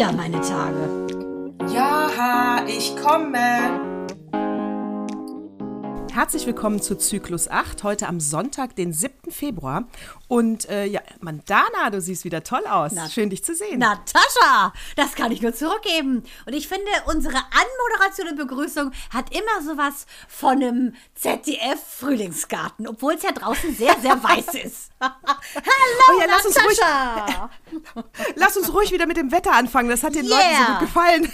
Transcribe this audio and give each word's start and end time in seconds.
wieder 0.00 0.12
meine 0.12 0.40
Tage. 0.40 1.06
Ja, 1.74 2.64
ich 2.66 2.96
komme. 2.96 3.36
Herzlich 6.10 6.46
willkommen 6.46 6.80
zu 6.80 6.96
Zyklus 6.96 7.48
8, 7.48 7.84
heute 7.84 8.08
am 8.08 8.18
Sonntag, 8.18 8.74
den 8.76 8.94
7. 8.94 9.30
Februar. 9.30 9.88
Und 10.26 10.70
äh, 10.70 10.86
ja, 10.86 10.99
Mandana, 11.22 11.90
du 11.90 12.00
siehst 12.00 12.24
wieder 12.24 12.42
toll 12.42 12.66
aus. 12.66 12.92
Na- 12.92 13.08
Schön, 13.08 13.30
dich 13.30 13.44
zu 13.44 13.54
sehen. 13.54 13.78
Natascha, 13.78 14.72
das 14.96 15.14
kann 15.14 15.32
ich 15.32 15.42
nur 15.42 15.54
zurückgeben. 15.54 16.24
Und 16.46 16.52
ich 16.52 16.68
finde, 16.68 16.90
unsere 17.06 17.36
Anmoderation 17.36 18.28
und 18.28 18.36
Begrüßung 18.36 18.92
hat 19.12 19.34
immer 19.34 19.62
sowas 19.64 20.06
von 20.28 20.52
einem 20.62 20.94
ZDF-Frühlingsgarten, 21.14 22.86
obwohl 22.88 23.14
es 23.14 23.22
ja 23.22 23.32
draußen 23.32 23.74
sehr, 23.74 23.96
sehr 24.00 24.22
weiß 24.22 24.54
ist. 24.64 24.90
Hallo, 25.00 25.12
Oh 26.14 26.20
ja, 26.20 26.26
lass 26.28 26.46
uns 26.46 26.56
ruhig- 26.56 26.78
Natascha. 26.80 27.50
Lass 28.36 28.56
uns 28.56 28.72
ruhig 28.72 28.92
wieder 28.92 29.06
mit 29.06 29.16
dem 29.16 29.30
Wetter 29.32 29.52
anfangen. 29.52 29.88
Das 29.88 30.02
hat 30.02 30.14
den 30.14 30.26
Leuten 30.26 30.42
so 30.42 30.46
Yeah. 30.62 30.66
gut 30.72 30.80
gefallen. 30.80 31.32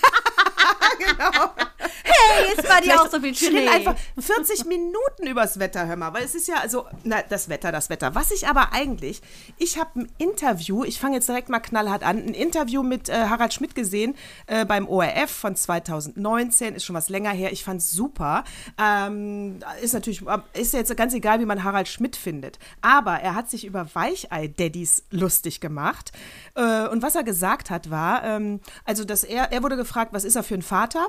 Hey, 2.05 2.55
bei 2.57 2.63
dir 2.63 2.83
Vielleicht- 2.83 2.99
auch 3.01 3.11
so 3.11 3.21
viel 3.21 3.35
Schnee? 3.35 3.69
einfach 3.69 3.95
40 4.19 4.65
Minuten 4.67 5.27
übers 5.27 5.59
Wetter, 5.59 5.87
hör 5.87 5.97
mal, 5.97 6.13
weil 6.15 6.25
es 6.25 6.35
ist 6.35 6.49
ja 6.49 6.57
also, 6.57 6.87
na, 7.05 7.23
das 7.29 7.49
Wetter, 7.49 7.73
das 7.73 7.91
Wetter. 7.91 8.15
Was 8.15 8.31
ich 8.31 8.49
aber 8.49 8.73
eigentlich, 8.73 9.23
ich 9.59 9.79
habe 9.79 10.01
ein 10.01 10.13
Interview, 10.19 10.85
ich 10.85 10.99
fange 11.01 11.17
jetzt 11.17 11.29
direkt 11.29 11.49
mal 11.49 11.61
knallhart 11.61 12.03
an, 12.03 12.19
ein 12.19 12.35
Interview 12.35 12.83
mit 12.83 13.09
äh, 13.09 13.27
Harald 13.29 13.55
Schmidt 13.55 13.75
gesehen 13.75 14.15
äh, 14.47 14.65
beim 14.65 14.89
ORF 14.89 15.31
von 15.31 15.57
2019, 15.57 16.75
ist 16.75 16.85
schon 16.85 16.97
was 16.97 17.09
länger 17.09 17.31
her, 17.31 17.53
ich 17.53 17.65
fand 17.65 17.81
es 17.81 17.91
super. 17.93 18.45
Ähm, 18.79 19.59
ist 19.83 19.95
natürlich, 19.95 20.23
ist 20.55 20.73
ja 20.73 20.79
jetzt 20.81 20.97
ganz 20.97 21.15
egal, 21.15 21.41
wie 21.41 21.47
man 21.47 21.65
Harald 21.65 21.89
Schmidt 21.89 22.17
findet, 22.17 22.59
aber 22.81 23.15
er 23.21 23.35
hat 23.35 23.51
sich 23.51 23.65
über 23.65 23.87
Weichei-Daddies 23.95 25.05
lustig 25.11 25.61
gemacht 25.61 26.13
äh, 26.55 26.87
und 26.89 27.03
was 27.03 27.15
er 27.15 27.25
gesagt 27.25 27.71
hat 27.71 27.91
war, 27.91 28.25
ähm, 28.25 28.61
also 28.85 29.05
dass 29.05 29.25
er, 29.25 29.53
er 29.53 29.63
wurde 29.63 29.77
gefragt, 29.77 30.13
was 30.13 30.25
ist 30.25 30.37
er 30.37 30.43
für 30.43 30.55
ein 30.55 30.63
Vater? 30.63 31.09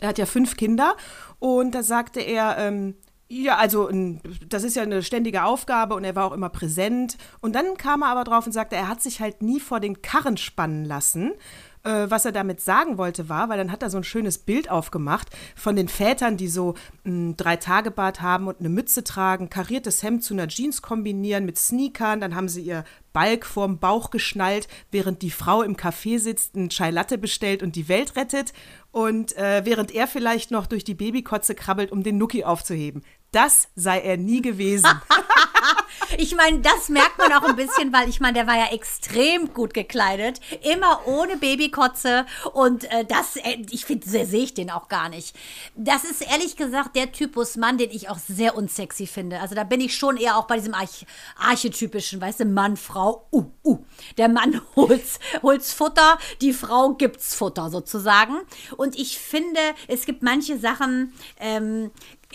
Er 0.00 0.08
hat 0.08 0.18
ja 0.18 0.26
fünf 0.26 0.56
Kinder 0.56 0.96
und 1.38 1.74
da 1.74 1.82
sagte 1.82 2.20
er, 2.20 2.56
ähm, 2.58 2.94
ja, 3.28 3.56
also 3.56 3.90
das 4.46 4.64
ist 4.64 4.76
ja 4.76 4.82
eine 4.82 5.02
ständige 5.02 5.44
Aufgabe 5.44 5.94
und 5.94 6.04
er 6.04 6.14
war 6.14 6.26
auch 6.26 6.32
immer 6.32 6.50
präsent. 6.50 7.16
Und 7.40 7.54
dann 7.54 7.76
kam 7.76 8.02
er 8.02 8.08
aber 8.08 8.24
drauf 8.24 8.46
und 8.46 8.52
sagte, 8.52 8.76
er 8.76 8.88
hat 8.88 9.02
sich 9.02 9.20
halt 9.20 9.42
nie 9.42 9.60
vor 9.60 9.80
den 9.80 10.02
Karren 10.02 10.36
spannen 10.36 10.84
lassen. 10.84 11.32
Äh, 11.84 12.10
was 12.10 12.24
er 12.24 12.32
damit 12.32 12.62
sagen 12.62 12.96
wollte 12.96 13.28
war, 13.28 13.50
weil 13.50 13.58
dann 13.58 13.70
hat 13.70 13.82
er 13.82 13.90
so 13.90 13.98
ein 13.98 14.04
schönes 14.04 14.38
Bild 14.38 14.70
aufgemacht 14.70 15.28
von 15.54 15.76
den 15.76 15.88
Vätern, 15.88 16.38
die 16.38 16.48
so 16.48 16.74
ein 17.04 17.36
Drei-Tage-Bart 17.36 18.22
haben 18.22 18.48
und 18.48 18.60
eine 18.60 18.70
Mütze 18.70 19.04
tragen, 19.04 19.50
kariertes 19.50 20.02
Hemd 20.02 20.24
zu 20.24 20.32
einer 20.32 20.48
Jeans 20.48 20.80
kombinieren 20.80 21.44
mit 21.44 21.58
Sneakern, 21.58 22.22
dann 22.22 22.34
haben 22.34 22.48
sie 22.48 22.62
ihr 22.62 22.84
Balk 23.12 23.44
vorm 23.44 23.78
Bauch 23.78 24.10
geschnallt, 24.10 24.66
während 24.90 25.20
die 25.20 25.30
Frau 25.30 25.60
im 25.60 25.76
Café 25.76 26.18
sitzt, 26.18 26.56
ein 26.56 26.70
Chai 26.70 26.90
Latte 26.90 27.18
bestellt 27.18 27.62
und 27.62 27.76
die 27.76 27.88
Welt 27.88 28.16
rettet 28.16 28.54
und 28.90 29.36
äh, 29.36 29.66
während 29.66 29.94
er 29.94 30.06
vielleicht 30.06 30.50
noch 30.50 30.66
durch 30.66 30.84
die 30.84 30.94
Babykotze 30.94 31.54
krabbelt, 31.54 31.92
um 31.92 32.02
den 32.02 32.16
Nuki 32.16 32.44
aufzuheben. 32.44 33.02
Das 33.30 33.68
sei 33.74 34.00
er 34.00 34.16
nie 34.16 34.40
gewesen. 34.40 34.88
Ich 36.18 36.34
meine, 36.34 36.60
das 36.60 36.88
merkt 36.88 37.18
man 37.18 37.32
auch 37.32 37.42
ein 37.42 37.56
bisschen, 37.56 37.92
weil 37.92 38.08
ich 38.08 38.20
meine, 38.20 38.34
der 38.34 38.46
war 38.46 38.56
ja 38.56 38.72
extrem 38.72 39.52
gut 39.52 39.74
gekleidet, 39.74 40.40
immer 40.62 41.06
ohne 41.06 41.36
Babykotze 41.36 42.26
und 42.52 42.84
äh, 42.90 43.04
das, 43.04 43.36
äh, 43.36 43.58
ich 43.70 43.84
finde, 43.84 44.06
sehe 44.06 44.44
ich 44.44 44.54
den 44.54 44.70
auch 44.70 44.88
gar 44.88 45.08
nicht. 45.08 45.36
Das 45.76 46.04
ist 46.04 46.22
ehrlich 46.22 46.56
gesagt 46.56 46.96
der 46.96 47.12
Typus 47.12 47.56
Mann, 47.56 47.78
den 47.78 47.90
ich 47.90 48.08
auch 48.08 48.18
sehr 48.18 48.56
unsexy 48.56 49.06
finde. 49.06 49.40
Also 49.40 49.54
da 49.54 49.64
bin 49.64 49.80
ich 49.80 49.96
schon 49.96 50.16
eher 50.16 50.36
auch 50.36 50.46
bei 50.46 50.56
diesem 50.56 50.74
Arch 50.74 51.06
archetypischen, 51.36 52.20
weißt 52.20 52.40
du, 52.40 52.44
Mann, 52.44 52.76
Frau, 52.76 53.26
uh, 53.32 53.44
uh. 53.64 53.78
Der 54.18 54.28
Mann 54.28 54.60
holt's, 54.76 55.18
holt's 55.42 55.72
Futter, 55.72 56.18
die 56.40 56.52
Frau 56.52 56.94
gibt's 56.94 57.34
Futter 57.34 57.70
sozusagen. 57.70 58.36
Und 58.76 58.98
ich 58.98 59.18
finde, 59.18 59.60
es 59.88 60.06
gibt 60.06 60.22
manche 60.22 60.58
Sachen, 60.58 61.12
ähm, 61.38 61.90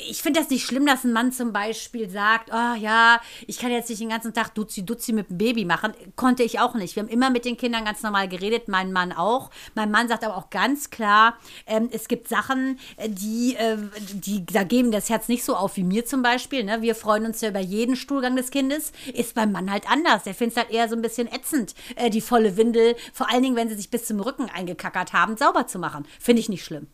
ich 0.08 0.22
finde 0.22 0.40
das 0.40 0.50
nicht 0.50 0.66
schlimm, 0.66 0.86
dass 0.86 1.04
ein 1.04 1.14
Mann 1.14 1.32
zum 1.32 1.52
Beispiel 1.52 2.10
sagt, 2.10 2.50
oh 2.52 2.76
ja, 2.80 3.20
ich 3.48 3.60
kann 3.60 3.72
jetzt 3.72 3.90
nicht 3.90 4.02
den 4.02 4.10
ganzen 4.10 4.34
Tag 4.34 4.54
Duzi 4.56 4.86
Duzi 4.86 5.14
mit 5.14 5.30
dem 5.30 5.38
Baby 5.38 5.66
machen. 5.66 5.94
Konnte 6.16 6.44
ich 6.44 6.60
auch 6.60 6.76
nicht. 6.76 6.96
Wir 6.96 7.04
haben 7.04 7.10
immer 7.10 7.30
mit 7.30 7.46
den 7.46 7.58
Kindern 7.58 7.86
ganz 7.86 8.02
normal 8.04 8.28
geredet, 8.28 8.68
mein 8.68 8.92
Mann 8.92 9.12
auch. 9.12 9.50
Mein 9.76 9.92
Mann 9.92 10.08
sagt 10.08 10.24
aber 10.24 10.38
auch 10.38 10.50
ganz 10.50 10.90
klar, 10.90 11.38
ähm, 11.66 11.90
es 11.92 12.08
gibt 12.08 12.28
Sachen, 12.28 12.80
äh, 12.98 13.10
die, 13.10 13.56
äh, 13.56 13.78
die, 14.14 14.46
da 14.46 14.64
geben 14.64 14.92
das 14.92 15.10
Herz 15.10 15.28
nicht 15.28 15.44
so 15.44 15.56
auf 15.56 15.78
wie 15.78 15.84
mir 15.84 16.06
zum 16.06 16.22
Beispiel. 16.22 16.64
Ne? 16.64 16.82
Wir 16.82 16.96
freuen 16.96 17.26
uns 17.26 17.42
ja 17.42 17.50
über 17.50 17.60
jeden 17.60 17.96
Stuhlgang 17.96 18.36
des 18.36 18.52
Kindes. 18.52 18.92
Ist 19.14 19.36
beim 19.36 19.52
Mann 19.52 19.72
halt 19.72 19.90
anders. 19.90 20.24
Der 20.24 20.34
findet 20.34 20.58
es 20.58 20.64
halt 20.64 20.74
eher 20.74 20.90
so 20.90 20.96
ein 20.96 21.02
bisschen 21.02 21.28
ätzend, 21.28 21.76
äh, 21.96 22.10
die 22.10 22.22
volle 22.22 22.58
Windel, 22.58 22.96
vor 23.14 23.32
allen 23.32 23.44
Dingen, 23.44 23.56
wenn 23.56 23.70
sie 23.70 23.76
sich 23.76 23.90
bis 23.90 24.06
zum 24.06 24.20
Rücken 24.20 24.50
eingekackert 24.50 25.14
haben, 25.14 25.38
sauber 25.38 25.68
zu 25.68 25.80
machen. 25.80 26.06
Finde 26.20 26.40
ich 26.40 26.50
nicht 26.50 26.64
schlimm. 26.64 26.88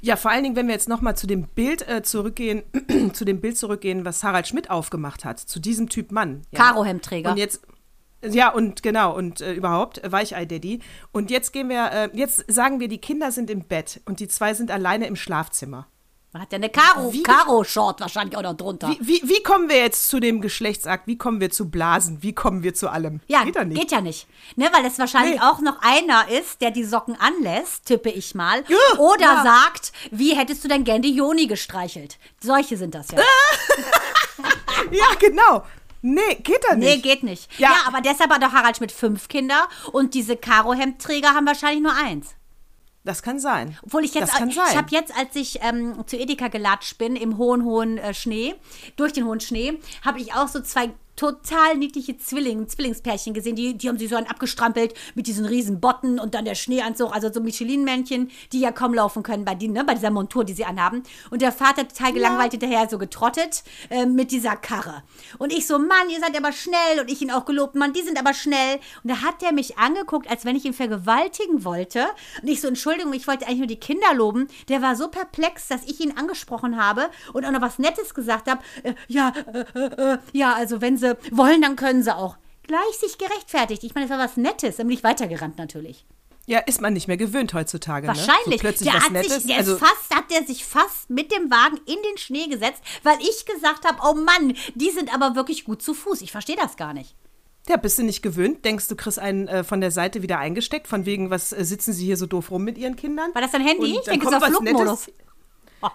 Ja, 0.00 0.16
vor 0.16 0.30
allen 0.30 0.42
Dingen, 0.42 0.56
wenn 0.56 0.66
wir 0.66 0.74
jetzt 0.74 0.88
nochmal 0.88 1.16
zu 1.16 1.26
dem 1.26 1.44
Bild 1.44 1.86
äh, 1.88 2.02
zurückgehen, 2.02 2.62
zu 3.12 3.24
dem 3.24 3.40
Bild 3.40 3.58
zurückgehen, 3.58 4.04
was 4.04 4.22
Harald 4.22 4.48
Schmidt 4.48 4.70
aufgemacht 4.70 5.24
hat, 5.24 5.38
zu 5.38 5.60
diesem 5.60 5.88
Typ 5.88 6.12
Mann. 6.12 6.42
Ja. 6.50 6.64
Karohemdträger. 6.64 7.30
Und 7.30 7.36
jetzt, 7.36 7.62
ja, 8.22 8.50
und 8.50 8.82
genau, 8.82 9.14
und 9.14 9.40
äh, 9.40 9.52
überhaupt, 9.52 10.02
äh, 10.02 10.10
Weichei-Daddy. 10.10 10.80
Und 11.12 11.30
jetzt 11.30 11.52
gehen 11.52 11.68
wir, 11.68 11.90
äh, 11.92 12.08
jetzt 12.12 12.50
sagen 12.52 12.80
wir, 12.80 12.88
die 12.88 12.98
Kinder 12.98 13.32
sind 13.32 13.50
im 13.50 13.64
Bett 13.64 14.00
und 14.06 14.20
die 14.20 14.28
zwei 14.28 14.54
sind 14.54 14.70
alleine 14.70 15.06
im 15.06 15.16
Schlafzimmer. 15.16 15.86
Man 16.32 16.42
hat 16.42 16.52
ja 16.52 16.56
eine 16.56 16.68
Karo, 16.70 17.12
Wie- 17.12 17.24
Karo-Short 17.24 18.00
wahrscheinlich 18.00 18.36
auch 18.36 18.42
noch 18.42 18.56
drunter. 18.56 18.88
Wie, 18.88 18.98
wie, 19.00 19.28
wie 19.28 19.42
kommen 19.42 19.68
wir 19.68 19.78
jetzt 19.78 20.08
zu 20.08 20.20
dem 20.20 20.40
Geschlechtsakt? 20.40 21.08
Wie 21.08 21.18
kommen 21.18 21.40
wir 21.40 21.50
zu 21.50 21.68
Blasen? 21.70 22.22
Wie 22.22 22.32
kommen 22.32 22.62
wir 22.62 22.72
zu 22.72 22.88
allem? 22.88 23.20
ja, 23.26 23.42
geht 23.42 23.56
doch 23.56 23.64
nicht. 23.64 23.80
geht 23.80 23.90
ja 23.90 24.00
nicht. 24.00 24.28
Ne, 24.54 24.68
weil 24.72 24.84
es 24.86 24.96
wahrscheinlich 25.00 25.40
Nee. 25.40 25.46
auch 25.46 25.58
noch 25.60 25.78
einer 25.82 26.28
ist, 26.28 26.60
der 26.60 26.70
die 26.70 26.84
Socken 26.84 27.16
anlässt, 27.18 27.86
tippe 27.86 28.10
ich 28.10 28.36
mal. 28.36 28.62
Ja, 28.68 28.98
Oder 28.98 29.20
ja. 29.22 29.42
sagt, 29.42 29.90
wie 30.12 30.36
hättest 30.36 30.62
du 30.62 30.68
denn 30.68 30.84
gern 30.84 31.02
die 31.02 31.12
Joni 31.14 31.48
gestreichelt? 31.48 32.18
Solche 32.40 32.76
sind 32.76 32.94
das 32.94 33.08
ja. 33.10 33.18
Ja, 34.92 35.04
genau. 35.18 35.64
Nee, 36.02 36.36
geht 36.42 36.64
doch 36.68 36.76
nicht. 36.76 36.88
Nee, 36.88 36.96
geht 37.02 37.22
nicht. 37.22 37.50
Ja. 37.58 37.70
Ja. 37.70 37.76
aber 37.86 38.00
deshalb 38.00 38.30
hat 38.32 38.42
doch 38.42 38.52
Harald 38.52 38.76
Schmidt 38.76 38.92
fünf 38.92 39.28
Kinder 39.28 39.68
und 39.92 40.14
diese 40.14 40.36
Karo-Hemdträger 40.36 41.34
haben 41.34 41.46
wahrscheinlich 41.46 41.82
nur 41.82 41.94
eins. 41.94 42.28
Das 43.02 43.22
kann 43.22 43.38
sein. 43.38 43.78
Obwohl 43.82 44.04
ich 44.04 44.14
jetzt, 44.14 44.32
das 44.32 44.38
kann 44.38 44.50
ich 44.50 44.58
habe 44.58 44.88
jetzt, 44.90 45.16
als 45.16 45.34
ich 45.34 45.60
ähm, 45.62 46.04
zu 46.06 46.18
Edeka 46.18 46.48
gelatscht 46.48 46.98
bin, 46.98 47.16
im 47.16 47.38
hohen, 47.38 47.64
hohen 47.64 47.96
äh, 47.96 48.12
Schnee, 48.12 48.54
durch 48.96 49.14
den 49.14 49.24
hohen 49.24 49.40
Schnee, 49.40 49.80
habe 50.04 50.20
ich 50.20 50.34
auch 50.34 50.48
so 50.48 50.60
zwei 50.60 50.90
total 51.20 51.76
niedliche 51.76 52.16
Zwilling, 52.16 52.66
Zwillingspärchen 52.66 53.34
gesehen, 53.34 53.54
die, 53.54 53.76
die 53.76 53.90
haben 53.90 53.98
sich 53.98 54.08
so 54.08 54.16
einen 54.16 54.26
abgestrampelt 54.26 54.94
mit 55.14 55.26
diesen 55.26 55.44
riesen 55.44 55.78
Botten 55.78 56.18
und 56.18 56.34
dann 56.34 56.46
der 56.46 56.54
Schneeanzug, 56.54 57.14
also 57.14 57.30
so 57.30 57.42
Michelin-Männchen, 57.42 58.30
die 58.54 58.60
ja 58.60 58.72
kaum 58.72 58.94
laufen 58.94 59.22
können 59.22 59.44
bei, 59.44 59.54
die, 59.54 59.68
ne, 59.68 59.84
bei 59.84 59.92
dieser 59.92 60.10
Montur, 60.10 60.44
die 60.44 60.54
sie 60.54 60.64
anhaben. 60.64 61.02
Und 61.28 61.42
der 61.42 61.52
Vater 61.52 61.86
total 61.86 62.14
gelangweilt 62.14 62.52
hinterher 62.52 62.88
so 62.88 62.96
getrottet 62.96 63.64
äh, 63.90 64.06
mit 64.06 64.30
dieser 64.30 64.56
Karre. 64.56 65.02
Und 65.36 65.52
ich 65.52 65.66
so, 65.66 65.78
Mann, 65.78 66.08
ihr 66.08 66.20
seid 66.20 66.34
aber 66.34 66.52
schnell. 66.52 67.00
Und 67.00 67.10
ich 67.10 67.20
ihn 67.20 67.30
auch 67.30 67.44
gelobt, 67.44 67.74
Mann, 67.74 67.92
die 67.92 68.00
sind 68.00 68.18
aber 68.18 68.32
schnell. 68.32 68.76
Und 69.04 69.10
da 69.10 69.20
hat 69.20 69.42
der 69.42 69.52
mich 69.52 69.76
angeguckt, 69.76 70.30
als 70.30 70.46
wenn 70.46 70.56
ich 70.56 70.64
ihn 70.64 70.72
vergewaltigen 70.72 71.66
wollte. 71.66 72.06
Und 72.40 72.48
ich 72.48 72.62
so, 72.62 72.68
Entschuldigung, 72.68 73.12
ich 73.12 73.28
wollte 73.28 73.46
eigentlich 73.46 73.58
nur 73.58 73.66
die 73.66 73.76
Kinder 73.76 74.14
loben. 74.14 74.48
Der 74.70 74.80
war 74.80 74.96
so 74.96 75.08
perplex, 75.08 75.68
dass 75.68 75.84
ich 75.84 76.00
ihn 76.00 76.16
angesprochen 76.16 76.82
habe 76.82 77.10
und 77.34 77.44
auch 77.44 77.50
noch 77.50 77.60
was 77.60 77.78
Nettes 77.78 78.14
gesagt 78.14 78.50
habe. 78.50 78.62
Äh, 78.84 78.94
ja, 79.06 79.34
äh, 79.52 79.64
äh, 79.78 80.14
äh, 80.14 80.18
ja, 80.32 80.54
also 80.54 80.80
wenn 80.80 80.96
sie 80.96 81.09
wollen, 81.30 81.62
dann 81.62 81.76
können 81.76 82.02
sie 82.02 82.14
auch. 82.14 82.36
Gleich 82.62 82.96
sich 83.00 83.18
gerechtfertigt. 83.18 83.82
Ich 83.84 83.94
meine, 83.94 84.06
das 84.06 84.16
war 84.16 84.24
was 84.24 84.36
Nettes. 84.36 84.76
Dann 84.76 84.86
bin 84.86 84.96
ich 84.96 85.04
weitergerannt 85.04 85.58
natürlich. 85.58 86.06
Ja, 86.46 86.58
ist 86.60 86.80
man 86.80 86.92
nicht 86.94 87.06
mehr 87.06 87.16
gewöhnt 87.16 87.54
heutzutage. 87.54 88.06
Ne? 88.06 88.14
Wahrscheinlich. 88.16 88.60
So 88.60 88.66
plötzlich 88.66 88.88
der 88.88 88.98
was 88.98 89.04
hat 89.04 89.12
Nettes. 89.12 89.34
sich, 89.34 89.46
der 89.46 89.58
also, 89.58 89.76
fast, 89.76 90.14
hat 90.14 90.30
der 90.30 90.44
sich 90.44 90.64
fast 90.64 91.10
mit 91.10 91.30
dem 91.32 91.50
Wagen 91.50 91.76
in 91.86 91.98
den 92.02 92.18
Schnee 92.18 92.46
gesetzt, 92.46 92.82
weil 93.02 93.18
ich 93.20 93.44
gesagt 93.46 93.84
habe, 93.84 93.98
oh 94.04 94.14
Mann, 94.14 94.56
die 94.74 94.90
sind 94.90 95.12
aber 95.14 95.36
wirklich 95.36 95.64
gut 95.64 95.82
zu 95.82 95.94
Fuß. 95.94 96.22
Ich 96.22 96.32
verstehe 96.32 96.56
das 96.56 96.76
gar 96.76 96.92
nicht. 96.92 97.14
ja, 97.68 97.76
bist 97.76 97.98
du 97.98 98.02
nicht 98.02 98.22
gewöhnt? 98.22 98.64
Denkst 98.64 98.88
du, 98.88 98.96
kriegst 98.96 99.18
einen 99.18 99.46
äh, 99.46 99.62
von 99.64 99.80
der 99.80 99.90
Seite 99.90 100.22
wieder 100.22 100.38
eingesteckt? 100.38 100.88
Von 100.88 101.06
wegen, 101.06 101.30
was 101.30 101.52
äh, 101.52 101.64
sitzen 101.64 101.92
sie 101.92 102.06
hier 102.06 102.16
so 102.16 102.26
doof 102.26 102.50
rum 102.50 102.64
mit 102.64 102.78
ihren 102.78 102.96
Kindern? 102.96 103.32
War 103.34 103.42
das 103.42 103.52
dein 103.52 103.64
Handy? 103.64 103.92
Und 103.92 103.98
Ich 103.98 104.04
denke, 104.04 104.26
es 104.26 104.32
was 104.32 104.48
Flugmodus. 104.48 105.06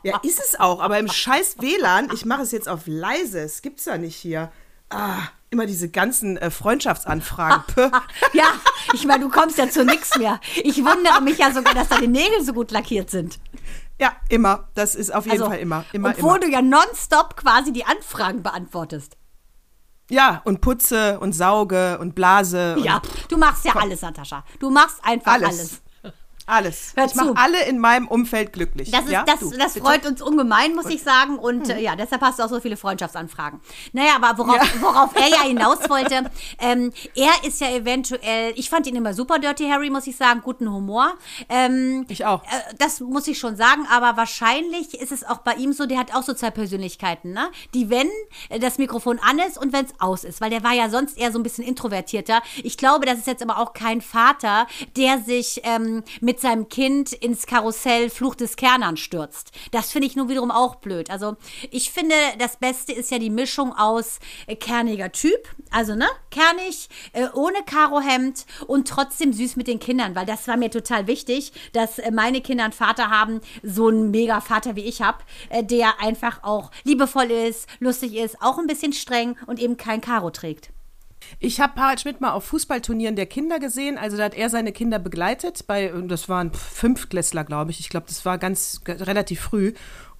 Ja, 0.03 0.19
ist 0.23 0.39
es 0.39 0.59
auch, 0.59 0.79
aber 0.79 0.97
im 0.97 1.07
scheiß 1.07 1.57
WLAN, 1.59 2.09
ich 2.13 2.25
mache 2.25 2.41
es 2.41 2.51
jetzt 2.51 2.67
auf 2.67 2.83
leise, 2.87 3.41
es 3.41 3.61
gibt's 3.61 3.85
ja 3.85 3.97
nicht 3.97 4.15
hier. 4.15 4.51
Ah, 4.89 5.19
immer 5.49 5.65
diese 5.65 5.89
ganzen 5.89 6.37
äh, 6.37 6.51
Freundschaftsanfragen. 6.51 7.63
Ja, 8.33 8.45
ich 8.93 9.05
meine, 9.05 9.23
du 9.23 9.29
kommst 9.29 9.57
ja 9.57 9.69
zu 9.69 9.83
nichts 9.85 10.17
mehr. 10.17 10.39
Ich 10.63 10.77
wundere 10.83 11.21
mich 11.21 11.37
ja 11.37 11.51
sogar, 11.51 11.73
dass 11.73 11.87
deine 11.89 12.07
Nägel 12.07 12.43
so 12.43 12.53
gut 12.53 12.71
lackiert 12.71 13.09
sind. 13.09 13.39
ja, 13.99 14.13
immer. 14.29 14.67
Das 14.75 14.93
ist 14.95 15.13
auf 15.13 15.25
jeden 15.25 15.37
Also, 15.39 15.49
Fall 15.51 15.59
immer. 15.59 15.85
Immer, 15.93 16.09
obwohl 16.09 16.37
immer. 16.37 16.39
du 16.47 16.51
ja 16.51 16.61
nonstop 16.61 17.35
quasi 17.37 17.71
die 17.73 17.85
Anfragen 17.85 18.43
beantwortest. 18.43 19.17
Ja, 20.09 20.41
und 20.45 20.61
putze 20.61 21.19
und 21.19 21.33
sauge 21.33 21.97
und 21.99 22.13
blase. 22.13 22.75
Ja, 22.79 22.97
Und 22.97 23.31
du 23.31 23.37
machst 23.37 23.65
ja 23.65 23.75
alles, 23.75 24.01
Natascha. 24.01 24.43
Du 24.59 24.69
machst 24.69 24.99
einfach 25.03 25.33
alles. 25.33 25.47
alles. 25.49 25.81
Alles. 26.47 26.93
Hör 26.95 27.05
ich 27.05 27.15
mache 27.15 27.33
alle 27.35 27.63
in 27.65 27.79
meinem 27.79 28.07
Umfeld 28.07 28.53
glücklich. 28.53 28.91
Das, 28.91 29.05
ist, 29.05 29.11
ja? 29.11 29.23
das, 29.23 29.39
Du, 29.39 29.49
das 29.57 29.77
freut 29.77 30.05
uns 30.05 30.21
ungemein, 30.21 30.75
muss 30.75 30.85
ich 30.85 31.01
sagen. 31.01 31.39
Und 31.39 31.69
äh, 31.69 31.79
ja, 31.79 31.95
deshalb 31.95 32.21
hast 32.21 32.37
du 32.37 32.43
auch 32.43 32.49
so 32.49 32.59
viele 32.59 32.77
Freundschaftsanfragen. 32.77 33.59
Naja, 33.93 34.11
aber 34.21 34.37
worauf, 34.37 34.81
worauf 34.81 35.15
er 35.15 35.27
ja 35.27 35.41
hinaus 35.43 35.89
wollte, 35.89 36.29
ähm, 36.59 36.93
er 37.15 37.31
ist 37.47 37.61
ja 37.61 37.71
eventuell, 37.71 38.53
ich 38.55 38.69
fand 38.69 38.85
ihn 38.85 38.95
immer 38.95 39.13
super, 39.15 39.39
Dirty 39.39 39.67
Harry, 39.69 39.89
muss 39.89 40.05
ich 40.05 40.15
sagen, 40.17 40.41
guten 40.43 40.71
Humor. 40.71 41.13
Ähm, 41.49 42.05
Ich 42.09 42.25
auch. 42.25 42.43
äh, 42.43 42.47
das 42.77 42.99
muss 42.99 43.27
ich 43.27 43.39
schon 43.39 43.55
sagen, 43.55 43.87
aber 43.91 44.15
wahrscheinlich 44.15 44.93
ist 44.99 45.11
es 45.11 45.23
auch 45.23 45.39
bei 45.39 45.55
ihm 45.55 45.73
so, 45.73 45.87
der 45.87 45.97
hat 45.97 46.13
auch 46.13 46.23
so 46.23 46.33
zwei 46.35 46.51
Persönlichkeiten, 46.51 47.33
ne? 47.33 47.49
Die, 47.73 47.89
wenn 47.89 48.07
äh, 48.49 48.59
das 48.59 48.77
Mikrofon 48.77 49.17
an 49.19 49.39
ist 49.39 49.57
und 49.57 49.73
wenn 49.73 49.85
es 49.85 49.93
aus 49.99 50.23
ist, 50.23 50.41
weil 50.41 50.51
der 50.51 50.63
war 50.63 50.73
ja 50.73 50.89
sonst 50.89 51.17
eher 51.17 51.31
so 51.31 51.39
ein 51.39 51.43
bisschen 51.43 51.63
introvertierter. 51.63 52.41
Ich 52.63 52.77
glaube, 52.77 53.07
das 53.07 53.17
ist 53.17 53.27
jetzt 53.27 53.41
aber 53.41 53.57
auch 53.57 53.73
kein 53.73 54.01
Vater, 54.01 54.67
der 54.95 55.19
sich 55.19 55.61
ähm, 55.63 56.03
mit 56.21 56.34
seinem 56.39 56.69
Kind 56.69 57.13
ins 57.13 57.45
Karussell 57.45 58.09
Fluch 58.09 58.35
des 58.35 58.55
Kernern 58.55 58.97
stürzt. 58.97 59.51
Das 59.71 59.91
finde 59.91 60.07
ich 60.07 60.15
nun 60.15 60.29
wiederum 60.29 60.51
auch 60.51 60.75
blöd. 60.75 61.09
Also 61.09 61.35
ich 61.71 61.91
finde, 61.91 62.15
das 62.39 62.57
Beste 62.57 62.93
ist 62.93 63.11
ja 63.11 63.19
die 63.19 63.29
Mischung 63.29 63.73
aus 63.73 64.19
äh, 64.47 64.55
kerniger 64.55 65.11
Typ, 65.11 65.47
also 65.71 65.95
ne, 65.95 66.07
kernig, 66.31 66.89
äh, 67.13 67.27
ohne 67.33 67.63
Karohemd 67.65 68.45
und 68.67 68.87
trotzdem 68.87 69.33
süß 69.33 69.55
mit 69.55 69.67
den 69.67 69.79
Kindern, 69.79 70.15
weil 70.15 70.25
das 70.25 70.47
war 70.47 70.57
mir 70.57 70.71
total 70.71 71.07
wichtig, 71.07 71.51
dass 71.73 71.99
äh, 71.99 72.11
meine 72.11 72.41
Kinder 72.41 72.65
einen 72.65 72.73
Vater 72.73 73.09
haben, 73.09 73.41
so 73.63 73.87
einen 73.87 74.11
mega 74.11 74.41
Vater 74.41 74.75
wie 74.75 74.85
ich 74.85 75.01
habe, 75.01 75.19
äh, 75.49 75.63
der 75.63 76.01
einfach 76.01 76.43
auch 76.43 76.71
liebevoll 76.83 77.31
ist, 77.31 77.67
lustig 77.79 78.15
ist, 78.15 78.41
auch 78.41 78.57
ein 78.57 78.67
bisschen 78.67 78.93
streng 78.93 79.37
und 79.47 79.59
eben 79.59 79.77
kein 79.77 80.01
Karo 80.01 80.29
trägt. 80.29 80.74
Ich 81.39 81.59
habe 81.59 81.79
Harald 81.79 82.01
Schmidt 82.01 82.21
mal 82.21 82.31
auf 82.31 82.45
Fußballturnieren 82.45 83.15
der 83.15 83.25
Kinder 83.25 83.59
gesehen. 83.59 83.97
Also 83.97 84.17
da 84.17 84.23
hat 84.23 84.35
er 84.35 84.49
seine 84.49 84.71
Kinder 84.71 84.99
begleitet. 84.99 85.67
Bei, 85.67 85.91
das 86.07 86.29
waren 86.29 86.53
Fünftklässler, 86.53 87.43
glaube 87.43 87.71
ich. 87.71 87.79
Ich 87.79 87.89
glaube, 87.89 88.07
das 88.07 88.25
war 88.25 88.37
ganz 88.37 88.81
relativ 88.87 89.41
früh. 89.41 89.73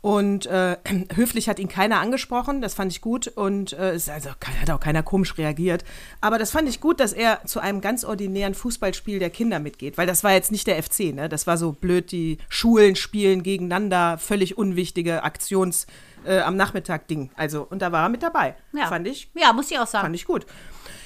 Und 0.06 0.46
äh, 0.46 0.78
höflich 1.16 1.50
hat 1.50 1.58
ihn 1.58 1.68
keiner 1.68 2.00
angesprochen, 2.00 2.62
das 2.62 2.76
fand 2.76 2.92
ich 2.92 3.02
gut. 3.02 3.28
Und 3.28 3.74
äh, 3.74 3.94
es 3.94 4.08
also, 4.08 4.30
hat 4.30 4.70
auch 4.70 4.80
keiner 4.80 5.02
komisch 5.02 5.36
reagiert. 5.40 5.84
Aber 6.22 6.38
das 6.38 6.52
fand 6.52 6.70
ich 6.70 6.80
gut, 6.80 7.00
dass 7.00 7.12
er 7.12 7.44
zu 7.46 7.60
einem 7.60 7.82
ganz 7.82 8.06
ordinären 8.06 8.54
Fußballspiel 8.54 9.18
der 9.18 9.32
Kinder 9.32 9.60
mitgeht. 9.60 9.98
Weil 9.98 10.06
das 10.06 10.24
war 10.24 10.34
jetzt 10.34 10.52
nicht 10.52 10.68
der 10.68 10.82
FC, 10.82 11.14
ne? 11.14 11.28
Das 11.28 11.48
war 11.48 11.58
so 11.58 11.72
blöd, 11.72 12.12
die 12.12 12.38
Schulen 12.50 12.96
spielen 12.96 13.42
gegeneinander, 13.42 14.20
völlig 14.20 14.60
unwichtige 14.60 15.24
Aktions- 15.24 15.88
äh, 16.26 16.40
am 16.40 16.56
Nachmittag 16.56 17.08
Ding. 17.08 17.30
Also, 17.36 17.66
und 17.70 17.82
da 17.82 17.92
war 17.92 18.04
er 18.04 18.10
mit 18.10 18.24
dabei. 18.24 18.56
Ja. 18.74 18.88
Fand 18.88 19.08
ich 19.08 19.30
Ja, 19.34 19.54
muss 19.54 19.72
ich 19.72 19.80
auch 19.80 19.88
sagen. 19.88 20.06
Fand 20.06 20.16
ich 20.16 20.26
gut. 20.26 20.46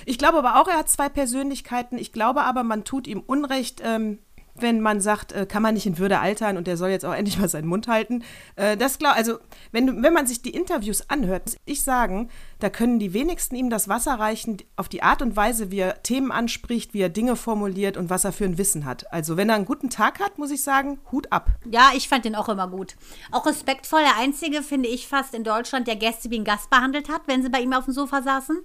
Ich 0.05 0.17
glaube 0.17 0.37
aber 0.37 0.59
auch, 0.59 0.67
er 0.67 0.77
hat 0.77 0.89
zwei 0.89 1.09
Persönlichkeiten. 1.09 1.97
Ich 1.97 2.11
glaube 2.11 2.43
aber, 2.43 2.63
man 2.63 2.83
tut 2.83 3.07
ihm 3.07 3.21
Unrecht, 3.25 3.81
ähm, 3.83 4.19
wenn 4.55 4.81
man 4.81 5.01
sagt, 5.01 5.31
äh, 5.31 5.45
kann 5.45 5.63
man 5.63 5.73
nicht 5.73 5.85
in 5.85 5.97
Würde 5.97 6.19
altern 6.19 6.57
und 6.57 6.67
der 6.67 6.77
soll 6.77 6.89
jetzt 6.89 7.05
auch 7.05 7.13
endlich 7.15 7.39
mal 7.39 7.49
seinen 7.49 7.67
Mund 7.67 7.87
halten. 7.87 8.23
Äh, 8.55 8.77
das 8.77 8.97
glaub, 8.97 9.15
also 9.15 9.39
wenn, 9.71 10.03
wenn 10.03 10.13
man 10.13 10.27
sich 10.27 10.41
die 10.41 10.51
Interviews 10.51 11.09
anhört, 11.09 11.45
muss 11.45 11.57
ich 11.65 11.83
sagen, 11.83 12.29
da 12.59 12.69
können 12.69 12.99
die 12.99 13.13
wenigsten 13.13 13.55
ihm 13.55 13.69
das 13.69 13.87
Wasser 13.87 14.15
reichen 14.15 14.57
auf 14.75 14.89
die 14.89 15.01
Art 15.03 15.21
und 15.21 15.35
Weise, 15.35 15.71
wie 15.71 15.79
er 15.79 16.03
Themen 16.03 16.31
anspricht, 16.31 16.93
wie 16.93 17.01
er 17.01 17.09
Dinge 17.09 17.35
formuliert 17.35 17.97
und 17.97 18.09
was 18.09 18.23
er 18.25 18.31
für 18.31 18.45
ein 18.45 18.57
Wissen 18.57 18.85
hat. 18.85 19.11
Also 19.13 19.37
wenn 19.37 19.49
er 19.49 19.55
einen 19.55 19.65
guten 19.65 19.89
Tag 19.89 20.19
hat, 20.19 20.37
muss 20.37 20.51
ich 20.51 20.61
sagen, 20.61 20.99
Hut 21.11 21.31
ab. 21.31 21.49
Ja, 21.69 21.91
ich 21.95 22.09
fand 22.09 22.25
den 22.25 22.35
auch 22.35 22.49
immer 22.49 22.67
gut. 22.67 22.95
Auch 23.31 23.45
respektvoll, 23.45 24.01
der 24.01 24.17
einzige, 24.17 24.61
finde 24.61 24.89
ich 24.89 25.07
fast 25.07 25.33
in 25.33 25.43
Deutschland, 25.43 25.87
der 25.87 25.95
Gäste 25.95 26.29
wie 26.29 26.39
ein 26.39 26.43
Gast 26.45 26.69
behandelt 26.69 27.09
hat, 27.09 27.21
wenn 27.27 27.41
sie 27.43 27.49
bei 27.49 27.61
ihm 27.61 27.73
auf 27.73 27.85
dem 27.85 27.93
Sofa 27.93 28.21
saßen. 28.21 28.57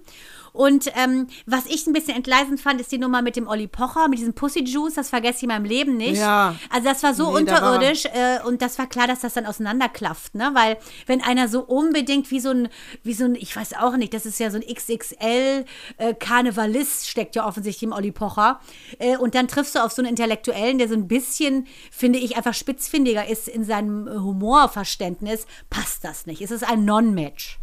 Und 0.53 0.89
ähm, 0.95 1.27
was 1.45 1.65
ich 1.65 1.85
ein 1.85 1.91
bisschen 1.91 2.15
entgleisend 2.15 2.61
fand, 2.61 2.79
ist 2.79 2.89
die 2.91 2.97
Nummer 2.97 3.21
mit 3.21 3.35
dem 3.35 3.45
Olli 3.47 3.67
Pocher, 3.67 4.07
mit 4.07 4.19
diesem 4.19 4.33
Pussy 4.33 4.63
Juice, 4.63 4.93
das 4.93 5.09
vergesse 5.09 5.37
ich 5.39 5.43
in 5.43 5.49
meinem 5.49 5.65
Leben 5.65 5.97
nicht. 5.97 6.17
Ja. 6.17 6.55
Also 6.69 6.87
das 6.87 7.03
war 7.03 7.13
so 7.13 7.37
Nee, 7.37 7.43
da 7.43 7.61
war- 7.61 7.73
unterirdisch 7.73 8.05
äh, 8.05 8.39
und 8.45 8.61
das 8.61 8.79
war 8.79 8.87
klar, 8.87 9.05
dass 9.07 9.19
das 9.19 9.33
dann 9.33 9.45
auseinanderklafft, 9.45 10.33
ne? 10.35 10.51
Weil 10.53 10.77
wenn 11.07 11.21
einer 11.21 11.49
so 11.49 11.59
unbedingt 11.61 12.31
wie 12.31 12.39
so 12.39 12.51
ein, 12.51 12.69
wie 13.03 13.13
so 13.13 13.25
ein, 13.25 13.35
ich 13.35 13.53
weiß 13.53 13.73
auch 13.73 13.84
nicht, 13.97 14.13
das 14.13 14.25
ist 14.25 14.39
ja 14.39 14.49
so 14.51 14.57
ein 14.57 14.63
XXL 14.63 15.65
äh, 15.97 16.85
steckt 17.03 17.35
ja 17.35 17.47
offensichtlich 17.47 17.83
im 17.83 17.91
Olli 17.91 18.11
Pocher 18.11 18.59
äh, 18.99 19.17
und 19.17 19.35
dann 19.35 19.47
triffst 19.47 19.75
du 19.75 19.79
auf 19.79 19.91
so 19.91 20.01
einen 20.01 20.09
Intellektuellen, 20.09 20.77
der 20.77 20.87
so 20.87 20.95
ein 20.95 21.07
bisschen, 21.07 21.67
finde 21.91 22.19
ich, 22.19 22.37
einfach 22.37 22.53
spitzfindiger 22.53 23.27
ist 23.27 23.47
in 23.47 23.63
seinem 23.63 24.07
äh, 24.07 24.11
Humorverständnis, 24.11 25.45
passt 25.69 26.03
das 26.03 26.25
nicht. 26.25 26.41
Es 26.41 26.51
ist 26.51 26.63
ein 26.63 26.85
Non-Match. 26.85 27.59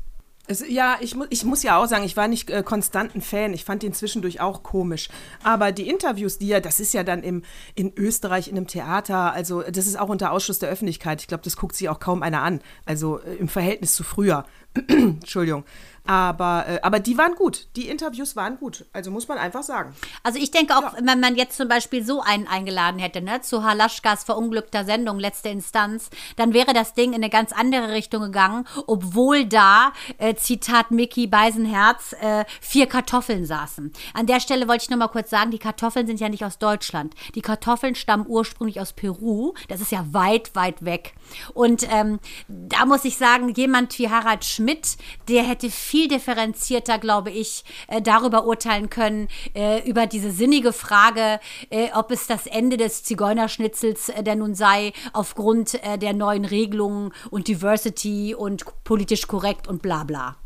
Ja, 0.69 0.96
ich, 1.00 1.14
mu 1.14 1.24
ich 1.30 1.44
muss 1.44 1.62
ja 1.62 1.76
auch 1.76 1.86
sagen, 1.86 2.04
ich 2.04 2.16
war 2.16 2.26
nicht 2.26 2.50
äh, 2.50 2.64
konstant 2.64 3.14
ein 3.14 3.22
Fan. 3.22 3.54
Ich 3.54 3.64
fand 3.64 3.84
ihn 3.84 3.92
zwischendurch 3.92 4.40
auch 4.40 4.64
komisch. 4.64 5.08
Aber 5.44 5.70
die 5.70 5.88
Interviews, 5.88 6.38
die 6.38 6.50
er, 6.50 6.60
das 6.60 6.80
ist 6.80 6.92
ja 6.94 7.04
dann 7.04 7.22
im, 7.22 7.42
in 7.76 7.92
Österreich 7.96 8.48
in 8.48 8.56
einem 8.56 8.66
Theater, 8.66 9.32
also 9.32 9.62
das 9.62 9.86
ist 9.86 9.98
auch 9.98 10.08
unter 10.08 10.32
Ausschluss 10.32 10.58
der 10.58 10.69
Öffentlichkeit. 10.69 11.20
Ich 11.20 11.28
glaube, 11.28 11.44
das 11.44 11.56
guckt 11.56 11.76
sich 11.76 11.88
auch 11.88 12.00
kaum 12.00 12.24
einer 12.24 12.42
an. 12.42 12.60
Also 12.84 13.20
äh, 13.20 13.34
im 13.36 13.48
Verhältnis 13.48 13.94
zu 13.94 14.02
früher. 14.02 14.44
Entschuldigung. 14.88 15.64
Aber, 16.04 16.64
äh, 16.66 16.81
aber 16.82 16.99
die 16.99 17.16
waren 17.16 17.34
gut. 17.34 17.69
Die 17.76 17.88
Interviews 17.88 18.34
waren 18.34 18.58
gut. 18.58 18.87
Also 18.93 19.10
muss 19.10 19.28
man 19.28 19.38
einfach 19.38 19.62
sagen. 19.62 19.94
Also 20.22 20.38
ich 20.38 20.50
denke 20.50 20.76
auch, 20.76 20.94
wenn 21.00 21.20
man 21.20 21.37
jetzt 21.37 21.56
zum 21.56 21.69
Beispiel 21.69 22.04
so 22.04 22.20
einen 22.20 22.49
eingeladen 22.49 22.99
hätte, 22.99 23.22
ne, 23.22 23.40
zu 23.40 23.62
Halaschkas 23.62 24.25
verunglückter 24.25 24.84
Sendung, 24.84 25.20
letzte 25.20 25.50
Instanz, 25.50 26.10
dann 26.37 26.54
wäre 26.54 26.72
das 26.72 26.94
Ding 26.94 27.10
in 27.10 27.16
eine 27.16 27.31
ganz 27.31 27.52
andere 27.52 27.93
Richtung 27.93 28.22
gegangen, 28.22 28.66
obwohl 28.87 29.46
da, 29.46 29.93
äh, 30.19 30.34
Zitat 30.34 30.90
Mickey 30.90 31.28
Beisenherz, 31.28 32.14
äh, 32.20 32.44
vier 32.60 32.87
Kartoffeln 32.87 33.46
saßen. 33.46 33.93
An 34.14 34.26
der 34.26 34.40
Stelle 34.40 34.66
wollte 34.66 34.84
ich 34.84 34.90
nur 34.90 34.98
mal 34.98 35.08
kurz 35.08 35.31
sagen, 35.31 35.52
die 35.52 35.58
Kartoffeln 35.58 36.06
sind 36.06 36.19
ja 36.19 36.28
nicht 36.28 36.44
aus 36.44 36.58
Deutschland. 36.58 37.14
Die 37.37 37.43
Kartoffeln 37.43 37.94
stammen 37.94 38.26
ursprünglich 38.26 38.81
aus 38.81 38.93
Peru. 38.93 39.55
Das 39.69 39.81
ist 39.81 39.93
ja 39.93 40.05
weit, 40.12 40.55
weit 40.56 40.84
weg. 40.84 41.14
Und 41.55 41.87
ähm, 41.90 42.19
da 42.48 42.87
muss 42.87 43.05
ich 43.05 43.16
sagen, 43.16 43.50
jemand 43.50 43.96
wie 43.98 44.10
Harald 44.10 44.44
Schmidt, 44.44 44.96
der 45.28 45.44
hätte 45.44 45.70
viel 45.70 45.92
differenzierter, 46.09 46.99
glaube 46.99 47.31
ich, 47.31 47.65
äh, 47.89 48.01
darüber 48.03 48.46
urteilen 48.46 48.91
können, 48.91 49.29
äh, 49.55 49.89
über 49.89 50.06
diese 50.06 50.31
sinnige 50.31 50.72
Frage, 50.72 51.41
äh, 51.70 51.89
ob 51.94 52.11
es 52.11 52.27
das 52.27 52.46
Ende 52.46 52.77
des 52.77 53.05
Zigeunerschnitzels 53.05 54.08
äh, 54.08 54.22
denn 54.22 54.39
nun 54.39 54.55
sei, 54.55 54.93
aufgrund 55.13 55.79
der 56.01 56.13
neuen 56.13 56.44
Regelungen 56.44 57.13
und 57.31 57.49
Diversity 57.49 58.34
und 58.34 58.65
politisch 58.84 59.27
korrekt 59.27 59.69
und 59.69 59.82
bla 59.82 60.05
bla. 60.05 60.42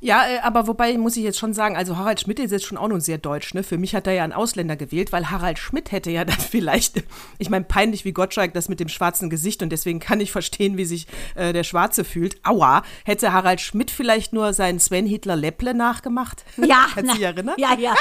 Ja, 0.00 0.26
äh, 0.26 0.38
aber 0.40 0.66
wobei 0.66 0.96
muss 0.98 1.16
ich 1.16 1.24
jetzt 1.24 1.38
schon 1.38 1.52
sagen, 1.52 1.76
also 1.76 1.96
Harald 1.96 2.20
Schmidt 2.20 2.40
ist 2.40 2.50
jetzt 2.50 2.66
schon 2.66 2.78
auch 2.78 2.88
nun 2.88 3.00
sehr 3.00 3.18
deutsch, 3.18 3.54
ne? 3.54 3.62
Für 3.62 3.78
mich 3.78 3.94
hat 3.94 4.06
er 4.06 4.12
ja 4.12 4.24
einen 4.24 4.32
Ausländer 4.32 4.76
gewählt, 4.76 5.12
weil 5.12 5.30
Harald 5.30 5.58
Schmidt 5.58 5.92
hätte 5.92 6.10
ja 6.10 6.24
dann 6.26 6.38
vielleicht, 6.38 7.02
ich 7.38 7.50
meine, 7.50 7.64
peinlich 7.64 8.04
wie 8.04 8.12
Gottschalk 8.12 8.54
das 8.54 8.68
mit 8.68 8.80
dem 8.80 8.88
schwarzen 8.88 9.30
Gesicht 9.30 9.62
und 9.62 9.70
deswegen 9.70 10.00
kann 10.00 10.20
ich 10.20 10.32
verstehen, 10.32 10.76
wie 10.76 10.84
sich 10.84 11.06
äh, 11.34 11.52
der 11.52 11.64
Schwarze 11.64 12.04
fühlt. 12.04 12.36
Aua, 12.44 12.82
hätte 13.04 13.32
Harald 13.32 13.60
Schmidt 13.60 13.90
vielleicht 13.90 14.32
nur 14.32 14.52
seinen 14.52 14.78
Sven 14.78 15.06
Hitler 15.06 15.36
Lepple 15.36 15.74
nachgemacht? 15.74 16.44
Ja, 16.56 16.86
Kannst 16.94 17.12
du 17.12 17.16
dich 17.16 17.24
erinnern? 17.24 17.54
Ja, 17.58 17.74
ja. 17.78 17.94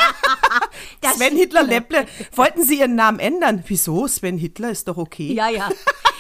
Sven. 1.16 1.36
Hitler 1.36 1.64
Lepple. 1.64 2.06
Wollten 2.36 2.64
Sie 2.64 2.80
Ihren 2.80 2.96
Namen 2.96 3.20
ändern? 3.20 3.64
Wieso? 3.68 4.08
Sven 4.08 4.38
Hitler 4.38 4.72
ist 4.72 4.88
doch 4.88 4.98
okay. 4.98 5.34
Ja, 5.34 5.50
ja. 5.50 5.70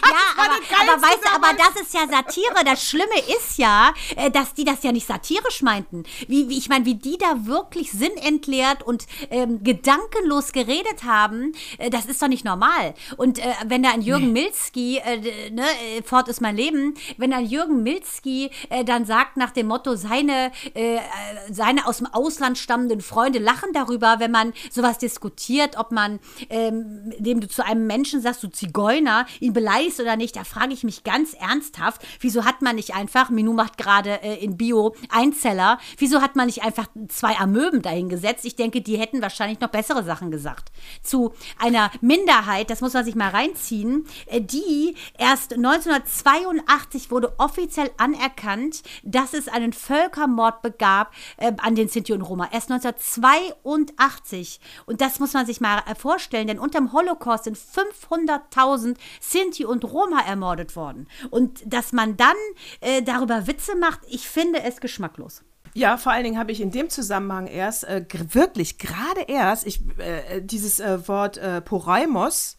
Ja, 0.09 0.43
aber, 0.43 0.93
aber 0.93 1.01
weißt 1.01 1.23
du, 1.23 1.29
aber 1.35 1.57
das 1.57 1.81
ist 1.81 1.93
ja 1.93 2.07
Satire. 2.07 2.63
Das 2.65 2.87
Schlimme 2.87 3.19
ist 3.37 3.57
ja, 3.57 3.93
äh, 4.15 4.31
dass 4.31 4.53
die 4.53 4.63
das 4.63 4.83
ja 4.83 4.91
nicht 4.91 5.07
satirisch 5.07 5.61
meinten. 5.61 6.03
Wie, 6.27 6.49
wie 6.49 6.57
ich 6.57 6.69
meine, 6.69 6.85
wie 6.85 6.95
die 6.95 7.17
da 7.17 7.45
wirklich 7.45 7.91
sinnentleert 7.91 8.83
und 8.83 9.05
ähm, 9.29 9.63
gedankenlos 9.63 10.51
geredet 10.51 11.03
haben, 11.03 11.53
äh, 11.77 11.89
das 11.89 12.05
ist 12.05 12.21
doch 12.21 12.27
nicht 12.27 12.45
normal. 12.45 12.93
Und 13.17 13.39
äh, 13.39 13.53
wenn 13.65 13.83
da 13.83 13.91
ein 13.91 14.01
Jürgen 14.01 14.33
Milzki, 14.33 14.97
äh, 14.97 15.49
ne, 15.51 15.63
äh, 15.63 16.03
fort 16.03 16.27
ist 16.27 16.41
mein 16.41 16.55
Leben, 16.55 16.95
wenn 17.17 17.33
ein 17.33 17.45
Jürgen 17.45 17.83
Milzki 17.83 18.51
äh, 18.69 18.83
dann 18.83 19.05
sagt 19.05 19.37
nach 19.37 19.51
dem 19.51 19.67
Motto, 19.67 19.95
seine, 19.95 20.51
äh, 20.73 20.99
seine 21.51 21.87
aus 21.87 21.97
dem 21.97 22.07
Ausland 22.07 22.57
stammenden 22.57 23.01
Freunde 23.01 23.39
lachen 23.39 23.73
darüber, 23.73 24.19
wenn 24.19 24.31
man 24.31 24.53
sowas 24.71 24.97
diskutiert, 24.97 25.77
ob 25.77 25.91
man, 25.91 26.19
ähm, 26.49 27.11
indem 27.17 27.41
du 27.41 27.47
zu 27.47 27.65
einem 27.65 27.87
Menschen 27.87 28.21
sagst, 28.21 28.43
du 28.43 28.47
Zigeuner, 28.49 29.25
ihn 29.39 29.53
beleidigst 29.53 29.96
oder 29.99 30.15
nicht, 30.15 30.35
da 30.35 30.43
frage 30.43 30.73
ich 30.73 30.83
mich 30.83 31.03
ganz 31.03 31.33
ernsthaft, 31.33 32.01
wieso 32.19 32.45
hat 32.45 32.61
man 32.61 32.75
nicht 32.75 32.95
einfach, 32.95 33.29
Minu 33.29 33.53
macht 33.53 33.77
gerade 33.77 34.21
äh, 34.21 34.43
in 34.43 34.57
Bio 34.57 34.95
Einzeller, 35.09 35.79
wieso 35.97 36.21
hat 36.21 36.35
man 36.35 36.47
nicht 36.47 36.63
einfach 36.63 36.87
zwei 37.07 37.35
Amöben 37.37 37.81
dahingesetzt? 37.81 38.45
Ich 38.45 38.55
denke, 38.55 38.81
die 38.81 38.97
hätten 38.97 39.21
wahrscheinlich 39.21 39.59
noch 39.59 39.69
bessere 39.69 40.03
Sachen 40.03 40.31
gesagt. 40.31 40.71
Zu 41.03 41.33
einer 41.59 41.91
Minderheit, 42.01 42.69
das 42.69 42.81
muss 42.81 42.93
man 42.93 43.05
sich 43.05 43.15
mal 43.15 43.29
reinziehen, 43.29 44.05
äh, 44.27 44.41
die 44.41 44.95
erst 45.17 45.53
1982 45.53 47.11
wurde 47.11 47.33
offiziell 47.37 47.91
anerkannt, 47.97 48.83
dass 49.03 49.33
es 49.33 49.47
einen 49.47 49.73
Völkermord 49.73 50.61
begab 50.61 51.13
äh, 51.37 51.51
an 51.57 51.75
den 51.75 51.87
Sinti 51.87 52.13
und 52.13 52.21
Roma. 52.21 52.49
Erst 52.51 52.71
1982. 52.71 54.59
Und 54.85 55.01
das 55.01 55.19
muss 55.19 55.33
man 55.33 55.45
sich 55.45 55.61
mal 55.61 55.83
äh, 55.87 55.95
vorstellen, 55.95 56.47
denn 56.47 56.59
unter 56.59 56.79
dem 56.79 56.93
Holocaust 56.93 57.45
sind 57.45 57.57
500.000 57.57 58.97
Sinti 59.19 59.65
und 59.65 59.83
Roma 59.87 60.21
ermordet 60.27 60.75
worden. 60.75 61.07
Und 61.29 61.61
dass 61.65 61.93
man 61.93 62.17
dann 62.17 62.35
äh, 62.81 63.01
darüber 63.01 63.47
Witze 63.47 63.75
macht, 63.75 64.01
ich 64.07 64.27
finde 64.27 64.61
es 64.63 64.79
geschmacklos. 64.79 65.43
Ja, 65.73 65.97
vor 65.97 66.11
allen 66.11 66.23
Dingen 66.23 66.39
habe 66.39 66.51
ich 66.51 66.61
in 66.61 66.71
dem 66.71 66.89
Zusammenhang 66.89 67.45
erst, 67.45 67.83
äh, 67.83 68.03
wirklich 68.31 68.79
gerade 68.79 69.21
erst, 69.27 69.67
ich, 69.67 69.81
äh, 69.99 70.41
dieses 70.41 70.79
äh, 70.79 71.07
Wort 71.07 71.37
äh, 71.37 71.61
Poraimos, 71.61 72.57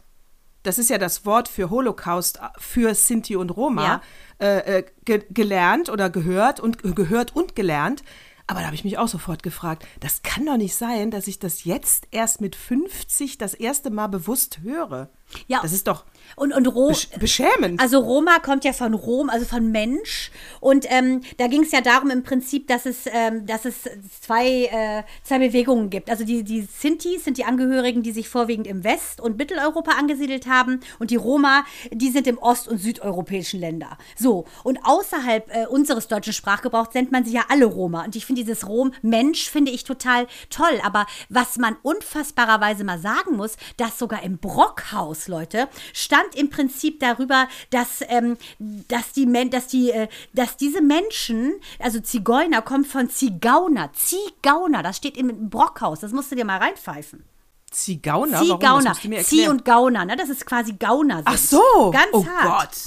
das 0.63 0.79
ist 0.79 0.91
ja 0.91 0.99
das 0.99 1.25
Wort 1.25 1.49
für 1.49 1.71
Holocaust 1.71 2.41
für 2.59 2.95
Sinti 2.95 3.37
und 3.37 3.51
Roma, 3.51 4.03
ja. 4.41 4.47
äh, 4.47 4.79
äh 4.79 4.85
ge 5.05 5.25
gelernt 5.31 5.89
oder 5.89 6.11
gehört 6.11 6.61
und 6.61 6.83
gehört 6.95 7.35
und 7.35 7.57
gelernt. 7.57 8.03
Aber 8.47 8.61
da 8.61 8.67
habe 8.67 8.75
ich 8.75 8.85
mich 8.85 8.97
auch 8.97 9.09
sofort 9.09 9.43
gefragt, 9.43 9.87
das 10.01 10.23
kann 10.23 10.47
doch 10.47 10.57
nicht 10.57 10.75
sein, 10.75 11.11
dass 11.11 11.27
ich 11.27 11.39
das 11.39 11.65
jetzt 11.65 12.09
erst 12.13 12.41
mit 12.41 12.57
50 12.57 13.37
das 13.37 13.53
erste 13.53 13.91
Mal 13.91 14.07
bewusst 14.07 14.61
höre. 14.63 15.11
Ja. 15.49 15.61
Das 15.61 15.73
ist 15.73 15.87
doch 15.87 16.07
und, 16.37 16.53
und 16.53 16.67
Ro 16.67 16.93
beschämend. 17.19 17.81
Also 17.81 17.99
Roma 17.99 18.39
kommt 18.39 18.65
ja 18.65 18.73
von 18.73 18.95
Rom, 18.95 19.31
also 19.31 19.45
von 19.45 19.71
Mensch. 19.71 20.31
Und 20.61 20.87
ähm, 20.89 21.23
da 21.37 21.47
ging 21.47 21.63
es 21.63 21.73
ja 21.73 21.81
darum 21.81 22.11
im 22.11 22.23
Prinzip, 22.23 22.67
dass 22.69 22.87
es, 22.87 23.05
ähm, 23.07 23.47
dass 23.47 23.65
es 23.65 23.77
zwei, 24.21 24.65
äh, 24.65 25.03
zwei 25.23 25.39
Bewegungen 25.39 25.91
gibt. 25.91 26.11
Also 26.11 26.25
die, 26.25 26.43
die 26.43 26.63
Sinti 26.63 27.19
sind 27.19 27.39
die 27.39 27.45
Angehörigen, 27.45 28.03
die 28.03 28.13
sich 28.13 28.29
vorwiegend 28.29 28.67
im 28.67 28.85
West- 28.85 29.21
und 29.21 29.39
Mitteleuropa 29.39 29.93
angesiedelt 29.93 30.47
haben. 30.47 30.81
Und 30.99 31.11
die 31.11 31.17
Roma, 31.17 31.65
die 31.93 32.11
sind 32.11 32.27
im 32.27 32.39
ost- 32.39 32.69
und 32.69 32.79
südeuropäischen 32.79 33.61
Länder. 33.61 33.99
So, 34.17 34.45
und 34.65 34.79
außerhalb 34.85 35.55
äh, 35.55 35.67
unseres 35.67 36.09
deutschen 36.09 36.33
Sprachgebrauchs 36.33 36.95
nennt 36.95 37.13
man 37.13 37.25
sie 37.25 37.33
ja 37.33 37.45
alle 37.49 37.67
Roma. 37.67 38.05
Und 38.05 38.17
ich 38.17 38.27
finde 38.27 38.43
dieses 38.43 38.69
Rom, 38.69 38.93
Mensch, 39.03 39.49
finde 39.51 39.71
ich 39.71 39.85
total 39.85 40.27
toll. 40.51 40.81
Aber 40.85 41.07
was 41.29 41.57
man 41.57 41.77
unfassbarerweise 41.83 42.85
mal 42.85 42.99
sagen 42.99 43.37
muss, 43.37 43.57
dass 43.77 43.99
sogar 43.99 44.23
im 44.23 44.39
Brockhaus, 44.39 45.29
Leute, 45.29 45.69
stand 45.93 46.18
stand 46.19 46.35
im 46.35 46.51
Prinzip 46.51 47.01
darüber, 47.01 47.49
dass, 47.71 48.03
ähm, 48.09 48.37
dass, 48.59 49.13
die, 49.13 49.51
dass, 49.51 49.67
die, 49.69 49.91
äh, 49.91 50.09
dass 50.33 50.57
diese 50.57 50.81
Menschen, 50.81 51.55
also 51.79 52.01
Zigeuner, 52.01 52.63
kommen 52.63 52.85
von 52.85 53.11
Zigauner. 53.11 53.91
Zigauner, 53.93 54.83
das 54.83 54.97
steht 54.97 55.17
im 55.17 55.51
Brockhaus, 55.51 56.01
das 56.01 56.13
musst 56.13 56.31
du 56.33 56.37
dir 56.37 56.45
mal 56.45 56.59
reinpfeifen. 56.59 57.25
Zigauner? 57.71 58.43
Zigauner. 58.43 58.95
Zieh 59.23 59.47
und 59.49 59.65
Gauner, 59.65 60.07
ne? 60.07 60.17
Das 60.17 60.31
ist 60.31 60.47
quasi 60.47 60.73
Gauner. 60.73 61.17
Sind. 61.17 61.27
Ach 61.27 61.37
so. 61.37 61.91
Ganz 61.91 62.09
oh 62.13 62.27
hart. 62.27 62.61
Gott. 62.61 62.79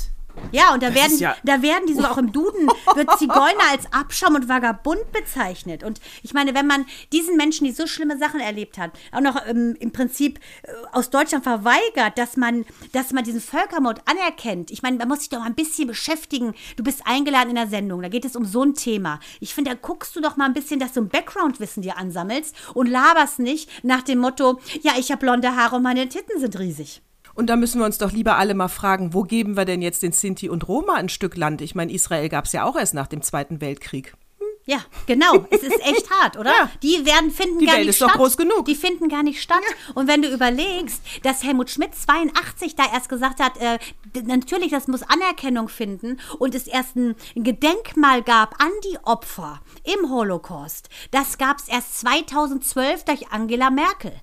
Ja, 0.52 0.74
und 0.74 0.84
da 0.84 0.94
werden, 0.94 1.18
ja 1.18 1.36
da 1.44 1.62
werden 1.62 1.86
die 1.88 1.94
so 1.94 2.04
auch 2.04 2.18
im 2.18 2.32
Duden, 2.32 2.68
wird 2.96 3.18
Zigeuner 3.18 3.72
als 3.72 3.92
Abschaum 3.92 4.36
und 4.36 4.50
Vagabund 4.50 5.12
bezeichnet. 5.12 5.84
Und 5.84 6.02
ich 6.24 6.34
meine, 6.34 6.54
wenn 6.54 6.68
man 6.68 6.86
diesen 7.12 7.38
Menschen, 7.38 7.66
die 7.66 7.72
so 7.72 7.88
schlimme 7.88 8.18
Sachen 8.18 8.40
erlebt 8.40 8.78
hat, 8.78 8.92
auch 9.12 9.22
noch 9.22 9.38
ähm, 9.48 9.76
im 9.80 9.92
Prinzip 9.92 10.40
äh, 10.64 10.72
aus 10.92 11.10
Deutschland 11.10 11.44
verweigert, 11.44 12.18
dass 12.18 12.38
man, 12.38 12.66
dass 12.92 13.12
man 13.12 13.24
diesen 13.24 13.42
Völkermord 13.42 14.02
anerkennt. 14.06 14.72
Ich 14.72 14.82
meine, 14.82 14.98
man 14.98 15.08
muss 15.08 15.20
sich 15.20 15.30
doch 15.30 15.40
mal 15.40 15.46
ein 15.46 15.56
bisschen 15.56 15.88
beschäftigen. 15.88 16.54
Du 16.76 16.84
bist 16.84 17.02
eingeladen 17.06 17.50
in 17.50 17.56
der 17.56 17.68
Sendung, 17.68 18.02
da 18.02 18.10
geht 18.10 18.26
es 18.26 18.36
um 18.36 18.46
so 18.46 18.64
ein 18.64 18.74
Thema. 18.74 19.20
Ich 19.40 19.54
finde, 19.54 19.72
da 19.72 19.78
guckst 19.80 20.16
du 20.16 20.22
doch 20.22 20.38
mal 20.38 20.46
ein 20.46 20.54
bisschen, 20.54 20.80
dass 20.80 20.94
du 20.94 21.02
ein 21.02 21.10
Background-Wissen 21.10 21.82
dir 21.82 21.98
ansammelst 21.98 22.56
und 22.74 22.88
laberst 22.88 23.40
nicht 23.40 23.70
nach 23.84 24.02
dem 24.02 24.20
Motto, 24.20 24.60
ja, 24.82 24.94
ich 24.98 25.12
habe 25.12 25.22
blonde 25.22 25.56
Haare 25.56 25.78
und 25.78 25.84
meine 25.84 26.08
Titten 26.10 26.40
sind 26.40 26.58
riesig. 26.60 27.02
Und 27.34 27.48
da 27.50 27.56
müssen 27.56 27.80
wir 27.80 27.86
uns 27.86 27.98
doch 27.98 28.12
lieber 28.12 28.38
alle 28.38 28.54
mal 28.54 28.68
fragen, 28.68 29.14
wo 29.14 29.24
geben 29.24 29.58
wir 29.58 29.66
denn 29.66 29.82
jetzt 29.82 30.04
den 30.04 30.12
Sinti 30.12 30.50
und 30.50 30.68
Roma 30.68 30.96
ein 30.96 31.10
Stück 31.10 31.38
Land? 31.38 31.62
Ich 31.62 31.76
meine, 31.76 31.92
Israel 31.92 32.30
gab 32.30 32.46
es 32.46 32.52
ja 32.52 32.64
auch 32.66 32.76
erst 32.76 32.94
nach 32.94 33.08
dem 33.08 33.22
Zweiten 33.22 33.62
Weltkrieg. 33.62 34.14
Ja, 34.66 34.80
genau. 35.08 35.46
Es 35.50 35.64
ist 35.64 35.80
echt 35.82 36.10
hart, 36.12 36.38
oder? 36.38 36.52
Ja. 36.62 36.70
Die 36.84 37.06
werden 37.06 37.32
finden 37.32 37.60
die 37.60 37.66
gar 37.66 37.76
Welt 37.76 37.86
nicht 37.86 37.90
ist 37.92 37.96
statt. 37.98 38.10
Doch 38.12 38.18
groß 38.18 38.36
genug. 38.36 38.66
Die 38.66 38.76
finden 38.76 39.08
gar 39.08 39.24
nicht 39.24 39.42
statt. 39.42 39.62
Ja. 39.68 39.94
Und 39.96 40.08
wenn 40.08 40.22
du 40.22 40.28
überlegst, 40.28 41.02
dass 41.24 41.44
Helmut 41.44 41.70
Schmidt 41.70 41.96
82 41.96 42.76
da 42.76 42.84
erst 42.92 43.08
gesagt 43.08 43.40
hat, 43.40 43.58
äh, 43.58 43.80
natürlich, 44.26 44.72
das 44.72 44.88
muss 44.88 45.02
Anerkennung 45.04 45.70
finden 45.70 46.20
und 46.40 46.56
es 46.56 46.68
erst 46.68 46.98
ein 46.98 47.16
Gedenkmal 47.36 48.22
gab 48.22 48.62
an 48.62 48.72
die 48.84 48.98
Opfer 49.04 49.62
im 49.84 50.10
Holocaust, 50.10 50.90
das 51.12 51.38
gab 51.38 51.58
es 51.58 51.70
erst 51.70 52.00
2012 52.00 53.06
durch 53.06 53.32
Angela 53.32 53.70
Merkel. 53.70 54.14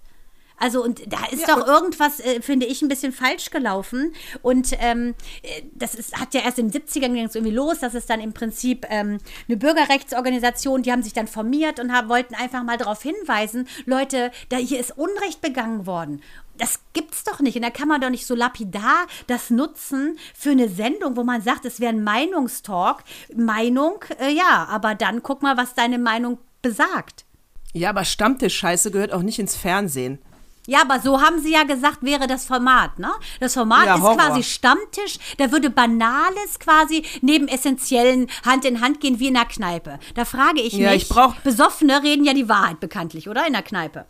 Also 0.58 0.82
und 0.82 1.12
da 1.12 1.18
ist 1.30 1.46
ja, 1.46 1.54
doch 1.54 1.66
irgendwas, 1.66 2.20
äh, 2.20 2.40
finde 2.42 2.66
ich, 2.66 2.82
ein 2.82 2.88
bisschen 2.88 3.12
falsch 3.12 3.50
gelaufen. 3.50 4.14
Und 4.42 4.72
ähm, 4.80 5.14
äh, 5.42 5.62
das 5.74 5.94
ist, 5.94 6.18
hat 6.18 6.34
ja 6.34 6.40
erst 6.40 6.58
in 6.58 6.70
den 6.70 6.82
70ern 6.82 7.14
ging 7.14 7.24
es 7.24 7.34
irgendwie 7.34 7.54
los. 7.54 7.78
Das 7.80 7.94
ist 7.94 8.10
dann 8.10 8.20
im 8.20 8.32
Prinzip 8.32 8.86
ähm, 8.90 9.18
eine 9.48 9.56
Bürgerrechtsorganisation, 9.56 10.82
die 10.82 10.92
haben 10.92 11.02
sich 11.02 11.12
dann 11.12 11.26
formiert 11.26 11.80
und 11.80 11.92
haben, 11.92 12.08
wollten 12.08 12.34
einfach 12.34 12.62
mal 12.62 12.76
darauf 12.76 13.02
hinweisen, 13.02 13.68
Leute, 13.86 14.30
da 14.48 14.56
hier 14.56 14.80
ist 14.80 14.96
Unrecht 14.96 15.40
begangen 15.40 15.86
worden 15.86 16.22
das 16.58 16.80
gibt's 16.92 17.24
doch 17.24 17.40
nicht. 17.40 17.56
Und 17.56 17.62
da 17.62 17.70
kann 17.70 17.88
man 17.88 18.00
doch 18.00 18.10
nicht 18.10 18.26
so 18.26 18.34
lapidar 18.34 19.06
das 19.26 19.50
nutzen 19.50 20.18
für 20.34 20.50
eine 20.50 20.68
Sendung, 20.68 21.16
wo 21.16 21.24
man 21.24 21.40
sagt, 21.40 21.64
es 21.64 21.80
wäre 21.80 21.92
ein 21.92 22.04
Meinungstalk. 22.04 23.04
Meinung, 23.34 24.04
äh, 24.20 24.30
ja, 24.30 24.66
aber 24.68 24.94
dann 24.94 25.22
guck 25.22 25.42
mal, 25.42 25.56
was 25.56 25.74
deine 25.74 25.98
Meinung 25.98 26.38
besagt. 26.60 27.24
Ja, 27.72 27.90
aber 27.90 28.04
Stammtisch-Scheiße 28.04 28.90
gehört 28.90 29.12
auch 29.12 29.22
nicht 29.22 29.38
ins 29.38 29.54
Fernsehen. 29.54 30.18
Ja, 30.68 30.82
aber 30.82 31.00
so 31.00 31.22
haben 31.22 31.40
sie 31.40 31.50
ja 31.50 31.62
gesagt, 31.62 32.02
wäre 32.02 32.26
das 32.26 32.44
Format, 32.44 32.98
ne? 32.98 33.10
Das 33.40 33.54
Format 33.54 33.86
ja, 33.86 33.94
ist 33.94 34.02
Horror. 34.02 34.16
quasi 34.16 34.42
Stammtisch, 34.42 35.18
da 35.38 35.50
würde 35.50 35.70
Banales 35.70 36.58
quasi 36.60 37.04
neben 37.22 37.48
Essentiellen 37.48 38.28
Hand 38.44 38.66
in 38.66 38.82
Hand 38.82 39.00
gehen 39.00 39.18
wie 39.18 39.28
in 39.28 39.34
der 39.34 39.46
Kneipe. 39.46 39.98
Da 40.14 40.26
frage 40.26 40.60
ich 40.60 40.74
ja, 40.74 40.90
mich, 40.90 41.04
ich 41.04 41.08
brauch 41.08 41.34
Besoffene 41.36 42.02
reden 42.02 42.22
ja 42.22 42.34
die 42.34 42.50
Wahrheit 42.50 42.80
bekanntlich, 42.80 43.30
oder? 43.30 43.46
In 43.46 43.54
der 43.54 43.62
Kneipe. 43.62 44.04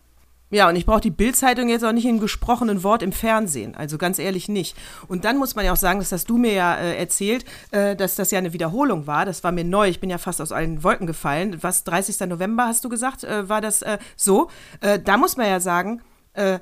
Ja, 0.51 0.69
und 0.69 0.75
ich 0.75 0.85
brauche 0.85 1.01
die 1.01 1.13
Bildzeitung 1.13 1.69
jetzt 1.69 1.85
auch 1.85 1.93
nicht 1.93 2.07
in 2.07 2.19
gesprochenen 2.19 2.83
Wort 2.83 3.05
im 3.05 3.13
Fernsehen. 3.13 3.77
Also 3.77 3.97
ganz 3.97 4.19
ehrlich 4.19 4.49
nicht. 4.49 4.77
Und 5.07 5.25
dann 5.25 5.37
muss 5.37 5.55
man 5.55 5.65
ja 5.65 5.73
auch 5.73 5.77
sagen, 5.77 6.01
das 6.01 6.11
hast 6.11 6.29
du 6.29 6.39
mir 6.39 6.55
ja 6.55 6.75
äh, 6.75 6.97
erzählt, 6.97 7.45
äh, 7.71 7.95
dass 7.95 8.17
das 8.17 8.33
ja 8.33 8.39
eine 8.39 8.53
Wiederholung 8.53 9.07
war. 9.07 9.27
Das 9.27 9.45
war 9.45 9.53
mir 9.53 9.65
neu. 9.65 9.89
Ich 9.89 10.01
bin 10.01 10.11
ja 10.11 10.19
fast 10.19 10.41
aus 10.41 10.51
allen 10.51 10.83
Wolken 10.83 11.07
gefallen. 11.07 11.59
Was, 11.61 11.85
30. 11.85 12.19
November 12.29 12.67
hast 12.67 12.85
du 12.85 12.89
gesagt, 12.89 13.23
äh, 13.23 13.49
war 13.49 13.61
das 13.61 13.83
äh, 13.83 13.99
so? 14.17 14.51
Äh, 14.81 14.99
da 14.99 15.19
muss 15.19 15.37
man 15.37 15.47
ja 15.47 15.61
sagen, 15.61 16.03
äh, 16.39 16.61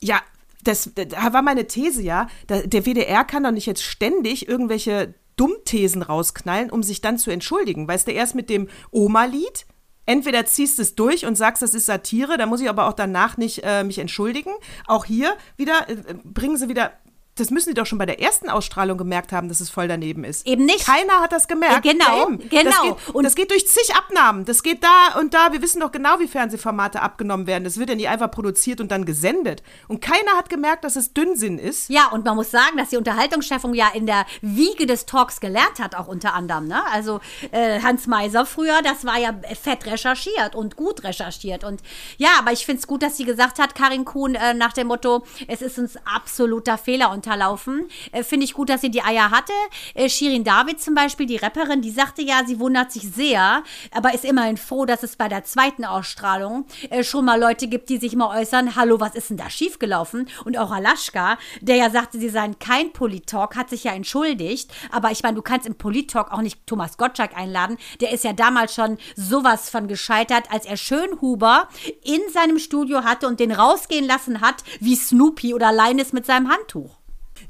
ja, 0.00 0.20
das, 0.64 0.90
da 0.94 1.32
war 1.32 1.42
meine 1.42 1.66
These 1.66 2.02
ja, 2.02 2.28
der 2.48 2.84
WDR 2.84 3.24
kann 3.24 3.44
doch 3.44 3.52
nicht 3.52 3.66
jetzt 3.66 3.82
ständig 3.82 4.48
irgendwelche 4.48 5.14
Dummthesen 5.36 6.02
rausknallen, 6.02 6.70
um 6.70 6.82
sich 6.82 7.00
dann 7.00 7.16
zu 7.16 7.30
entschuldigen. 7.30 7.86
Weißt 7.88 8.06
du, 8.06 8.12
erst 8.12 8.34
mit 8.34 8.50
dem 8.50 8.68
Oma-Lied, 8.90 9.66
entweder 10.04 10.44
ziehst 10.46 10.78
es 10.78 10.94
durch 10.94 11.26
und 11.26 11.36
sagst, 11.36 11.62
das 11.62 11.74
ist 11.74 11.86
Satire, 11.86 12.36
da 12.36 12.46
muss 12.46 12.60
ich 12.60 12.68
aber 12.68 12.88
auch 12.88 12.92
danach 12.92 13.36
nicht 13.36 13.62
äh, 13.62 13.84
mich 13.84 13.98
entschuldigen. 13.98 14.50
Auch 14.86 15.04
hier 15.04 15.36
wieder, 15.56 15.88
äh, 15.88 16.14
bringen 16.24 16.56
sie 16.56 16.68
wieder 16.68 16.92
das 17.40 17.50
müssen 17.50 17.70
die 17.70 17.74
doch 17.74 17.86
schon 17.86 17.98
bei 17.98 18.06
der 18.06 18.20
ersten 18.20 18.48
Ausstrahlung 18.48 18.98
gemerkt 18.98 19.32
haben, 19.32 19.48
dass 19.48 19.60
es 19.60 19.70
voll 19.70 19.88
daneben 19.88 20.24
ist. 20.24 20.46
Eben 20.46 20.64
nicht. 20.64 20.86
Keiner 20.86 21.20
hat 21.20 21.32
das 21.32 21.48
gemerkt. 21.48 21.82
Genau, 21.82 22.30
ja, 22.30 22.36
genau. 22.50 22.62
Das 22.64 22.82
geht, 22.82 23.14
und 23.14 23.24
das 23.24 23.34
geht 23.34 23.50
durch 23.50 23.66
zig 23.66 23.94
Abnahmen. 23.96 24.44
Das 24.44 24.62
geht 24.62 24.82
da 24.82 25.18
und 25.18 25.34
da. 25.34 25.52
Wir 25.52 25.62
wissen 25.62 25.80
doch 25.80 25.92
genau, 25.92 26.18
wie 26.18 26.28
Fernsehformate 26.28 27.00
abgenommen 27.00 27.46
werden. 27.46 27.64
Das 27.64 27.78
wird 27.78 27.88
ja 27.88 27.94
nicht 27.94 28.08
einfach 28.08 28.30
produziert 28.30 28.80
und 28.80 28.90
dann 28.90 29.04
gesendet. 29.04 29.62
Und 29.86 30.00
keiner 30.00 30.32
hat 30.36 30.48
gemerkt, 30.48 30.84
dass 30.84 30.96
es 30.96 31.12
Dünnsinn 31.12 31.58
ist. 31.58 31.88
Ja, 31.88 32.08
und 32.08 32.24
man 32.24 32.36
muss 32.36 32.50
sagen, 32.50 32.76
dass 32.76 32.90
die 32.90 32.96
Unterhaltungschefung 32.96 33.74
ja 33.74 33.88
in 33.94 34.06
der 34.06 34.26
Wiege 34.40 34.86
des 34.86 35.06
Talks 35.06 35.40
gelernt 35.40 35.78
hat, 35.78 35.94
auch 35.94 36.08
unter 36.08 36.34
anderem. 36.34 36.66
Ne? 36.66 36.82
Also 36.92 37.20
äh, 37.52 37.80
Hans 37.80 38.06
Meiser 38.06 38.46
früher, 38.46 38.82
das 38.82 39.04
war 39.04 39.18
ja 39.18 39.34
fett 39.60 39.86
recherchiert 39.86 40.54
und 40.54 40.76
gut 40.76 41.04
recherchiert. 41.04 41.64
Und 41.64 41.82
ja, 42.16 42.30
aber 42.38 42.52
ich 42.52 42.66
finde 42.66 42.80
es 42.80 42.86
gut, 42.86 43.02
dass 43.02 43.16
sie 43.16 43.24
gesagt 43.24 43.58
hat, 43.58 43.74
Karin 43.74 44.04
Kuhn, 44.04 44.34
äh, 44.34 44.54
nach 44.54 44.72
dem 44.72 44.88
Motto, 44.88 45.24
es 45.46 45.62
ist 45.62 45.78
uns 45.78 45.96
absoluter 46.04 46.78
Fehler 46.78 47.10
und 47.10 47.24
runterlaufen. 47.28 47.88
Äh, 48.12 48.22
Finde 48.22 48.44
ich 48.44 48.54
gut, 48.54 48.68
dass 48.68 48.80
sie 48.80 48.90
die 48.90 49.02
Eier 49.02 49.30
hatte. 49.30 49.52
Äh, 49.94 50.08
Shirin 50.08 50.44
David 50.44 50.80
zum 50.80 50.94
Beispiel, 50.94 51.26
die 51.26 51.36
Rapperin, 51.36 51.82
die 51.82 51.90
sagte 51.90 52.22
ja, 52.22 52.42
sie 52.46 52.58
wundert 52.58 52.92
sich 52.92 53.10
sehr, 53.10 53.62
aber 53.92 54.14
ist 54.14 54.24
immerhin 54.24 54.56
froh, 54.56 54.84
dass 54.84 55.02
es 55.02 55.16
bei 55.16 55.28
der 55.28 55.44
zweiten 55.44 55.84
Ausstrahlung 55.84 56.66
äh, 56.90 57.04
schon 57.04 57.24
mal 57.24 57.38
Leute 57.38 57.68
gibt, 57.68 57.88
die 57.88 57.98
sich 57.98 58.16
mal 58.16 58.38
äußern, 58.40 58.76
hallo, 58.76 59.00
was 59.00 59.14
ist 59.14 59.30
denn 59.30 59.36
da 59.36 59.50
schiefgelaufen? 59.50 60.28
Und 60.44 60.58
auch 60.58 60.70
Alaschka, 60.70 61.38
der 61.60 61.76
ja 61.76 61.90
sagte, 61.90 62.18
sie 62.18 62.28
seien 62.28 62.58
kein 62.58 62.92
Politalk, 62.92 63.56
hat 63.56 63.70
sich 63.70 63.84
ja 63.84 63.92
entschuldigt. 63.92 64.70
Aber 64.90 65.10
ich 65.10 65.22
meine, 65.22 65.36
du 65.36 65.42
kannst 65.42 65.66
im 65.66 65.76
Politalk 65.76 66.32
auch 66.32 66.40
nicht 66.42 66.66
Thomas 66.66 66.96
Gottschalk 66.96 67.36
einladen. 67.36 67.78
Der 68.00 68.12
ist 68.12 68.24
ja 68.24 68.32
damals 68.32 68.74
schon 68.74 68.98
sowas 69.16 69.70
von 69.70 69.88
gescheitert, 69.88 70.50
als 70.50 70.66
er 70.66 70.76
Schönhuber 70.76 71.68
in 72.04 72.20
seinem 72.32 72.58
Studio 72.58 73.04
hatte 73.04 73.26
und 73.26 73.40
den 73.40 73.52
rausgehen 73.52 74.06
lassen 74.06 74.40
hat, 74.40 74.64
wie 74.80 74.96
Snoopy 74.96 75.54
oder 75.54 75.72
Linus 75.72 76.12
mit 76.12 76.26
seinem 76.26 76.48
Handtuch. 76.50 76.97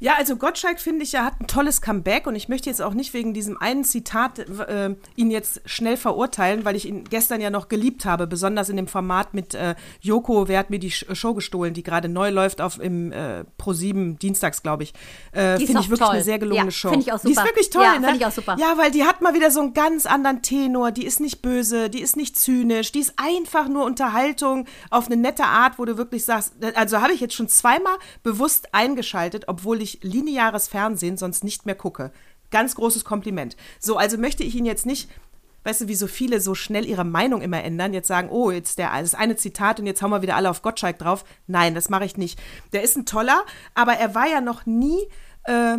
Ja, 0.01 0.13
also 0.17 0.37
Gottschalk 0.37 0.79
finde 0.79 1.03
ich 1.03 1.11
ja 1.11 1.25
hat 1.25 1.41
ein 1.41 1.47
tolles 1.47 1.81
Comeback 1.81 2.25
und 2.25 2.35
ich 2.35 2.47
möchte 2.47 2.69
jetzt 2.69 2.81
auch 2.81 2.93
nicht 2.93 3.13
wegen 3.13 3.33
diesem 3.33 3.57
einen 3.61 3.83
Zitat 3.83 4.39
äh, 4.39 4.95
ihn 5.17 5.29
jetzt 5.29 5.61
schnell 5.65 5.97
verurteilen, 5.97 6.63
weil 6.63 6.77
ich 6.77 6.87
ihn 6.87 7.03
gestern 7.03 7.41
ja 7.41 7.49
noch 7.49 7.67
geliebt 7.67 8.05
habe, 8.05 8.25
besonders 8.25 8.69
in 8.69 8.77
dem 8.77 8.87
Format 8.87 9.33
mit 9.33 9.55
äh, 9.55 9.75
Joko, 9.99 10.47
wer 10.47 10.59
hat 10.59 10.69
mir 10.69 10.79
die 10.79 10.91
Show 10.91 11.33
gestohlen, 11.33 11.73
die 11.73 11.83
gerade 11.83 12.07
neu 12.07 12.29
läuft 12.29 12.61
auf 12.61 12.79
im 12.79 13.11
äh, 13.11 13.43
Pro 13.57 13.73
7 13.73 14.17
dienstags, 14.19 14.63
glaube 14.63 14.83
ich. 14.83 14.93
Äh, 15.33 15.57
finde 15.57 15.81
ich 15.81 15.89
wirklich 15.89 15.99
toll. 15.99 16.15
eine 16.15 16.23
sehr 16.23 16.39
gelungene 16.39 16.67
ja, 16.67 16.71
Show. 16.71 16.89
Finde 16.89 17.05
ich 17.05 17.11
auch 17.11 17.19
super. 17.19 17.27
Die 17.27 17.33
ist 17.33 17.43
wirklich 17.43 17.69
toll, 17.69 17.83
ja, 17.83 17.99
ne? 17.99 18.07
Finde 18.07 18.17
ich 18.19 18.25
auch 18.25 18.31
super. 18.31 18.55
Ja, 18.57 18.77
weil 18.77 18.91
die 18.91 19.03
hat 19.03 19.21
mal 19.21 19.33
wieder 19.33 19.51
so 19.51 19.59
einen 19.59 19.73
ganz 19.73 20.05
anderen 20.05 20.41
Tenor, 20.41 20.91
die 20.91 21.05
ist 21.05 21.19
nicht 21.19 21.41
böse, 21.41 21.89
die 21.89 22.01
ist 22.01 22.15
nicht 22.15 22.37
zynisch, 22.37 22.93
die 22.93 22.99
ist 22.99 23.13
einfach 23.17 23.67
nur 23.67 23.83
Unterhaltung 23.83 24.65
auf 24.91 25.07
eine 25.07 25.17
nette 25.17 25.43
Art, 25.43 25.77
wo 25.77 25.83
du 25.83 25.97
wirklich 25.97 26.23
sagst, 26.23 26.53
also 26.75 27.01
habe 27.01 27.11
ich 27.11 27.19
jetzt 27.19 27.33
schon 27.33 27.49
zweimal 27.49 27.97
bewusst 28.23 28.73
eingeschaltet, 28.73 29.45
obwohl 29.47 29.81
ich 29.81 29.88
ich 29.89 30.03
lineares 30.03 30.67
Fernsehen 30.67 31.17
sonst 31.17 31.43
nicht 31.43 31.65
mehr 31.65 31.75
gucke. 31.75 32.11
Ganz 32.51 32.75
großes 32.75 33.05
Kompliment. 33.05 33.55
So, 33.79 33.97
also 33.97 34.17
möchte 34.17 34.43
ich 34.43 34.55
ihn 34.55 34.65
jetzt 34.65 34.85
nicht 34.85 35.09
weißt 35.63 35.81
du, 35.81 35.87
wie 35.87 35.95
so 35.95 36.07
viele 36.07 36.39
so 36.39 36.55
schnell 36.55 36.85
ihre 36.85 37.03
Meinung 37.03 37.41
immer 37.41 37.63
ändern, 37.63 37.93
jetzt 37.93 38.07
sagen, 38.07 38.29
oh, 38.29 38.51
jetzt 38.51 38.79
der, 38.79 38.91
das 39.01 39.15
eine 39.15 39.35
Zitat 39.35 39.79
und 39.79 39.85
jetzt 39.85 40.01
hauen 40.01 40.11
wir 40.11 40.21
wieder 40.21 40.35
alle 40.35 40.49
auf 40.49 40.61
Gottschalk 40.61 40.97
drauf. 40.97 41.25
Nein, 41.47 41.75
das 41.75 41.89
mache 41.89 42.05
ich 42.05 42.17
nicht. 42.17 42.39
Der 42.73 42.81
ist 42.81 42.95
ein 42.95 43.05
toller, 43.05 43.43
aber 43.75 43.93
er 43.93 44.15
war 44.15 44.27
ja 44.27 44.41
noch 44.41 44.65
nie, 44.65 44.99
äh, 45.43 45.77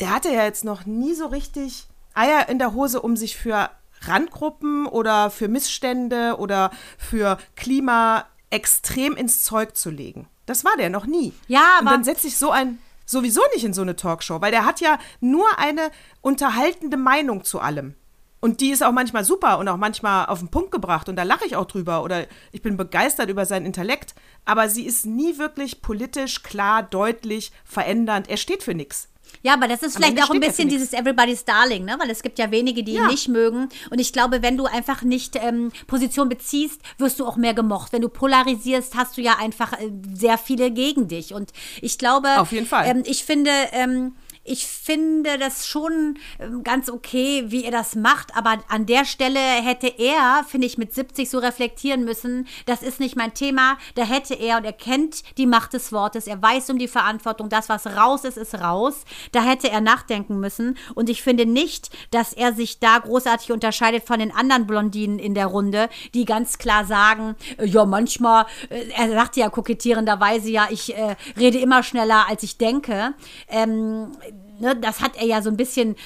der 0.00 0.10
hatte 0.10 0.30
ja 0.30 0.44
jetzt 0.44 0.64
noch 0.64 0.86
nie 0.86 1.14
so 1.14 1.26
richtig 1.26 1.86
Eier 2.14 2.48
in 2.48 2.58
der 2.58 2.74
Hose, 2.74 3.00
um 3.00 3.16
sich 3.16 3.36
für 3.36 3.70
Randgruppen 4.02 4.86
oder 4.86 5.30
für 5.30 5.48
Missstände 5.48 6.36
oder 6.38 6.70
für 6.98 7.38
Klima 7.56 8.26
extrem 8.50 9.16
ins 9.16 9.44
Zeug 9.44 9.76
zu 9.76 9.90
legen. 9.90 10.28
Das 10.46 10.64
war 10.64 10.76
der 10.76 10.90
noch 10.90 11.06
nie. 11.06 11.32
Ja, 11.46 11.78
aber. 11.78 11.90
Und 11.90 11.96
dann 11.96 12.04
setzt 12.04 12.22
sich 12.22 12.38
so 12.38 12.50
ein 12.50 12.78
sowieso 13.08 13.40
nicht 13.54 13.64
in 13.64 13.72
so 13.72 13.82
eine 13.82 13.96
Talkshow, 13.96 14.40
weil 14.40 14.50
der 14.50 14.64
hat 14.64 14.80
ja 14.80 14.98
nur 15.20 15.46
eine 15.58 15.90
unterhaltende 16.20 16.96
Meinung 16.96 17.42
zu 17.42 17.60
allem. 17.60 17.94
Und 18.40 18.60
die 18.60 18.70
ist 18.70 18.84
auch 18.84 18.92
manchmal 18.92 19.24
super 19.24 19.58
und 19.58 19.66
auch 19.66 19.76
manchmal 19.76 20.26
auf 20.26 20.38
den 20.38 20.48
Punkt 20.48 20.70
gebracht 20.70 21.08
und 21.08 21.16
da 21.16 21.24
lache 21.24 21.44
ich 21.44 21.56
auch 21.56 21.64
drüber 21.64 22.04
oder 22.04 22.26
ich 22.52 22.62
bin 22.62 22.76
begeistert 22.76 23.30
über 23.30 23.46
seinen 23.46 23.66
Intellekt, 23.66 24.14
aber 24.44 24.68
sie 24.68 24.86
ist 24.86 25.06
nie 25.06 25.38
wirklich 25.38 25.82
politisch 25.82 26.44
klar, 26.44 26.84
deutlich, 26.84 27.50
verändernd. 27.64 28.28
Er 28.28 28.36
steht 28.36 28.62
für 28.62 28.74
nichts. 28.74 29.08
Ja, 29.42 29.54
aber 29.54 29.68
das 29.68 29.82
ist 29.82 29.96
vielleicht 29.96 30.22
auch 30.22 30.30
ein 30.30 30.40
bisschen 30.40 30.68
dieses 30.68 30.92
Everybody's 30.92 31.44
Darling, 31.44 31.84
ne? 31.84 31.96
Weil 31.98 32.10
es 32.10 32.22
gibt 32.22 32.38
ja 32.38 32.50
wenige, 32.50 32.82
die 32.82 32.92
ja. 32.92 33.02
ihn 33.02 33.08
nicht 33.08 33.28
mögen. 33.28 33.68
Und 33.90 34.00
ich 34.00 34.12
glaube, 34.12 34.42
wenn 34.42 34.56
du 34.56 34.66
einfach 34.66 35.02
nicht 35.02 35.36
ähm, 35.36 35.72
Position 35.86 36.28
beziehst, 36.28 36.80
wirst 36.98 37.20
du 37.20 37.26
auch 37.26 37.36
mehr 37.36 37.54
gemocht. 37.54 37.92
Wenn 37.92 38.02
du 38.02 38.08
polarisierst, 38.08 38.94
hast 38.96 39.16
du 39.16 39.20
ja 39.20 39.36
einfach 39.38 39.72
äh, 39.74 39.90
sehr 40.14 40.38
viele 40.38 40.70
gegen 40.70 41.08
dich. 41.08 41.34
Und 41.34 41.52
ich 41.80 41.98
glaube, 41.98 42.40
auf 42.40 42.52
jeden 42.52 42.66
Fall. 42.66 42.86
Ähm, 42.86 43.02
ich 43.06 43.24
finde, 43.24 43.50
ähm, 43.72 44.14
ich 44.48 44.66
finde 44.66 45.38
das 45.38 45.66
schon 45.66 46.18
ähm, 46.38 46.62
ganz 46.62 46.90
okay, 46.90 47.44
wie 47.48 47.64
er 47.64 47.70
das 47.70 47.94
macht, 47.94 48.36
aber 48.36 48.58
an 48.68 48.86
der 48.86 49.04
Stelle 49.04 49.38
hätte 49.38 49.86
er, 49.86 50.44
finde 50.48 50.66
ich, 50.66 50.78
mit 50.78 50.94
70 50.94 51.28
so 51.28 51.38
reflektieren 51.38 52.04
müssen, 52.04 52.46
das 52.66 52.82
ist 52.82 53.00
nicht 53.00 53.16
mein 53.16 53.34
Thema, 53.34 53.78
da 53.94 54.04
hätte 54.04 54.34
er, 54.34 54.58
und 54.58 54.64
er 54.64 54.72
kennt 54.72 55.22
die 55.38 55.46
Macht 55.46 55.72
des 55.72 55.92
Wortes, 55.92 56.26
er 56.26 56.40
weiß 56.40 56.70
um 56.70 56.78
die 56.78 56.88
Verantwortung, 56.88 57.48
das, 57.48 57.68
was 57.68 57.86
raus 57.86 58.24
ist, 58.24 58.38
ist 58.38 58.54
raus, 58.54 59.04
da 59.32 59.42
hätte 59.42 59.70
er 59.70 59.80
nachdenken 59.80 60.40
müssen. 60.40 60.76
Und 60.94 61.10
ich 61.10 61.22
finde 61.22 61.46
nicht, 61.46 61.90
dass 62.10 62.32
er 62.32 62.52
sich 62.52 62.80
da 62.80 62.98
großartig 62.98 63.52
unterscheidet 63.52 64.04
von 64.04 64.18
den 64.18 64.34
anderen 64.34 64.66
Blondinen 64.66 65.18
in 65.18 65.34
der 65.34 65.46
Runde, 65.46 65.88
die 66.14 66.24
ganz 66.24 66.58
klar 66.58 66.84
sagen, 66.84 67.36
äh, 67.58 67.66
ja, 67.66 67.84
manchmal, 67.84 68.46
äh, 68.70 68.88
er 68.96 69.10
sagt 69.10 69.36
ja 69.36 69.48
kokettierenderweise, 69.50 70.50
ja, 70.50 70.68
ich 70.70 70.96
äh, 70.96 71.16
rede 71.36 71.58
immer 71.58 71.82
schneller, 71.82 72.28
als 72.28 72.42
ich 72.42 72.58
denke, 72.58 73.14
ähm, 73.48 74.12
ne, 74.60 74.76
das 74.76 75.00
hat 75.00 75.16
er 75.16 75.26
ja 75.26 75.42
so 75.42 75.50
ein 75.50 75.56
bisschen 75.56 75.96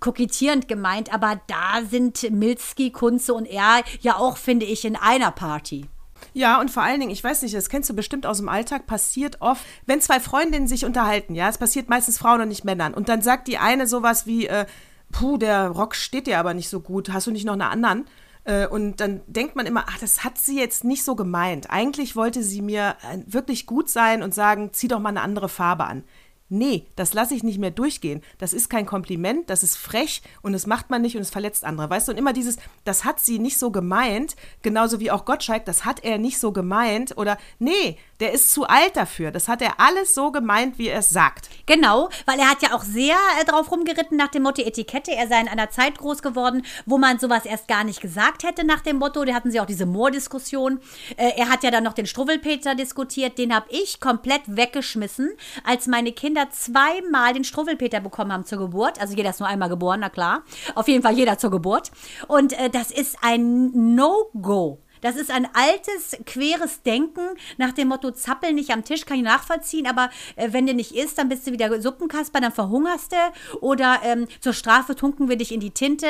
kokettierend 0.00 0.68
gemeint, 0.68 1.12
aber 1.12 1.40
da 1.46 1.82
sind 1.88 2.30
Milski, 2.30 2.90
Kunze 2.90 3.34
und 3.34 3.46
er 3.46 3.82
ja 4.00 4.16
auch, 4.16 4.36
finde 4.36 4.66
ich, 4.66 4.84
in 4.84 4.96
einer 4.96 5.30
Party. 5.30 5.86
Ja, 6.32 6.60
und 6.60 6.70
vor 6.70 6.82
allen 6.82 7.00
Dingen, 7.00 7.12
ich 7.12 7.24
weiß 7.24 7.42
nicht, 7.42 7.54
das 7.54 7.68
kennst 7.68 7.90
du 7.90 7.94
bestimmt 7.94 8.26
aus 8.26 8.38
dem 8.38 8.48
Alltag, 8.48 8.86
passiert 8.86 9.40
oft, 9.40 9.64
wenn 9.86 10.00
zwei 10.00 10.20
Freundinnen 10.20 10.68
sich 10.68 10.84
unterhalten, 10.84 11.34
ja, 11.34 11.48
es 11.48 11.58
passiert 11.58 11.88
meistens 11.88 12.18
Frauen 12.18 12.42
und 12.42 12.48
nicht 12.48 12.64
Männern. 12.64 12.94
Und 12.94 13.08
dann 13.08 13.22
sagt 13.22 13.48
die 13.48 13.58
eine 13.58 13.86
sowas 13.86 14.26
wie, 14.26 14.46
äh, 14.46 14.66
puh, 15.12 15.38
der 15.38 15.68
Rock 15.68 15.94
steht 15.94 16.26
dir 16.26 16.38
aber 16.38 16.54
nicht 16.54 16.68
so 16.68 16.80
gut, 16.80 17.12
hast 17.12 17.26
du 17.26 17.30
nicht 17.30 17.46
noch 17.46 17.54
eine 17.54 17.68
anderen? 17.68 18.06
Äh, 18.44 18.66
und 18.66 19.00
dann 19.00 19.20
denkt 19.26 19.56
man 19.56 19.66
immer, 19.66 19.84
ach, 19.88 19.98
das 19.98 20.24
hat 20.24 20.38
sie 20.38 20.58
jetzt 20.58 20.84
nicht 20.84 21.04
so 21.04 21.14
gemeint. 21.14 21.70
Eigentlich 21.70 22.16
wollte 22.16 22.42
sie 22.42 22.62
mir 22.62 22.96
äh, 23.02 23.18
wirklich 23.26 23.66
gut 23.66 23.90
sein 23.90 24.22
und 24.22 24.34
sagen, 24.34 24.70
zieh 24.72 24.88
doch 24.88 25.00
mal 25.00 25.10
eine 25.10 25.22
andere 25.22 25.48
Farbe 25.48 25.84
an. 25.84 26.04
Nee, 26.52 26.86
das 26.96 27.14
lasse 27.14 27.34
ich 27.34 27.44
nicht 27.44 27.60
mehr 27.60 27.70
durchgehen. 27.70 28.22
Das 28.38 28.52
ist 28.52 28.68
kein 28.68 28.84
Kompliment, 28.84 29.48
das 29.48 29.62
ist 29.62 29.76
frech 29.76 30.20
und 30.42 30.52
das 30.52 30.66
macht 30.66 30.90
man 30.90 31.00
nicht 31.00 31.14
und 31.14 31.22
es 31.22 31.30
verletzt 31.30 31.64
andere. 31.64 31.88
Weißt 31.88 32.08
du, 32.08 32.12
und 32.12 32.18
immer 32.18 32.32
dieses, 32.32 32.56
das 32.82 33.04
hat 33.04 33.20
sie 33.20 33.38
nicht 33.38 33.56
so 33.56 33.70
gemeint, 33.70 34.34
genauso 34.62 34.98
wie 34.98 35.12
auch 35.12 35.24
Gottschalk, 35.24 35.64
das 35.64 35.84
hat 35.84 36.02
er 36.02 36.18
nicht 36.18 36.40
so 36.40 36.50
gemeint 36.50 37.16
oder 37.16 37.38
nee, 37.60 37.96
der 38.20 38.32
ist 38.32 38.52
zu 38.52 38.66
alt 38.66 38.96
dafür. 38.96 39.30
Das 39.30 39.48
hat 39.48 39.62
er 39.62 39.80
alles 39.80 40.14
so 40.14 40.30
gemeint, 40.30 40.78
wie 40.78 40.88
er 40.88 41.00
es 41.00 41.10
sagt. 41.10 41.48
Genau, 41.66 42.08
weil 42.26 42.38
er 42.38 42.50
hat 42.50 42.62
ja 42.62 42.74
auch 42.74 42.82
sehr 42.82 43.16
äh, 43.40 43.44
drauf 43.44 43.70
rumgeritten 43.70 44.16
nach 44.16 44.28
dem 44.28 44.42
Motto 44.42 44.62
Etikette. 44.62 45.12
Er 45.12 45.28
sei 45.28 45.40
in 45.40 45.48
einer 45.48 45.70
Zeit 45.70 45.98
groß 45.98 46.22
geworden, 46.22 46.64
wo 46.86 46.98
man 46.98 47.18
sowas 47.18 47.46
erst 47.46 47.68
gar 47.68 47.84
nicht 47.84 48.00
gesagt 48.00 48.42
hätte 48.42 48.64
nach 48.64 48.80
dem 48.80 48.96
Motto. 48.96 49.24
Da 49.24 49.34
hatten 49.34 49.50
sie 49.50 49.60
auch 49.60 49.66
diese 49.66 49.86
Moor-Diskussion. 49.86 50.80
Äh, 51.16 51.32
er 51.36 51.48
hat 51.48 51.62
ja 51.62 51.70
dann 51.70 51.84
noch 51.84 51.94
den 51.94 52.06
Struwwelpeter 52.06 52.74
diskutiert. 52.74 53.38
Den 53.38 53.54
habe 53.54 53.66
ich 53.70 54.00
komplett 54.00 54.42
weggeschmissen, 54.46 55.30
als 55.64 55.86
meine 55.86 56.12
Kinder 56.12 56.48
zweimal 56.50 57.32
den 57.32 57.44
Struwwelpeter 57.44 58.00
bekommen 58.00 58.32
haben 58.32 58.44
zur 58.44 58.58
Geburt. 58.58 59.00
Also 59.00 59.14
jeder 59.14 59.30
ist 59.30 59.40
nur 59.40 59.48
einmal 59.48 59.68
geboren, 59.68 60.00
na 60.00 60.10
klar. 60.10 60.42
Auf 60.74 60.88
jeden 60.88 61.02
Fall 61.02 61.14
jeder 61.14 61.38
zur 61.38 61.50
Geburt. 61.50 61.90
Und 62.28 62.52
äh, 62.52 62.68
das 62.70 62.90
ist 62.90 63.16
ein 63.22 63.94
No-Go. 63.94 64.80
Das 65.00 65.16
ist 65.16 65.30
ein 65.30 65.48
altes, 65.54 66.16
queres 66.26 66.82
Denken 66.82 67.20
nach 67.56 67.72
dem 67.72 67.88
Motto, 67.88 68.10
zappel 68.10 68.52
nicht 68.52 68.70
am 68.70 68.84
Tisch, 68.84 69.04
kann 69.06 69.18
ich 69.18 69.22
nachvollziehen, 69.22 69.86
aber 69.86 70.10
äh, 70.36 70.48
wenn 70.52 70.66
du 70.66 70.74
nicht 70.74 70.92
isst, 70.92 71.18
dann 71.18 71.28
bist 71.28 71.46
du 71.46 71.52
wieder 71.52 71.80
Suppenkasper, 71.80 72.40
dann 72.40 72.52
verhungerst 72.52 73.12
du 73.12 73.58
oder 73.60 74.00
ähm, 74.04 74.26
zur 74.40 74.52
Strafe 74.52 74.94
tunken 74.94 75.28
wir 75.28 75.36
dich 75.36 75.52
in 75.52 75.60
die 75.60 75.70
Tinte. 75.70 76.06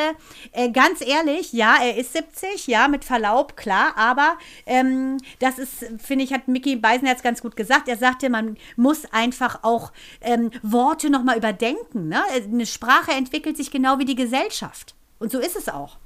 Äh, 0.52 0.70
ganz 0.70 1.00
ehrlich, 1.00 1.52
ja, 1.52 1.76
er 1.82 1.96
ist 1.96 2.12
70, 2.12 2.66
ja, 2.66 2.88
mit 2.88 3.04
Verlaub, 3.04 3.56
klar, 3.56 3.96
aber 3.96 4.36
ähm, 4.66 5.18
das 5.38 5.58
ist, 5.58 5.86
finde 5.98 6.24
ich, 6.24 6.32
hat 6.32 6.48
Mickey 6.48 6.76
Beisenherz 6.76 7.22
ganz 7.22 7.42
gut 7.42 7.56
gesagt. 7.56 7.88
Er 7.88 7.96
sagte, 7.96 8.30
man 8.30 8.56
muss 8.76 9.04
einfach 9.12 9.60
auch 9.62 9.92
ähm, 10.20 10.50
Worte 10.62 11.10
nochmal 11.10 11.36
überdenken. 11.36 12.08
Ne? 12.08 12.22
Eine 12.32 12.66
Sprache 12.66 13.12
entwickelt 13.12 13.56
sich 13.56 13.70
genau 13.70 13.98
wie 13.98 14.04
die 14.04 14.14
Gesellschaft. 14.14 14.94
Und 15.18 15.30
so 15.30 15.38
ist 15.38 15.56
es 15.56 15.68
auch. 15.68 15.98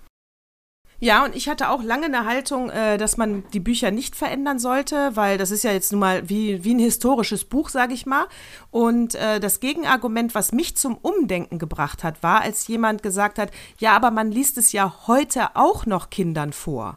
Ja, 1.04 1.22
und 1.26 1.36
ich 1.36 1.50
hatte 1.50 1.68
auch 1.68 1.82
lange 1.82 2.06
eine 2.06 2.24
Haltung, 2.24 2.70
äh, 2.70 2.96
dass 2.96 3.18
man 3.18 3.44
die 3.52 3.60
Bücher 3.60 3.90
nicht 3.90 4.16
verändern 4.16 4.58
sollte, 4.58 5.14
weil 5.14 5.36
das 5.36 5.50
ist 5.50 5.62
ja 5.62 5.70
jetzt 5.70 5.92
nun 5.92 5.98
mal 5.98 6.30
wie, 6.30 6.64
wie 6.64 6.72
ein 6.74 6.78
historisches 6.78 7.44
Buch, 7.44 7.68
sage 7.68 7.92
ich 7.92 8.06
mal. 8.06 8.24
Und 8.70 9.14
äh, 9.14 9.38
das 9.38 9.60
Gegenargument, 9.60 10.34
was 10.34 10.52
mich 10.52 10.78
zum 10.78 10.96
Umdenken 10.96 11.58
gebracht 11.58 12.04
hat, 12.04 12.22
war, 12.22 12.40
als 12.40 12.66
jemand 12.68 13.02
gesagt 13.02 13.38
hat, 13.38 13.50
ja, 13.78 13.94
aber 13.94 14.10
man 14.10 14.30
liest 14.30 14.56
es 14.56 14.72
ja 14.72 14.94
heute 15.06 15.54
auch 15.56 15.84
noch 15.84 16.08
Kindern 16.08 16.54
vor. 16.54 16.96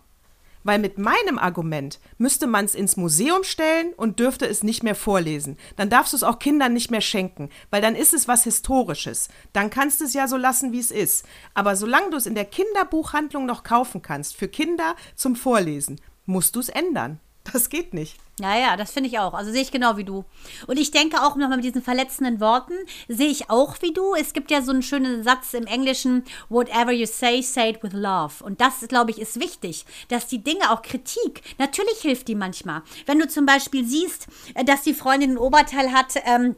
Weil 0.67 0.80
mit 0.80 0.97
meinem 0.97 1.39
Argument 1.39 1.97
müsste 2.17 2.45
man 2.45 2.65
es 2.65 2.75
ins 2.75 2.97
Museum 2.97 3.45
stellen 3.45 3.93
und 3.95 4.19
dürfte 4.19 4.45
es 4.45 4.63
nicht 4.63 4.84
mehr 4.84 4.95
vorlesen. 4.95 5.56
Dann 5.77 5.89
darfst 5.89 6.12
du 6.12 6.17
es 6.17 6.23
auch 6.23 6.39
Kindern 6.39 6.73
nicht 6.73 6.91
mehr 6.91 6.99
schenken, 6.99 7.49
weil 7.69 7.82
dann 7.82 7.95
ist 7.95 8.13
es 8.13 8.27
was 8.27 8.43
Historisches. 8.43 9.30
Dann 9.53 9.69
kannst 9.69 10.01
du 10.01 10.03
es 10.03 10.13
ja 10.13 10.27
so 10.27 10.36
lassen, 10.36 10.73
wie 10.73 10.80
es 10.80 10.91
ist. 10.91 11.25
Aber 11.53 11.77
solange 11.77 12.10
du 12.10 12.17
es 12.17 12.25
in 12.25 12.36
der 12.36 12.43
Kinderbuchhandlung 12.43 13.45
noch 13.45 13.63
kaufen 13.63 14.01
kannst, 14.01 14.36
für 14.36 14.49
Kinder 14.49 14.97
zum 15.15 15.38
Vorlesen, 15.38 16.01
musst 16.25 16.58
du 16.58 16.60
es 16.60 16.67
ändern. 16.67 17.21
Das 17.54 17.70
geht 17.70 17.94
nicht. 17.94 18.18
Ja, 18.40 18.58
ja, 18.58 18.78
das 18.78 18.92
finde 18.92 19.10
ich 19.10 19.18
auch. 19.18 19.34
Also 19.34 19.52
sehe 19.52 19.62
ich 19.62 19.72
genau 19.72 19.98
wie 19.98 20.04
du. 20.04 20.24
Und 20.68 20.78
ich 20.78 20.92
denke 20.92 21.24
auch 21.24 21.36
nochmal 21.36 21.58
mit 21.58 21.66
diesen 21.66 21.82
verletzenden 21.82 22.40
Worten, 22.40 22.74
sehe 23.08 23.30
ich 23.30 23.50
auch 23.50 23.82
wie 23.82 23.94
du. 23.94 24.14
Es 24.14 24.34
gibt 24.34 24.52
ja 24.52 24.62
so 24.62 24.72
einen 24.72 24.84
schönen 24.84 25.24
Satz 25.24 25.54
im 25.54 25.66
Englischen, 25.66 26.24
whatever 26.50 26.92
you 26.92 27.08
say, 27.08 27.42
say 27.42 27.72
it 27.72 27.82
with 27.82 27.94
love. 27.94 28.44
Und 28.44 28.62
das, 28.62 28.88
glaube 28.88 29.12
ich, 29.12 29.20
ist 29.20 29.40
wichtig, 29.40 29.86
dass 30.10 30.28
die 30.28 30.44
Dinge, 30.44 30.72
auch 30.72 30.82
Kritik, 30.82 31.42
natürlich 31.58 32.00
hilft 32.02 32.28
die 32.28 32.36
manchmal. 32.36 32.84
Wenn 33.06 33.20
du 33.20 33.28
zum 33.28 33.46
Beispiel 33.46 33.86
siehst, 33.86 34.28
äh, 34.54 34.64
dass 34.64 34.84
die 34.84 34.94
Freundin 34.94 35.32
ein 35.32 35.38
Oberteil 35.38 35.92
hat, 35.92 36.14
ähm, 36.26 36.56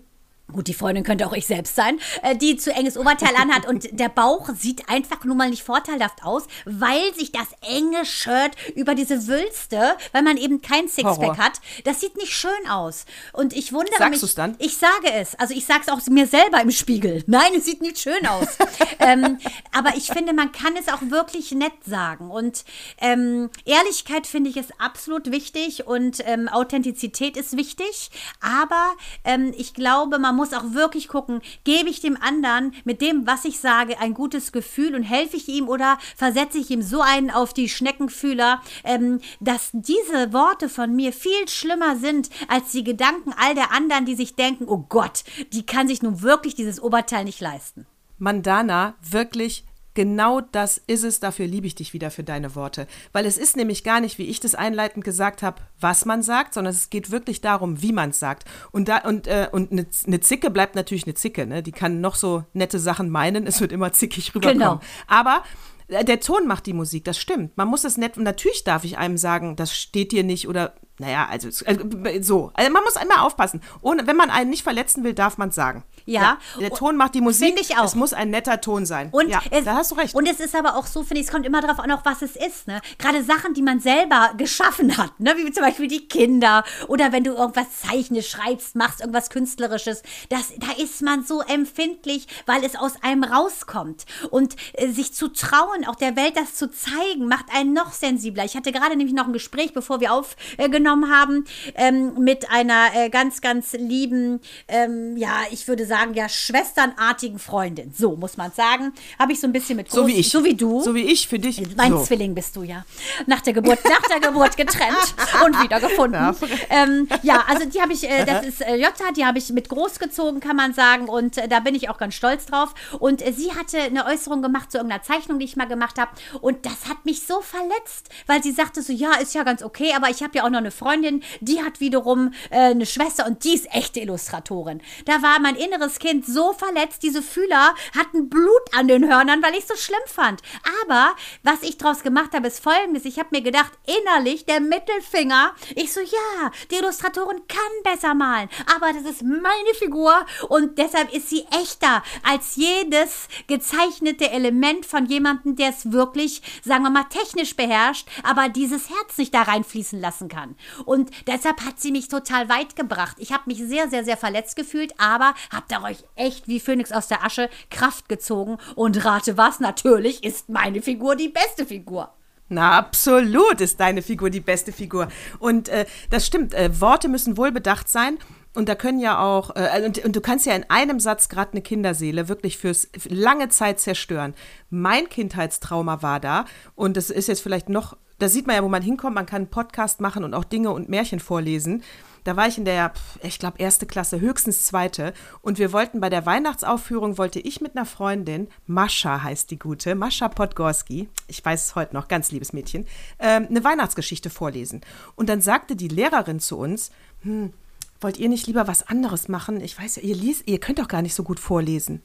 Gut, 0.51 0.67
die 0.67 0.73
Freundin 0.73 1.03
könnte 1.03 1.27
auch 1.27 1.33
ich 1.33 1.45
selbst 1.45 1.75
sein, 1.75 1.99
äh, 2.23 2.35
die 2.35 2.57
zu 2.57 2.73
enges 2.73 2.97
Oberteil 2.97 3.35
anhat 3.35 3.67
und 3.67 3.87
der 3.91 4.09
Bauch 4.09 4.49
sieht 4.57 4.89
einfach 4.89 5.23
nur 5.23 5.35
mal 5.35 5.49
nicht 5.49 5.63
vorteilhaft 5.63 6.23
aus, 6.23 6.43
weil 6.65 7.13
sich 7.15 7.31
das 7.31 7.47
enge 7.61 8.03
Shirt 8.05 8.51
über 8.75 8.95
diese 8.95 9.27
Wülste, 9.27 9.95
weil 10.11 10.23
man 10.23 10.37
eben 10.37 10.61
kein 10.61 10.87
Sixpack 10.87 11.17
Horror. 11.17 11.37
hat, 11.37 11.61
das 11.83 12.01
sieht 12.01 12.17
nicht 12.17 12.33
schön 12.33 12.49
aus. 12.69 13.05
Und 13.33 13.53
ich 13.55 13.73
wundere 13.73 13.95
Sagst 13.97 14.23
mich. 14.23 14.35
dann? 14.35 14.55
Ich 14.57 14.77
sage 14.77 15.11
es. 15.13 15.35
Also 15.35 15.53
ich 15.53 15.65
sage 15.65 15.81
es 15.85 15.89
auch 15.89 15.99
mir 16.07 16.25
selber 16.25 16.61
im 16.61 16.71
Spiegel. 16.71 17.23
Nein, 17.27 17.51
es 17.55 17.65
sieht 17.65 17.81
nicht 17.81 17.99
schön 17.99 18.25
aus. 18.25 18.47
ähm, 18.99 19.37
aber 19.71 19.95
ich 19.97 20.07
finde, 20.07 20.33
man 20.33 20.51
kann 20.51 20.75
es 20.77 20.87
auch 20.87 21.01
wirklich 21.09 21.51
nett 21.51 21.73
sagen. 21.85 22.31
Und 22.31 22.63
ähm, 22.99 23.49
Ehrlichkeit 23.65 24.25
finde 24.25 24.49
ich 24.49 24.57
ist 24.57 24.73
absolut 24.79 25.31
wichtig 25.31 25.85
und 25.85 26.21
ähm, 26.25 26.47
Authentizität 26.47 27.37
ist 27.37 27.55
wichtig. 27.55 28.09
Aber 28.41 28.93
ähm, 29.23 29.53
ich 29.55 29.73
glaube, 29.73 30.17
man 30.17 30.38
muss 30.39 30.53
auch 30.53 30.73
wirklich 30.73 31.09
gucken, 31.09 31.41
gebe 31.65 31.89
ich 31.89 31.99
dem 31.99 32.17
anderen 32.21 32.73
mit 32.85 33.01
dem, 33.01 33.27
was 33.27 33.43
ich 33.45 33.59
sage, 33.59 33.99
ein 33.99 34.13
gutes 34.13 34.51
Gefühl 34.51 34.95
und 34.95 35.03
helfe 35.03 35.35
ich 35.35 35.49
ihm 35.49 35.67
oder 35.67 35.99
versetze 36.15 36.57
ich 36.57 36.71
ihm 36.71 36.81
so 36.81 37.01
einen 37.01 37.29
auf 37.29 37.53
die 37.53 37.67
Schneckenfühler, 37.67 38.61
ähm, 38.85 39.19
dass 39.41 39.69
diese 39.73 40.31
Worte 40.31 40.69
von 40.69 40.95
mir 40.95 41.11
viel 41.11 41.47
schlimmer 41.47 41.97
sind 41.97 42.29
als 42.47 42.71
die 42.71 42.85
Gedanken 42.85 43.33
all 43.37 43.53
der 43.53 43.73
anderen, 43.73 44.05
die 44.05 44.15
sich 44.15 44.35
denken, 44.35 44.65
oh 44.67 44.85
Gott, 44.87 45.23
die 45.51 45.65
kann 45.65 45.87
sich 45.89 46.01
nun 46.01 46.21
wirklich 46.21 46.55
dieses 46.55 46.81
Oberteil 46.81 47.25
nicht 47.25 47.41
leisten. 47.41 47.85
Mandana, 48.17 48.95
wirklich 49.01 49.65
Genau 49.99 50.39
das 50.39 50.77
ist 50.87 51.03
es, 51.03 51.19
dafür 51.19 51.45
liebe 51.45 51.67
ich 51.67 51.75
dich 51.75 51.91
wieder 51.93 52.09
für 52.09 52.23
deine 52.23 52.55
Worte. 52.55 52.87
Weil 53.11 53.25
es 53.25 53.37
ist 53.37 53.57
nämlich 53.57 53.83
gar 53.83 53.99
nicht, 53.99 54.17
wie 54.17 54.27
ich 54.27 54.39
das 54.39 54.55
einleitend 54.55 55.03
gesagt 55.03 55.43
habe, 55.43 55.61
was 55.77 56.05
man 56.05 56.23
sagt, 56.23 56.53
sondern 56.53 56.73
es 56.73 56.89
geht 56.89 57.11
wirklich 57.11 57.41
darum, 57.41 57.81
wie 57.81 57.91
man 57.91 58.11
es 58.11 58.19
sagt. 58.19 58.45
Und, 58.71 58.87
da, 58.87 58.99
und, 58.99 59.27
äh, 59.27 59.49
und 59.51 59.73
eine, 59.73 59.85
eine 60.07 60.21
Zicke 60.21 60.51
bleibt 60.51 60.75
natürlich 60.75 61.03
eine 61.03 61.15
Zicke. 61.15 61.45
Ne? 61.45 61.63
Die 61.63 61.73
kann 61.73 61.99
noch 61.99 62.15
so 62.15 62.45
nette 62.53 62.79
Sachen 62.79 63.09
meinen, 63.09 63.45
es 63.45 63.59
wird 63.59 63.73
immer 63.73 63.91
zickig 63.91 64.33
rüberkommen. 64.33 64.59
Genau. 64.59 64.79
Aber 65.07 65.43
Äh, 65.89 66.05
Der 66.05 66.19
Ton 66.19 66.47
macht 66.47 66.65
die 66.65 66.73
Musik, 66.73 67.03
das 67.03 67.17
stimmt. 67.17 67.57
Man 67.57 67.67
muss 67.67 67.83
es 67.83 67.97
nett, 67.97 68.15
natürlich 68.15 68.63
darf 68.63 68.85
ich 68.85 68.97
einem 68.97 69.17
sagen, 69.17 69.55
das 69.55 69.75
steht 69.75 70.11
dir 70.11 70.23
nicht 70.23 70.47
oder, 70.47 70.75
naja, 70.99 71.27
also 71.29 71.47
äh, 71.65 72.21
so. 72.21 72.51
Also 72.53 72.71
man 72.71 72.83
muss 72.83 72.97
einmal 72.97 73.19
aufpassen. 73.19 73.61
Ohne, 73.81 74.05
wenn 74.05 74.17
man 74.17 74.29
einen 74.29 74.49
nicht 74.49 74.63
verletzen 74.63 75.03
will, 75.05 75.13
darf 75.13 75.37
man 75.37 75.49
es 75.49 75.55
sagen. 75.55 75.83
Ja. 76.05 76.37
Der 76.59 76.71
Ton 76.71 76.97
macht 76.97 77.15
die 77.15 77.21
Musik. 77.21 77.47
Finde 77.47 77.61
ich 77.61 77.77
auch. 77.77 77.85
Es 77.85 77.95
muss 77.95 78.11
ein 78.11 78.29
netter 78.31 78.59
Ton 78.59 78.85
sein. 78.85 79.09
Und 79.11 79.29
ja, 79.29 79.41
es, 79.49 79.63
da 79.63 79.75
hast 79.75 79.91
du 79.91 79.95
recht. 79.95 80.13
Und 80.13 80.27
es 80.27 80.39
ist 80.41 80.55
aber 80.55 80.75
auch 80.75 80.87
so, 80.87 81.03
finde 81.03 81.21
ich, 81.21 81.27
es 81.27 81.31
kommt 81.31 81.45
immer 81.45 81.61
darauf 81.61 81.79
an, 81.79 81.91
auch 81.91 82.03
was 82.03 82.21
es 82.21 82.35
ist. 82.35 82.67
Ne? 82.67 82.81
Gerade 82.97 83.23
Sachen, 83.23 83.53
die 83.53 83.61
man 83.61 83.79
selber 83.79 84.31
geschaffen 84.37 84.97
hat, 84.97 85.17
ne? 85.19 85.35
wie 85.37 85.51
zum 85.51 85.63
Beispiel 85.63 85.87
die 85.87 86.07
Kinder 86.07 86.63
oder 86.87 87.13
wenn 87.13 87.23
du 87.23 87.31
irgendwas 87.31 87.67
zeichnest, 87.81 88.29
schreibst, 88.29 88.75
machst 88.75 88.99
irgendwas 88.99 89.29
Künstlerisches, 89.29 90.03
das, 90.27 90.53
da 90.57 90.71
ist 90.81 91.01
man 91.01 91.23
so 91.23 91.41
empfindlich, 91.41 92.27
weil 92.45 92.63
es 92.65 92.75
aus 92.75 93.01
einem 93.03 93.23
rauskommt. 93.23 94.05
Und 94.31 94.55
äh, 94.73 94.89
sich 94.89 95.13
zu 95.13 95.29
trauen, 95.29 95.85
auch 95.87 95.95
der 95.95 96.17
Welt 96.17 96.35
das 96.35 96.55
zu 96.55 96.69
zeigen, 96.69 97.27
macht 97.27 97.45
einen 97.53 97.71
noch 97.73 97.93
sensibler. 97.93 98.43
Ich 98.43 98.57
hatte 98.57 98.73
gerade 98.73 98.97
nämlich 98.97 99.15
noch 99.15 99.27
ein 99.27 99.33
Gespräch, 99.33 99.73
bevor 99.73 100.01
wir 100.01 100.11
aufgenommen 100.11 100.88
haben, 101.09 101.45
ähm, 101.75 102.13
mit 102.19 102.49
einer 102.49 102.87
äh, 102.95 103.09
ganz, 103.09 103.41
ganz 103.41 103.73
lieben, 103.73 104.39
ähm, 104.67 105.17
ja, 105.17 105.41
ich 105.51 105.67
würde 105.67 105.85
sagen, 105.85 106.13
ja, 106.13 106.29
schwesternartigen 106.29 107.39
Freundin. 107.39 107.93
So 107.95 108.15
muss 108.15 108.37
man 108.37 108.51
sagen. 108.51 108.93
Habe 109.17 109.33
ich 109.33 109.39
so 109.39 109.47
ein 109.47 109.53
bisschen 109.53 109.77
mit 109.77 109.91
so 109.91 110.07
wie 110.07 110.15
ich. 110.15 110.29
So 110.29 110.43
wie 110.43 110.55
du. 110.55 110.81
So 110.81 110.95
wie 110.95 111.03
ich 111.03 111.27
für 111.27 111.39
dich. 111.39 111.61
Mein 111.75 111.91
so. 111.91 112.03
Zwilling 112.03 112.35
bist 112.35 112.55
du 112.55 112.63
ja. 112.63 112.85
Nach 113.25 113.41
der 113.41 113.53
Geburt, 113.53 113.79
nach 113.85 114.07
der 114.09 114.19
Geburt 114.19 114.57
getrennt 114.57 115.15
und 115.45 115.61
wieder 115.63 115.79
gefunden. 115.79 116.15
Ja, 116.15 116.35
ähm, 116.69 117.07
ja 117.21 117.43
also 117.47 117.65
die 117.65 117.81
habe 117.81 117.93
ich, 117.93 118.09
äh, 118.09 118.25
das 118.25 118.45
ist 118.45 118.61
äh, 118.61 118.75
Jutta, 118.75 119.11
die 119.15 119.25
habe 119.25 119.37
ich 119.37 119.49
mit 119.49 119.69
großgezogen, 119.69 120.39
kann 120.39 120.55
man 120.55 120.73
sagen. 120.73 121.09
Und 121.09 121.37
äh, 121.37 121.47
da 121.47 121.59
bin 121.59 121.75
ich 121.75 121.89
auch 121.89 121.97
ganz 121.97 122.15
stolz 122.15 122.45
drauf. 122.45 122.73
Und 122.99 123.25
äh, 123.25 123.31
sie 123.31 123.53
hatte 123.53 123.79
eine 123.79 124.05
Äußerung 124.05 124.41
gemacht 124.41 124.71
zu 124.71 124.77
irgendeiner 124.77 125.03
Zeichnung, 125.03 125.39
die 125.39 125.45
ich 125.45 125.55
mal 125.55 125.67
gemacht 125.67 125.99
habe. 125.99 126.11
Und 126.41 126.65
das 126.65 126.87
hat 126.87 127.05
mich 127.05 127.25
so 127.25 127.41
verletzt, 127.41 128.09
weil 128.27 128.43
sie 128.43 128.51
sagte 128.51 128.81
so, 128.81 128.93
ja, 128.93 129.13
ist 129.15 129.33
ja 129.33 129.43
ganz 129.43 129.63
okay, 129.63 129.93
aber 129.95 130.09
ich 130.09 130.23
habe 130.23 130.37
ja 130.37 130.45
auch 130.45 130.49
noch 130.49 130.59
eine 130.59 130.71
Freundin, 130.79 131.23
die 131.41 131.61
hat 131.61 131.79
wiederum 131.79 132.33
äh, 132.49 132.71
eine 132.71 132.85
Schwester 132.85 133.25
und 133.27 133.43
die 133.43 133.53
ist 133.53 133.67
echte 133.73 133.99
Illustratorin. 133.99 134.81
Da 135.05 135.21
war 135.21 135.39
mein 135.39 135.55
inneres 135.55 135.99
Kind 135.99 136.25
so 136.25 136.53
verletzt, 136.53 137.03
diese 137.03 137.21
Fühler 137.21 137.75
hatten 137.97 138.29
Blut 138.29 138.61
an 138.77 138.87
den 138.87 139.07
Hörnern, 139.07 139.43
weil 139.43 139.53
ich 139.53 139.59
es 139.59 139.67
so 139.67 139.75
schlimm 139.75 139.99
fand. 140.05 140.41
Aber 140.83 141.11
was 141.43 141.63
ich 141.63 141.77
daraus 141.77 142.01
gemacht 142.01 142.33
habe, 142.33 142.47
ist 142.47 142.63
folgendes. 142.63 143.05
Ich 143.05 143.19
habe 143.19 143.29
mir 143.31 143.41
gedacht, 143.41 143.71
innerlich 144.01 144.45
der 144.45 144.61
Mittelfinger. 144.61 145.53
Ich 145.75 145.91
so, 145.91 145.99
ja, 145.99 146.51
die 146.71 146.75
Illustratorin 146.75 147.41
kann 147.47 147.59
besser 147.93 148.13
malen, 148.13 148.49
aber 148.75 148.93
das 148.93 149.03
ist 149.03 149.21
meine 149.23 149.73
Figur 149.77 150.13
und 150.47 150.77
deshalb 150.77 151.13
ist 151.13 151.29
sie 151.29 151.45
echter 151.61 152.03
als 152.23 152.55
jedes 152.55 153.27
gezeichnete 153.47 154.29
Element 154.31 154.85
von 154.85 155.05
jemandem, 155.07 155.57
der 155.57 155.69
es 155.69 155.91
wirklich, 155.91 156.41
sagen 156.63 156.83
wir 156.83 156.89
mal, 156.89 157.05
technisch 157.09 157.55
beherrscht, 157.55 158.07
aber 158.23 158.47
dieses 158.47 158.89
Herz 158.89 159.17
nicht 159.17 159.33
da 159.33 159.41
reinfließen 159.41 159.99
lassen 159.99 160.29
kann. 160.29 160.55
Und 160.85 161.11
deshalb 161.27 161.61
hat 161.61 161.79
sie 161.79 161.91
mich 161.91 162.07
total 162.07 162.49
weit 162.49 162.75
gebracht. 162.75 163.17
Ich 163.19 163.31
habe 163.31 163.43
mich 163.47 163.59
sehr, 163.59 163.89
sehr, 163.89 164.03
sehr 164.03 164.17
verletzt 164.17 164.55
gefühlt, 164.55 164.93
aber 164.97 165.33
habe 165.51 165.65
euch 165.83 166.03
echt 166.15 166.47
wie 166.47 166.59
Phönix 166.59 166.91
aus 166.91 167.07
der 167.07 167.23
Asche 167.23 167.49
Kraft 167.69 168.09
gezogen 168.09 168.57
und 168.75 169.05
rate 169.05 169.37
was, 169.37 169.59
natürlich 169.59 170.23
ist 170.23 170.49
meine 170.49 170.81
Figur 170.81 171.15
die 171.15 171.29
beste 171.29 171.65
Figur. 171.65 172.13
Na, 172.49 172.77
absolut 172.79 173.61
ist 173.61 173.79
deine 173.79 174.01
Figur 174.01 174.31
die 174.31 174.39
beste 174.39 174.71
Figur. 174.71 175.07
Und 175.37 175.69
äh, 175.69 175.85
das 176.09 176.25
stimmt, 176.25 176.55
äh, 176.55 176.81
Worte 176.81 177.07
müssen 177.07 177.37
wohlbedacht 177.37 177.87
sein. 177.87 178.17
Und 178.55 178.67
da 178.67 178.73
können 178.73 178.99
ja 178.99 179.21
auch, 179.21 179.55
äh, 179.55 179.83
und, 179.85 180.03
und, 180.03 180.15
du 180.15 180.21
kannst 180.21 180.47
ja 180.47 180.55
in 180.55 180.65
einem 180.69 180.99
Satz 180.99 181.29
gerade 181.29 181.51
eine 181.51 181.61
Kinderseele 181.61 182.27
wirklich 182.27 182.57
fürs 182.57 182.89
für 182.97 183.09
lange 183.09 183.49
Zeit 183.49 183.79
zerstören. 183.79 184.33
Mein 184.71 185.07
Kindheitstrauma 185.07 186.01
war 186.01 186.19
da 186.19 186.45
und 186.73 186.97
das 186.97 187.11
ist 187.11 187.27
jetzt 187.27 187.41
vielleicht 187.41 187.69
noch, 187.69 187.95
da 188.19 188.29
sieht 188.29 188.47
man 188.47 188.55
ja, 188.55 188.63
wo 188.63 188.69
man 188.69 188.83
hinkommt, 188.83 189.15
man 189.15 189.25
kann 189.25 189.43
einen 189.43 189.49
Podcast 189.49 190.01
machen 190.01 190.23
und 190.23 190.33
auch 190.33 190.43
Dinge 190.43 190.71
und 190.71 190.89
Märchen 190.89 191.19
vorlesen. 191.19 191.83
Da 192.25 192.35
war 192.35 192.47
ich 192.47 192.57
in 192.57 192.65
der, 192.65 192.93
ich 193.23 193.39
glaube, 193.39 193.59
erste 193.59 193.85
Klasse, 193.85 194.19
höchstens 194.19 194.65
zweite. 194.65 195.13
Und 195.41 195.57
wir 195.57 195.71
wollten 195.71 195.99
bei 195.99 196.09
der 196.09 196.25
Weihnachtsaufführung, 196.25 197.17
wollte 197.17 197.39
ich 197.39 197.61
mit 197.61 197.75
einer 197.75 197.85
Freundin, 197.85 198.49
Mascha 198.67 199.23
heißt 199.23 199.49
die 199.51 199.57
gute, 199.57 199.95
Mascha 199.95 200.27
Podgorski, 200.27 201.09
ich 201.27 201.43
weiß 201.43 201.67
es 201.67 201.75
heute 201.75 201.95
noch, 201.95 202.07
ganz 202.07 202.31
liebes 202.31 202.53
Mädchen, 202.53 202.85
ähm, 203.19 203.47
eine 203.49 203.63
Weihnachtsgeschichte 203.63 204.29
vorlesen. 204.29 204.81
Und 205.15 205.29
dann 205.29 205.41
sagte 205.41 205.75
die 205.75 205.87
Lehrerin 205.87 206.39
zu 206.39 206.57
uns, 206.57 206.91
hm, 207.21 207.53
wollt 208.01 208.17
ihr 208.17 208.29
nicht 208.29 208.47
lieber 208.47 208.67
was 208.67 208.87
anderes 208.87 209.27
machen? 209.27 209.61
Ich 209.61 209.79
weiß 209.79 209.97
ja, 209.97 210.01
ihr, 210.03 210.35
ihr 210.45 210.59
könnt 210.59 210.79
doch 210.79 210.87
gar 210.87 211.01
nicht 211.01 211.15
so 211.15 211.23
gut 211.23 211.39
vorlesen. 211.39 212.01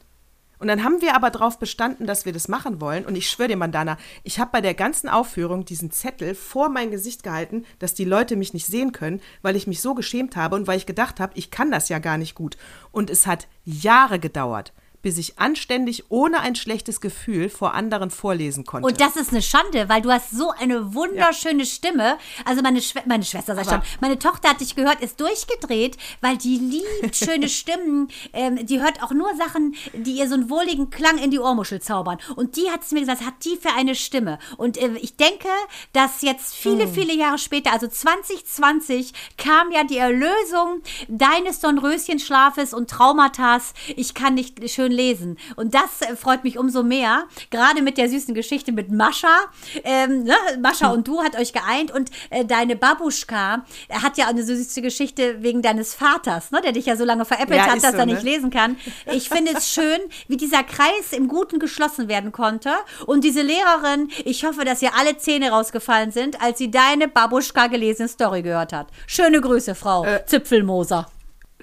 Und 0.64 0.68
dann 0.68 0.82
haben 0.82 1.02
wir 1.02 1.14
aber 1.14 1.28
darauf 1.28 1.58
bestanden, 1.58 2.06
dass 2.06 2.24
wir 2.24 2.32
das 2.32 2.48
machen 2.48 2.80
wollen. 2.80 3.04
Und 3.04 3.16
ich 3.16 3.28
schwöre 3.28 3.48
dir, 3.48 3.56
Mandana, 3.58 3.98
ich 4.22 4.38
habe 4.38 4.50
bei 4.50 4.62
der 4.62 4.72
ganzen 4.72 5.10
Aufführung 5.10 5.66
diesen 5.66 5.90
Zettel 5.90 6.34
vor 6.34 6.70
mein 6.70 6.90
Gesicht 6.90 7.22
gehalten, 7.22 7.66
dass 7.80 7.92
die 7.92 8.06
Leute 8.06 8.34
mich 8.34 8.54
nicht 8.54 8.64
sehen 8.64 8.92
können, 8.92 9.20
weil 9.42 9.56
ich 9.56 9.66
mich 9.66 9.82
so 9.82 9.92
geschämt 9.92 10.36
habe 10.36 10.56
und 10.56 10.66
weil 10.66 10.78
ich 10.78 10.86
gedacht 10.86 11.20
habe, 11.20 11.34
ich 11.36 11.50
kann 11.50 11.70
das 11.70 11.90
ja 11.90 11.98
gar 11.98 12.16
nicht 12.16 12.34
gut. 12.34 12.56
Und 12.92 13.10
es 13.10 13.26
hat 13.26 13.46
Jahre 13.66 14.18
gedauert 14.18 14.72
bis 15.04 15.18
ich 15.18 15.38
anständig 15.38 16.04
ohne 16.08 16.40
ein 16.40 16.56
schlechtes 16.56 17.00
Gefühl 17.00 17.50
vor 17.50 17.74
anderen 17.74 18.10
vorlesen 18.10 18.64
konnte. 18.64 18.88
Und 18.88 19.00
das 19.00 19.16
ist 19.16 19.32
eine 19.32 19.42
Schande, 19.42 19.88
weil 19.90 20.00
du 20.00 20.10
hast 20.10 20.30
so 20.30 20.50
eine 20.50 20.94
wunderschöne 20.94 21.62
ja. 21.62 21.66
Stimme. 21.66 22.16
Also 22.46 22.62
meine, 22.62 22.80
Schw 22.80 23.00
meine 23.04 23.22
Schwester 23.22 23.54
sagt 23.54 23.68
schon, 23.68 23.82
meine 24.00 24.18
Tochter 24.18 24.48
hat 24.48 24.62
dich 24.62 24.74
gehört, 24.74 25.02
ist 25.02 25.20
durchgedreht, 25.20 25.98
weil 26.22 26.38
die 26.38 26.56
liebt 26.56 27.14
schöne 27.14 27.48
Stimmen. 27.50 28.08
Ähm, 28.32 28.64
die 28.64 28.80
hört 28.80 29.02
auch 29.02 29.10
nur 29.10 29.28
Sachen, 29.36 29.74
die 29.92 30.12
ihr 30.12 30.26
so 30.26 30.34
einen 30.34 30.48
wohligen 30.48 30.88
Klang 30.88 31.18
in 31.18 31.30
die 31.30 31.38
Ohrmuschel 31.38 31.82
zaubern. 31.82 32.16
Und 32.34 32.56
die 32.56 32.70
hat 32.70 32.82
es 32.82 32.92
mir 32.92 33.00
gesagt, 33.00 33.26
hat 33.26 33.44
die 33.44 33.58
für 33.60 33.74
eine 33.76 33.94
Stimme? 33.94 34.38
Und 34.56 34.78
äh, 34.78 34.96
ich 35.02 35.16
denke, 35.16 35.48
dass 35.92 36.22
jetzt 36.22 36.54
viele, 36.54 36.84
hm. 36.84 36.94
viele 36.94 37.14
Jahre 37.14 37.36
später, 37.36 37.74
also 37.74 37.88
2020, 37.88 39.12
kam 39.36 39.70
ja 39.70 39.84
die 39.84 39.98
Erlösung 39.98 40.80
deines 41.08 41.60
Dornröschenschlafes 41.60 42.72
und 42.72 42.88
Traumatas. 42.88 43.74
Ich 43.96 44.14
kann 44.14 44.32
nicht 44.32 44.70
schön 44.70 44.93
lesen. 44.94 45.38
Und 45.56 45.74
das 45.74 46.00
äh, 46.00 46.16
freut 46.16 46.44
mich 46.44 46.58
umso 46.58 46.82
mehr. 46.82 47.24
Gerade 47.50 47.82
mit 47.82 47.98
der 47.98 48.08
süßen 48.08 48.34
Geschichte 48.34 48.72
mit 48.72 48.90
Mascha. 48.90 49.36
Ähm, 49.82 50.24
ne? 50.24 50.34
Mascha 50.60 50.90
und 50.90 51.06
du 51.06 51.22
hat 51.22 51.38
euch 51.38 51.52
geeint 51.52 51.90
und 51.90 52.10
äh, 52.30 52.44
deine 52.44 52.76
Babuschka 52.76 53.64
hat 53.90 54.16
ja 54.16 54.28
eine 54.28 54.42
süße 54.42 54.82
Geschichte 54.82 55.42
wegen 55.42 55.62
deines 55.62 55.94
Vaters, 55.94 56.50
ne? 56.50 56.60
der 56.62 56.72
dich 56.72 56.86
ja 56.86 56.96
so 56.96 57.04
lange 57.04 57.24
veräppelt 57.24 57.58
ja, 57.58 57.66
hat, 57.66 57.82
dass 57.82 57.92
so, 57.92 57.98
er 57.98 58.06
nicht 58.06 58.24
ne? 58.24 58.30
lesen 58.30 58.50
kann. 58.50 58.76
Ich 59.12 59.28
finde 59.28 59.52
es 59.56 59.70
schön, 59.70 59.98
wie 60.28 60.36
dieser 60.36 60.62
Kreis 60.62 61.12
im 61.12 61.28
Guten 61.28 61.58
geschlossen 61.58 62.08
werden 62.08 62.32
konnte. 62.32 62.70
Und 63.06 63.24
diese 63.24 63.42
Lehrerin, 63.42 64.10
ich 64.24 64.44
hoffe, 64.44 64.64
dass 64.64 64.82
ihr 64.82 64.94
alle 64.96 65.16
Zähne 65.18 65.50
rausgefallen 65.50 66.10
sind, 66.10 66.40
als 66.40 66.58
sie 66.58 66.70
deine 66.70 67.08
Babuschka 67.08 67.66
gelesene 67.66 68.08
Story 68.08 68.42
gehört 68.42 68.72
hat. 68.72 68.88
Schöne 69.06 69.40
Grüße, 69.40 69.74
Frau 69.74 70.04
äh, 70.04 70.24
Zipfelmoser. 70.26 71.06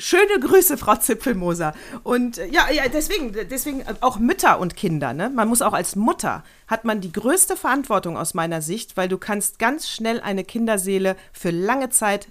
Schöne 0.01 0.39
Grüße, 0.39 0.79
Frau 0.79 0.95
Zipfelmoser. 0.95 1.73
Und 2.01 2.39
äh, 2.39 2.47
ja, 2.47 2.71
ja, 2.71 2.83
deswegen, 2.91 3.33
deswegen 3.33 3.83
auch 4.01 4.17
Mütter 4.17 4.59
und 4.59 4.75
Kinder, 4.75 5.13
ne? 5.13 5.29
Man 5.29 5.47
muss 5.47 5.61
auch 5.61 5.73
als 5.73 5.95
Mutter 5.95 6.43
hat 6.67 6.85
man 6.85 7.01
die 7.01 7.11
größte 7.11 7.55
Verantwortung 7.55 8.17
aus 8.17 8.33
meiner 8.33 8.63
Sicht, 8.63 8.97
weil 8.97 9.07
du 9.07 9.19
kannst 9.19 9.59
ganz 9.59 9.89
schnell 9.89 10.19
eine 10.19 10.43
Kinderseele 10.43 11.15
für 11.33 11.51
lange 11.51 11.89
Zeit 11.89 12.29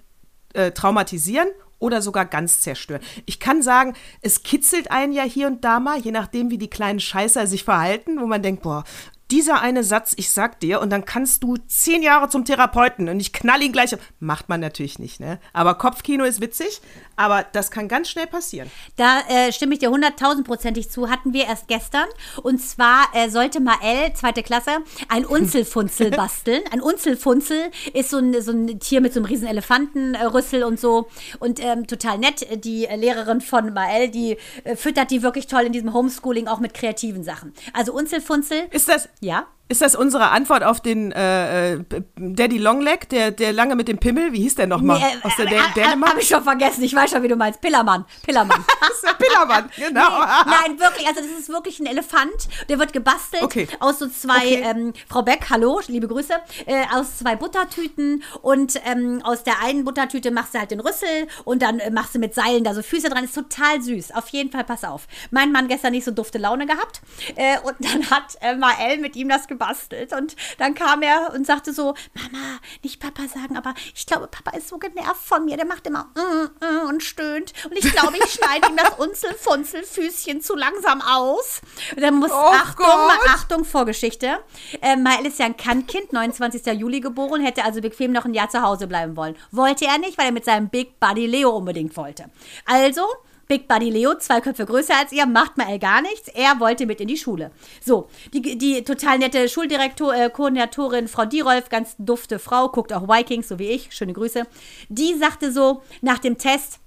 äh, 0.54 0.72
traumatisieren 0.72 1.48
oder 1.78 2.02
sogar 2.02 2.24
ganz 2.24 2.59
zerstören. 2.59 3.02
Ich 3.24 3.38
kann 3.38 3.62
sagen, 3.62 3.94
es 4.20 4.42
kitzelt 4.42 4.90
einen 4.90 5.12
ja 5.12 5.22
hier 5.22 5.46
und 5.46 5.64
da 5.64 5.78
mal, 5.78 5.98
je 6.00 6.11
nachdem, 6.11 6.50
wie 6.50 6.59
die 6.59 6.70
kleinen 6.70 7.00
Scheißer 7.00 7.46
sich 7.46 7.62
verhalten, 7.62 8.20
wo 8.20 8.26
man 8.26 8.42
denkt, 8.42 8.62
boah, 8.62 8.83
dieser 9.30 9.61
eine 9.61 9.85
Satz, 9.85 10.12
ich 10.16 10.30
sag 10.30 10.61
dir, 10.61 10.80
und 10.80 10.90
dann 10.90 11.04
kannst 11.04 11.42
du 11.42 11.56
zehn 11.56 12.02
Jahre 12.02 12.28
zum 12.28 12.44
Therapeuten 12.44 13.09
und 13.09 13.20
ich 13.20 13.33
knall 13.33 13.62
ihn 13.62 13.72
gleich. 13.72 13.96
Macht 14.18 14.48
man 14.48 14.61
natürlich 14.61 14.98
nicht, 14.98 15.20
ne? 15.20 15.38
Aber 15.52 15.74
Kopfkino 15.74 16.24
ist 16.24 16.40
witzig, 16.40 16.80
aber 17.20 17.44
das 17.52 17.70
kann 17.70 17.87
ganz 17.87 18.09
schnell 18.09 18.26
passieren. 18.26 18.70
Da 18.96 19.20
äh, 19.28 19.52
stimme 19.52 19.74
ich 19.74 19.80
dir 19.80 19.90
hunderttausendprozentig 19.90 20.90
zu. 20.90 21.11
Hatten 21.11 21.35
wir 21.35 21.44
erst 21.44 21.68
gestern. 21.68 22.06
Und 22.42 22.62
zwar 22.62 23.09
äh, 23.12 23.28
sollte 23.28 23.61
Mael, 23.61 24.14
zweite 24.14 24.42
Klasse, 24.42 24.70
ein 25.11 25.26
Unzelfunzel 25.26 26.11
basteln. 26.16 26.62
Ein 26.72 26.80
Unzelfunzel 26.80 27.70
ist 27.92 28.09
so 28.09 28.16
ein, 28.16 28.40
so 28.40 28.52
ein 28.52 28.80
Tier 28.80 29.02
mit 29.02 29.12
so 29.12 29.20
einem 29.20 29.26
riesen 29.26 29.46
Elefantenrüssel 29.46 30.64
und 30.64 30.80
so. 30.80 31.09
Und 31.40 31.62
ähm, 31.62 31.87
total 31.87 32.16
nett. 32.16 32.64
Die 32.64 32.87
Lehrerin 32.87 33.42
von 33.42 33.74
Mael, 33.74 34.09
die 34.09 34.38
äh, 34.64 34.74
füttert 34.74 35.11
die 35.11 35.22
wirklich 35.22 35.46
toll 35.46 35.64
in 35.64 35.72
diesem 35.72 35.92
Homeschooling 35.92 36.48
auch 36.48 36.59
mit 36.59 36.72
kreativen 36.72 37.22
Sachen. 37.22 37.52
Also 37.74 37.92
Unzelfunzel. 37.92 38.62
Ist 38.70 38.88
das, 38.88 39.11
ja. 39.20 39.46
Ist 39.70 39.83
das 39.83 39.94
unsere 39.94 40.30
Antwort 40.30 40.64
auf 40.64 40.80
den 40.80 41.12
äh, 41.12 41.74
äh, 41.74 41.85
Daddy 42.16 42.59
Longleg, 42.59 43.09
der, 43.09 43.30
der 43.30 43.52
lange 43.52 43.76
mit 43.76 43.87
dem 43.87 43.98
Pimmel? 43.98 44.33
Wie 44.33 44.40
hieß 44.40 44.56
der 44.56 44.66
nochmal? 44.66 44.98
Nee, 44.98 45.04
äh, 45.04 45.24
Aus 45.24 45.37
der 45.37 45.46
äh, 45.46 45.61
Dänemark? 45.76 46.11
Habe 46.11 46.20
ich 46.22 46.26
schon 46.26 46.42
vergessen. 46.42 46.83
Ich 46.83 46.92
weiß 46.92 47.11
schon, 47.11 47.22
wie 47.22 47.28
du 47.28 47.37
meinst. 47.37 47.61
Pillermann. 47.61 48.04
Pillermann. 48.24 48.64
das 48.80 48.90
ist 48.90 49.04
der 49.04 49.12
Pillermann, 49.12 49.70
genau. 49.76 50.09
Nee, 50.11 50.50
nein, 50.50 50.80
wirklich. 50.80 51.06
Also 51.06 51.20
das 51.20 51.38
ist 51.38 51.48
wirklich 51.50 51.78
ein 51.78 51.87
Elefant. 51.87 52.48
Der 52.68 52.80
wird 52.80 52.92
gebastelt 52.92 53.44
okay. 53.44 53.68
aus 53.78 54.00
so 54.00 54.09
zwei, 54.09 54.38
okay. 54.38 54.62
ähm, 54.64 54.92
Frau 55.09 55.22
Beck, 55.22 55.46
hallo, 55.50 55.80
liebe 55.87 56.09
Grüße, 56.09 56.35
äh, 56.66 56.87
aus 56.92 57.18
zwei 57.18 57.37
Buttertüten. 57.37 58.24
Und 58.42 58.74
ähm, 58.85 59.20
aus 59.22 59.44
der 59.44 59.62
einen 59.62 59.85
Buttertüte 59.85 60.33
machst 60.33 60.52
du 60.52 60.59
halt 60.59 60.72
den 60.72 60.80
Rüssel 60.80 61.28
und 61.44 61.62
dann 61.62 61.78
äh, 61.78 61.92
machst 61.92 62.16
du 62.16 62.18
mit 62.18 62.35
Seilen 62.35 62.64
da 62.64 62.74
so 62.74 62.83
Füße 62.83 63.09
dran. 63.09 63.22
Ist 63.22 63.37
total 63.37 63.80
süß. 63.80 64.16
Auf 64.16 64.30
jeden 64.30 64.50
Fall, 64.50 64.64
pass 64.64 64.83
auf. 64.83 65.06
Mein 65.30 65.52
Mann 65.52 65.68
gestern 65.68 65.92
nicht 65.92 66.04
so 66.04 66.11
dufte 66.11 66.38
Laune 66.38 66.66
gehabt. 66.66 67.02
Äh, 67.37 67.61
und 67.61 67.76
dann 67.78 68.11
hat 68.11 68.37
äh, 68.40 68.56
Mael 68.56 68.98
mit 68.98 69.14
ihm 69.14 69.28
das 69.28 69.46
gebastelt 69.46 69.59
gebastelt. 69.60 70.12
Und 70.12 70.36
dann 70.58 70.74
kam 70.74 71.02
er 71.02 71.32
und 71.34 71.46
sagte 71.46 71.72
so, 71.72 71.94
Mama, 72.14 72.58
nicht 72.82 73.00
Papa 73.00 73.28
sagen, 73.28 73.56
aber 73.56 73.74
ich 73.94 74.06
glaube, 74.06 74.26
Papa 74.26 74.56
ist 74.56 74.68
so 74.68 74.78
genervt 74.78 75.22
von 75.22 75.44
mir. 75.44 75.56
Der 75.56 75.66
macht 75.66 75.86
immer 75.86 76.10
mm, 76.14 76.64
mm, 76.64 76.88
und 76.88 77.02
stöhnt. 77.02 77.52
Und 77.64 77.76
ich 77.76 77.92
glaube, 77.92 78.16
ich 78.16 78.32
schneide 78.32 78.68
ihm 78.68 78.76
das 78.76 78.98
Unzel-Funzel-Füßchen 78.98 80.40
zu 80.40 80.56
langsam 80.56 81.02
aus. 81.02 81.60
Und 81.94 82.02
dann 82.02 82.14
muss, 82.14 82.30
Oh 82.30 82.34
Achtung, 82.34 82.86
mal 82.86 83.18
Achtung, 83.28 83.64
Vorgeschichte. 83.64 84.38
Äh, 84.80 84.96
Mael 84.96 85.26
ist 85.26 85.38
ja 85.38 85.46
ein 85.46 85.56
Kannkind, 85.56 86.12
29. 86.12 86.66
Juli 86.78 87.00
geboren, 87.00 87.42
hätte 87.42 87.64
also 87.64 87.80
bequem 87.80 88.12
noch 88.12 88.24
ein 88.24 88.34
Jahr 88.34 88.48
zu 88.48 88.62
Hause 88.62 88.86
bleiben 88.86 89.16
wollen. 89.16 89.36
Wollte 89.50 89.84
er 89.84 89.98
nicht, 89.98 90.16
weil 90.16 90.26
er 90.26 90.32
mit 90.32 90.44
seinem 90.44 90.68
Big 90.68 90.98
Buddy 91.00 91.26
Leo 91.26 91.50
unbedingt 91.50 91.96
wollte. 91.96 92.30
Also, 92.64 93.02
Big 93.50 93.66
Buddy 93.66 93.90
Leo, 93.90 94.14
zwei 94.14 94.40
Köpfe 94.40 94.64
größer 94.64 94.96
als 94.96 95.10
ihr, 95.10 95.26
macht 95.26 95.58
Mael 95.58 95.80
gar 95.80 96.02
nichts. 96.02 96.28
Er 96.28 96.60
wollte 96.60 96.86
mit 96.86 97.00
in 97.00 97.08
die 97.08 97.16
Schule. 97.16 97.50
So, 97.84 98.08
die, 98.32 98.56
die 98.56 98.84
total 98.84 99.18
nette 99.18 99.48
Schuldirektorin, 99.48 100.56
äh, 100.56 101.08
Frau 101.08 101.24
Dirolf, 101.24 101.68
ganz 101.68 101.96
dufte 101.98 102.38
Frau, 102.38 102.68
guckt 102.68 102.92
auch 102.92 103.08
Vikings, 103.08 103.48
so 103.48 103.58
wie 103.58 103.70
ich, 103.70 103.92
schöne 103.92 104.12
Grüße. 104.12 104.44
Die 104.88 105.14
sagte 105.18 105.50
so 105.50 105.82
nach 106.00 106.20
dem 106.20 106.38
Test, 106.38 106.78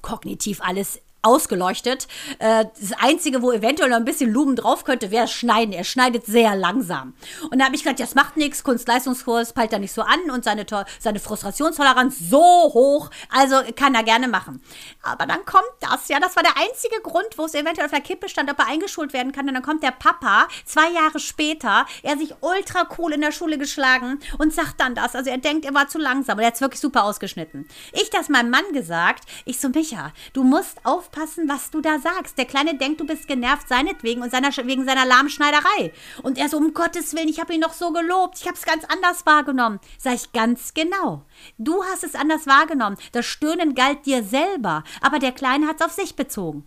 kognitiv 0.00 0.62
alles 0.62 1.02
ausgeleuchtet. 1.22 2.08
Äh, 2.38 2.66
das 2.80 2.92
Einzige, 2.98 3.42
wo 3.42 3.52
eventuell 3.52 3.90
noch 3.90 3.96
ein 3.96 4.04
bisschen 4.04 4.32
Lumen 4.32 4.56
drauf 4.56 4.84
könnte, 4.84 5.10
wäre 5.10 5.28
Schneiden. 5.28 5.72
Er 5.72 5.84
schneidet 5.84 6.26
sehr 6.26 6.56
langsam. 6.56 7.14
Und 7.50 7.58
da 7.58 7.66
habe 7.66 7.76
ich 7.76 7.82
gedacht, 7.82 8.00
das 8.00 8.14
macht 8.14 8.36
nichts, 8.36 8.64
Kunstleistungskurs 8.64 9.52
peilt 9.52 9.72
er 9.72 9.78
nicht 9.78 9.92
so 9.92 10.02
an 10.02 10.30
und 10.30 10.44
seine, 10.44 10.64
seine 10.98 11.20
Frustrationstoleranz 11.20 12.18
so 12.30 12.38
hoch, 12.38 13.10
also 13.30 13.56
kann 13.76 13.94
er 13.94 14.02
gerne 14.02 14.28
machen. 14.28 14.62
Aber 15.02 15.26
dann 15.26 15.44
kommt 15.44 15.64
das, 15.80 16.08
ja, 16.08 16.20
das 16.20 16.36
war 16.36 16.42
der 16.42 16.56
einzige 16.56 17.00
Grund, 17.02 17.26
wo 17.36 17.44
es 17.44 17.54
eventuell 17.54 17.86
auf 17.86 17.92
der 17.92 18.00
Kippe 18.00 18.28
stand, 18.28 18.50
ob 18.50 18.58
er 18.58 18.68
eingeschult 18.68 19.12
werden 19.12 19.32
kann. 19.32 19.46
Und 19.48 19.54
dann 19.54 19.62
kommt 19.62 19.82
der 19.82 19.90
Papa, 19.92 20.48
zwei 20.64 20.90
Jahre 20.90 21.18
später, 21.18 21.86
er 22.02 22.16
sich 22.16 22.34
ultra 22.40 22.88
cool 22.98 23.12
in 23.12 23.20
der 23.20 23.32
Schule 23.32 23.58
geschlagen 23.58 24.20
und 24.38 24.54
sagt 24.54 24.80
dann 24.80 24.94
das. 24.94 25.14
Also 25.14 25.30
er 25.30 25.38
denkt, 25.38 25.64
er 25.64 25.74
war 25.74 25.88
zu 25.88 25.98
langsam 25.98 26.38
und 26.38 26.42
er 26.42 26.48
hat 26.48 26.54
es 26.54 26.60
wirklich 26.60 26.80
super 26.80 27.04
ausgeschnitten. 27.04 27.68
Ich 27.92 28.10
das 28.10 28.28
meinem 28.28 28.50
Mann 28.50 28.64
gesagt, 28.72 29.24
ich 29.44 29.60
so, 29.60 29.68
Micha, 29.68 30.12
du 30.32 30.44
musst 30.44 30.78
aufpassen, 31.10 31.48
was 31.48 31.70
du 31.70 31.80
da 31.80 31.98
sagst. 31.98 32.38
Der 32.38 32.44
Kleine 32.44 32.76
denkt, 32.76 33.00
du 33.00 33.06
bist 33.06 33.26
genervt 33.26 33.68
seinetwegen 33.68 34.22
und 34.22 34.30
seiner, 34.30 34.50
wegen 34.64 34.84
seiner 34.84 35.04
Lahmschneiderei. 35.04 35.92
Und 36.22 36.38
er 36.38 36.48
so, 36.48 36.56
um 36.56 36.72
Gottes 36.72 37.14
Willen, 37.14 37.28
ich 37.28 37.40
habe 37.40 37.54
ihn 37.54 37.60
noch 37.60 37.72
so 37.72 37.92
gelobt, 37.92 38.38
ich 38.40 38.46
habe 38.46 38.56
es 38.56 38.64
ganz 38.64 38.84
anders 38.84 39.26
wahrgenommen. 39.26 39.80
Sag 39.98 40.14
ich, 40.14 40.32
ganz 40.32 40.74
genau. 40.74 41.22
Du 41.58 41.82
hast 41.84 42.04
es 42.04 42.14
anders 42.14 42.46
wahrgenommen. 42.46 42.96
Das 43.12 43.26
Stöhnen 43.26 43.74
galt 43.74 44.06
dir 44.06 44.22
selber, 44.22 44.84
aber 45.00 45.18
der 45.18 45.32
Kleine 45.32 45.66
hat 45.66 45.80
es 45.80 45.86
auf 45.86 45.92
sich 45.92 46.16
bezogen. 46.16 46.66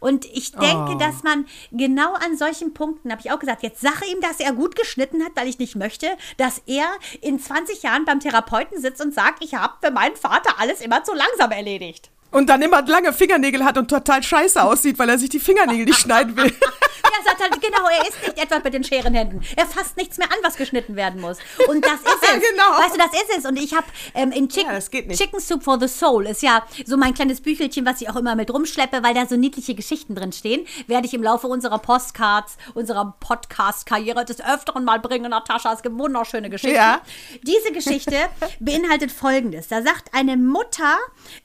Und 0.00 0.24
ich 0.24 0.50
denke, 0.50 0.94
Oh. 0.94 0.98
dass 0.98 1.22
man 1.22 1.46
genau 1.70 2.14
an 2.14 2.36
solchen 2.36 2.74
Punkten, 2.74 3.12
habe 3.12 3.20
ich 3.24 3.30
auch 3.30 3.38
gesagt, 3.38 3.62
jetzt 3.62 3.80
sage 3.80 4.06
ihm, 4.10 4.20
dass 4.20 4.40
er 4.40 4.52
gut 4.52 4.74
geschnitten 4.74 5.24
hat, 5.24 5.32
weil 5.36 5.46
ich 5.46 5.60
nicht 5.60 5.76
möchte, 5.76 6.08
dass 6.38 6.60
er 6.66 6.88
in 7.20 7.38
20 7.38 7.84
Jahren 7.84 8.04
beim 8.04 8.18
Therapeuten 8.18 8.80
sitzt 8.80 9.00
und 9.00 9.14
sagt, 9.14 9.44
ich 9.44 9.54
habe 9.54 9.74
für 9.80 9.92
meinen 9.92 10.16
Vater 10.16 10.58
alles 10.58 10.80
immer 10.80 11.04
zu 11.04 11.14
langsam 11.14 11.52
erledigt. 11.52 12.10
Und 12.30 12.48
dann 12.48 12.60
immer 12.62 12.82
lange 12.82 13.12
Fingernägel 13.12 13.64
hat 13.64 13.78
und 13.78 13.88
total 13.88 14.22
scheiße 14.22 14.62
aussieht, 14.62 14.98
weil 14.98 15.08
er 15.08 15.18
sich 15.18 15.30
die 15.30 15.40
Fingernägel 15.40 15.86
nicht 15.86 16.00
schneiden 16.00 16.36
will. 16.36 16.52
Er 17.18 17.22
sagt 17.24 17.40
halt, 17.40 17.62
genau, 17.62 17.88
er 17.88 18.02
ist 18.08 18.20
nicht 18.20 18.36
etwa 18.42 18.58
mit 18.62 18.74
den 18.74 18.82
Scherenhänden. 18.84 19.40
Er 19.56 19.64
fasst 19.66 19.96
nichts 19.96 20.18
mehr 20.18 20.26
an, 20.30 20.38
was 20.42 20.56
geschnitten 20.56 20.96
werden 20.96 21.20
muss. 21.20 21.38
Und 21.68 21.84
das 21.84 21.94
ist 22.00 22.06
es. 22.22 22.50
Genau. 22.50 22.64
Weißt 22.78 22.94
du, 22.94 22.98
das 22.98 23.12
ist 23.12 23.38
es. 23.38 23.44
Und 23.46 23.56
ich 23.56 23.74
habe 23.74 23.86
ähm, 24.14 24.32
in 24.32 24.48
Chicken, 24.48 24.72
Ja. 24.72 25.14
Chicken 25.14 25.40
Soup 25.40 25.62
for 25.62 25.78
the 25.80 25.86
Soul, 25.88 26.26
ist 26.26 26.42
ja 26.42 26.66
so 26.84 26.96
mein 26.96 27.14
kleines 27.14 27.40
Büchelchen, 27.40 27.86
was 27.86 28.00
ich 28.00 28.10
auch 28.10 28.16
immer 28.16 28.34
mit 28.34 28.52
rumschleppe, 28.52 29.02
weil 29.04 29.14
da 29.14 29.24
so 29.26 29.36
niedliche 29.36 29.74
Geschichten 29.74 30.14
drin 30.16 30.32
stehen. 30.32 30.66
Werde 30.88 31.06
ich 31.06 31.14
im 31.14 31.22
Laufe 31.22 31.46
unserer 31.46 31.78
Postcards, 31.78 32.56
unserer 32.74 33.14
Podcast-Karriere 33.20 34.24
des 34.24 34.40
Öfteren 34.40 34.84
mal 34.84 34.98
bringen, 34.98 35.30
Natascha. 35.30 35.72
Es 35.72 35.82
gibt 35.82 35.96
wunderschöne 35.98 36.50
Geschichten. 36.50 36.76
Ja. 36.76 37.00
Diese 37.42 37.72
Geschichte 37.72 38.16
beinhaltet 38.60 39.12
Folgendes. 39.12 39.68
Da 39.68 39.80
sagt 39.82 40.12
eine 40.12 40.36
Mutter, 40.36 40.96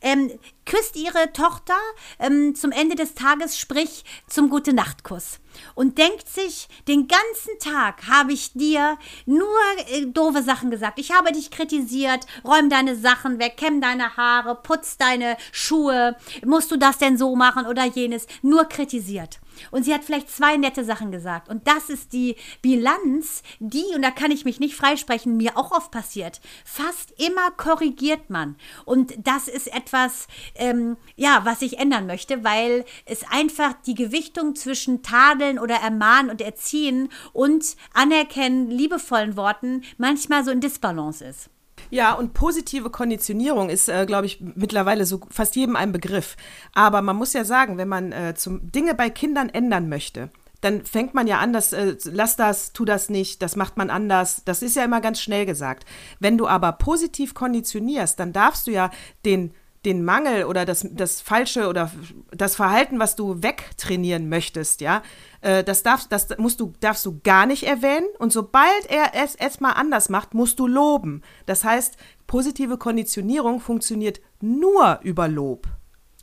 ähm, 0.02 0.32
küsst 0.72 0.96
ihre 0.96 1.34
Tochter 1.34 1.76
ähm, 2.18 2.56
zum 2.56 2.72
Ende 2.72 2.96
des 2.96 3.14
Tages, 3.14 3.60
sprich 3.60 4.06
zum 4.28 4.50
Gute-Nacht-Kuss. 4.50 5.40
Und 5.76 5.98
denkt 5.98 6.30
sich, 6.30 6.70
den 6.88 7.10
ganzen 7.10 7.60
Tag 7.60 8.08
habe 8.08 8.32
ich 8.32 8.54
dir 8.54 8.98
nur 9.26 9.50
äh, 9.92 10.06
doofe 10.06 10.42
Sachen 10.42 10.72
gesagt. 10.72 10.98
Ich 10.98 11.12
habe 11.12 11.34
dich 11.34 11.52
kritisiert, 11.52 12.26
räum 12.46 12.70
deine 12.70 12.96
Sachen 12.96 13.38
weg, 13.38 13.58
kämm 13.58 13.82
deine 13.82 14.16
Haare, 14.16 14.56
putz 14.56 14.96
deine 14.96 15.36
Schuhe. 15.52 16.16
Musst 16.46 16.72
du 16.72 16.78
das 16.78 17.00
denn 17.00 17.18
so 17.18 17.36
machen 17.36 17.66
oder 17.66 17.84
jenes? 17.84 18.26
Nur 18.42 18.64
kritisiert. 18.64 19.41
Und 19.72 19.84
sie 19.84 19.94
hat 19.94 20.04
vielleicht 20.04 20.30
zwei 20.30 20.58
nette 20.58 20.84
Sachen 20.84 21.12
gesagt. 21.12 21.50
Und 21.50 21.68
das 21.68 21.90
ist 21.90 22.14
die 22.14 22.36
Bilanz, 22.62 23.44
die, 23.60 23.86
und 23.96 24.02
da 24.02 24.12
kann 24.12 24.32
ich 24.32 24.46
mich 24.46 24.60
nicht 24.60 24.76
freisprechen, 24.76 25.38
mir 25.38 25.58
auch 25.58 25.72
oft 25.72 25.92
passiert. 25.92 26.42
Fast 26.66 27.14
immer 27.20 27.52
korrigiert 27.52 28.30
man. 28.30 28.56
Und 28.86 29.14
das 29.26 29.48
ist 29.48 29.74
etwas, 29.74 30.28
ähm, 30.56 30.98
ja, 31.16 31.42
was 31.44 31.62
ich 31.62 31.80
ändern 31.80 32.08
möchte, 32.08 32.44
weil 32.44 32.86
es 33.06 33.24
einfach 33.30 33.74
die 33.86 33.96
Gewichtung 33.96 34.56
zwischen 34.56 35.04
Tadeln 35.04 35.60
oder 35.60 35.76
Ermahnen 35.76 36.32
und 36.32 36.42
Erziehen 36.42 37.10
und 37.34 37.76
Anerkennen, 37.94 38.70
liebevollen 38.70 39.36
Worten 39.38 39.84
manchmal 39.98 40.44
so 40.44 40.52
in 40.52 40.62
Disbalance 40.62 41.24
ist. 41.24 41.50
Ja, 41.90 42.14
und 42.14 42.34
positive 42.34 42.90
Konditionierung 42.90 43.70
ist, 43.70 43.90
äh, 43.90 44.06
glaube 44.06 44.26
ich, 44.26 44.42
mittlerweile 44.56 45.06
so 45.06 45.22
fast 45.30 45.56
jedem 45.56 45.76
ein 45.76 45.92
Begriff. 45.92 46.38
Aber 46.74 47.02
man 47.02 47.16
muss 47.16 47.34
ja 47.34 47.44
sagen, 47.44 47.78
wenn 47.78 47.88
man 47.88 48.12
äh, 48.12 48.34
zum 48.36 48.72
Dinge 48.72 48.96
bei 48.96 49.10
Kindern 49.10 49.50
ändern 49.50 49.90
möchte, 49.90 50.30
dann 50.62 50.86
fängt 50.86 51.14
man 51.14 51.28
ja 51.28 51.40
an, 51.40 51.54
das, 51.54 51.74
äh, 51.74 51.96
lass 52.06 52.36
das, 52.36 52.72
tu 52.72 52.86
das 52.86 53.10
nicht, 53.10 53.42
das 53.42 53.56
macht 53.56 53.78
man 53.78 53.90
anders. 53.90 54.44
Das 54.46 54.62
ist 54.62 54.76
ja 54.76 54.86
immer 54.86 55.02
ganz 55.02 55.20
schnell 55.20 55.46
gesagt. 55.46 55.86
Wenn 56.20 56.38
du 56.38 56.48
aber 56.48 56.72
positiv 56.74 57.34
konditionierst, 57.34 58.20
dann 58.20 58.32
darfst 58.32 58.68
du 58.68 58.72
ja 58.72 58.92
den 59.26 59.54
den 59.86 60.04
Mangel 60.04 60.46
oder 60.46 60.66
das, 60.66 60.88
das 60.92 61.22
Falsche 61.22 61.68
oder 61.68 61.92
das 62.32 62.56
Verhalten, 62.56 63.00
was 63.00 63.16
du 63.16 63.42
wegtrainieren 63.42 64.30
möchtest, 64.30 64.82
ja, 64.82 65.02
äh, 65.42 65.64
das, 65.64 65.82
darfst, 65.82 66.12
das 66.12 66.38
musst 66.38 66.60
du, 66.60 66.74
darfst 66.80 67.06
du 67.06 67.20
gar 67.24 67.46
nicht 67.46 67.64
erwähnen. 67.64 68.08
Und 68.20 68.32
sobald 68.32 68.86
er 68.90 69.14
es 69.16 69.36
erstmal 69.36 69.74
anders 69.74 70.10
macht, 70.10 70.34
musst 70.34 70.60
du 70.60 70.68
loben. 70.68 71.24
Das 71.48 71.64
heißt, 71.64 71.98
positive 72.28 72.78
Konditionierung 72.78 73.60
funktioniert 73.60 74.22
nur 74.40 75.00
über 75.04 75.28
Lob. 75.28 75.68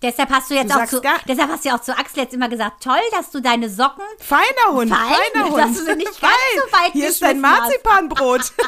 Deshalb 0.03 0.31
hast 0.31 0.51
du 0.51 0.55
jetzt 0.55 0.73
Du 0.75 0.79
auch 0.81 0.87
zu, 0.87 1.01
gar- 1.01 1.21
deshalb 1.27 1.51
hast 1.51 1.65
du 1.65 1.71
ja 1.71 1.77
auch 1.77 1.81
zu 1.81 1.97
Axel 1.97 2.23
jetzt 2.23 2.35
immer 2.35 2.49
gesagt, 2.49 2.83
toll, 2.85 3.01
dass 3.13 3.31
du 3.31 3.41
deine 3.41 3.69
Socken 3.69 4.05
Feiner 4.19 4.71
Hund, 4.71 4.91
Fein, 4.95 5.15
feiner 5.33 5.49
Hund. 5.51 5.59
dass 5.59 5.73
du 5.79 5.85
sie 5.91 5.97
nicht 5.97 6.21
ganz 6.21 6.33
so 6.57 6.73
weit 6.79 6.93
Hier 6.93 7.09
ist 7.09 7.21
dein. 7.23 7.41
Marzipanbrot. 7.41 8.43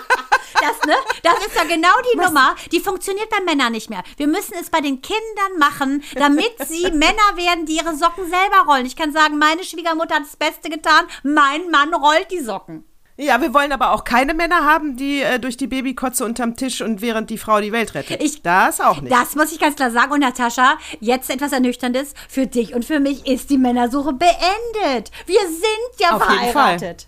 Das, 0.60 0.84
ne? 0.86 0.94
Das 1.22 1.46
ist 1.46 1.54
ja 1.54 1.64
genau 1.64 1.92
die 2.12 2.18
Nummer. 2.18 2.54
Die 2.70 2.80
funktioniert 2.80 3.30
bei 3.30 3.42
Männern 3.44 3.72
nicht 3.72 3.88
mehr. 3.88 4.02
Wir 4.18 4.26
müssen 4.26 4.54
es 4.60 4.68
bei 4.68 4.80
den 4.82 5.00
Kindern 5.00 5.58
machen, 5.58 6.02
damit 6.14 6.52
sie 6.68 6.90
Männer 6.90 7.36
werden, 7.36 7.64
die 7.64 7.76
ihre 7.76 7.94
Socken 7.96 8.28
selber 8.28 8.64
rollen. 8.66 8.84
Ich 8.84 8.96
kann 8.96 9.10
sagen, 9.12 9.38
meine 9.38 9.64
Schwiegermutter 9.64 10.16
hat 10.16 10.24
das 10.24 10.36
Beste 10.36 10.68
getan. 10.68 11.06
Mein 11.22 11.70
Mann 11.70 11.94
rollt 11.94 12.30
die 12.30 12.40
Socken. 12.40 12.84
Ja, 13.20 13.40
wir 13.40 13.52
wollen 13.54 13.72
aber 13.72 13.92
auch 13.92 14.04
keine 14.04 14.34
Männer 14.34 14.64
haben, 14.64 14.96
die 14.96 15.20
äh, 15.22 15.38
durch 15.38 15.56
die 15.56 15.66
Babykotze 15.66 16.24
unterm 16.24 16.56
Tisch 16.56 16.80
und 16.80 17.00
während 17.02 17.30
die 17.30 17.38
Frau 17.38 17.60
die 17.60 17.72
Welt 17.72 17.94
rettet. 17.94 18.22
Ich- 18.22 18.42
das 18.42 18.80
auch 18.80 19.00
nicht. 19.00 19.12
Das 19.12 19.34
muss 19.36 19.52
ich 19.52 19.58
ganz 19.60 19.76
klar 19.76 19.90
sagen. 19.90 20.12
Und 20.12 20.20
Natascha, 20.20 20.78
jetzt 21.00 21.30
etwas 21.30 21.52
Ernüchterndes. 21.52 22.14
Für 22.28 22.46
dich 22.46 22.74
und 22.74 22.84
für 22.84 23.00
mich 23.00 23.26
ist 23.26 23.50
die 23.50 23.58
Männersuche 23.58 24.12
beendet. 24.12 25.10
Wir 25.26 25.40
sind 25.40 26.00
ja 26.00 26.16
Auf 26.16 26.28
jeden 26.30 26.52
verheiratet. 26.52 27.06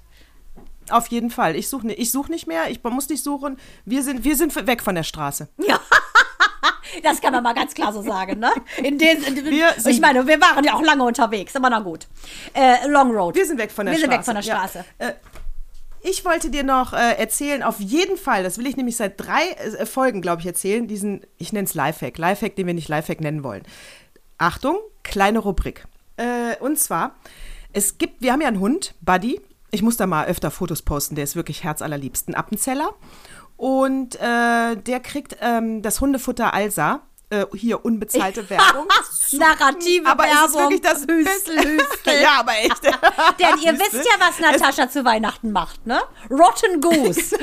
Auf 0.91 1.07
jeden 1.09 1.31
Fall. 1.31 1.57
Ich 1.57 1.69
suche 1.69 1.93
ich 1.93 2.13
such 2.13 2.29
nicht 2.29 2.47
mehr, 2.47 2.69
ich 2.71 2.83
muss 2.85 3.09
nicht 3.09 3.25
suchen. 3.25 3.59
Wir 3.85 4.03
sind, 4.03 4.25
wir 4.25 4.37
sind 4.37 4.55
weg 4.67 4.83
von 4.83 4.95
der 4.95 5.05
Straße. 5.05 5.49
Ja. 5.59 5.81
Das 7.03 7.23
kann 7.23 7.33
man 7.33 7.43
mal 7.43 7.55
ganz 7.55 7.73
klar 7.73 7.91
so 7.91 8.03
sagen, 8.03 8.39
ne? 8.39 8.53
In 8.83 8.99
den, 8.99 9.23
in, 9.23 9.45
Wir 9.47 9.75
ich 9.87 10.01
meine, 10.01 10.27
wir 10.27 10.39
waren 10.43 10.63
ja 10.63 10.75
auch 10.75 10.83
lange 10.83 11.03
unterwegs, 11.05 11.57
aber 11.57 11.71
na 11.71 11.81
gut. 11.81 12.07
Äh, 12.53 12.87
Long 12.87 13.11
Road. 13.13 13.35
Wir 13.35 13.47
sind 13.47 13.59
weg 13.59 13.73
von 13.73 13.87
der 13.87 13.95
wir 13.95 13.99
Straße. 13.99 14.11
sind 14.11 14.19
weg 14.19 14.25
von 14.27 14.35
der 14.35 14.43
Straße. 14.43 14.85
Ja. 15.01 15.09
Äh, 15.09 15.15
ich 16.03 16.25
wollte 16.25 16.51
dir 16.51 16.65
noch 16.65 16.93
äh, 16.93 17.15
erzählen, 17.17 17.63
auf 17.63 17.81
jeden 17.81 18.17
Fall, 18.17 18.43
das 18.43 18.59
will 18.59 18.67
ich 18.67 18.77
nämlich 18.77 18.97
seit 18.97 19.21
drei 19.21 19.51
äh, 19.51 19.87
Folgen, 19.87 20.21
glaube 20.21 20.41
ich, 20.41 20.47
erzählen, 20.47 20.87
diesen, 20.87 21.25
ich 21.39 21.53
nenne 21.53 21.67
es 21.67 21.75
Lifehack, 21.75 22.19
Lifehack, 22.19 22.57
den 22.57 22.67
wir 22.67 22.75
nicht 22.75 22.89
Lifehack 22.89 23.21
nennen 23.21 23.45
wollen. 23.45 23.63
Achtung, 24.39 24.79
kleine 25.03 25.39
Rubrik. 25.39 25.87
Äh, 26.17 26.57
und 26.61 26.79
zwar, 26.79 27.15
es 27.73 27.99
gibt, 27.99 28.23
wir 28.23 28.33
haben 28.33 28.41
ja 28.41 28.49
einen 28.49 28.61
Hund, 28.61 28.95
Buddy. 29.01 29.41
Ich 29.71 29.83
muss 29.83 29.97
da 29.97 30.07
mal 30.07 30.27
öfter 30.27 30.51
Fotos 30.51 30.83
posten, 30.83 31.15
der 31.15 31.25
ist 31.25 31.37
wirklich 31.37 31.65
herzallerliebsten 31.65 32.35
Appenzeller. 32.35 32.95
Und 33.57 34.17
äh, 34.17 34.77
der 34.77 35.01
kriegt 35.01 35.37
ähm, 35.41 35.83
das 35.83 36.01
Hundefutter 36.01 36.53
Alsa. 36.53 37.03
Äh, 37.33 37.47
hier 37.55 37.83
unbezahlte 37.83 38.49
Werbung. 38.51 38.87
Narrative 39.33 40.07
aber 40.07 40.25
es 40.25 40.33
ist 40.33 40.55
Werbung. 40.55 40.61
wirklich 40.61 40.81
das 40.83 41.07
Hüstel. 41.09 41.79
Hüstel. 41.79 42.21
ja, 42.23 42.41
aber 42.41 42.53
echt. 42.59 42.85
Denn 43.41 43.59
ihr 43.63 43.75
Siehste? 43.75 43.97
wisst 43.97 44.07
ja, 44.07 44.13
was 44.19 44.39
Natascha 44.39 44.91
zu 44.91 45.03
Weihnachten 45.07 45.51
macht, 45.51 45.87
ne? 45.87 46.03
Rotten 46.31 46.83
Goose. 46.83 47.39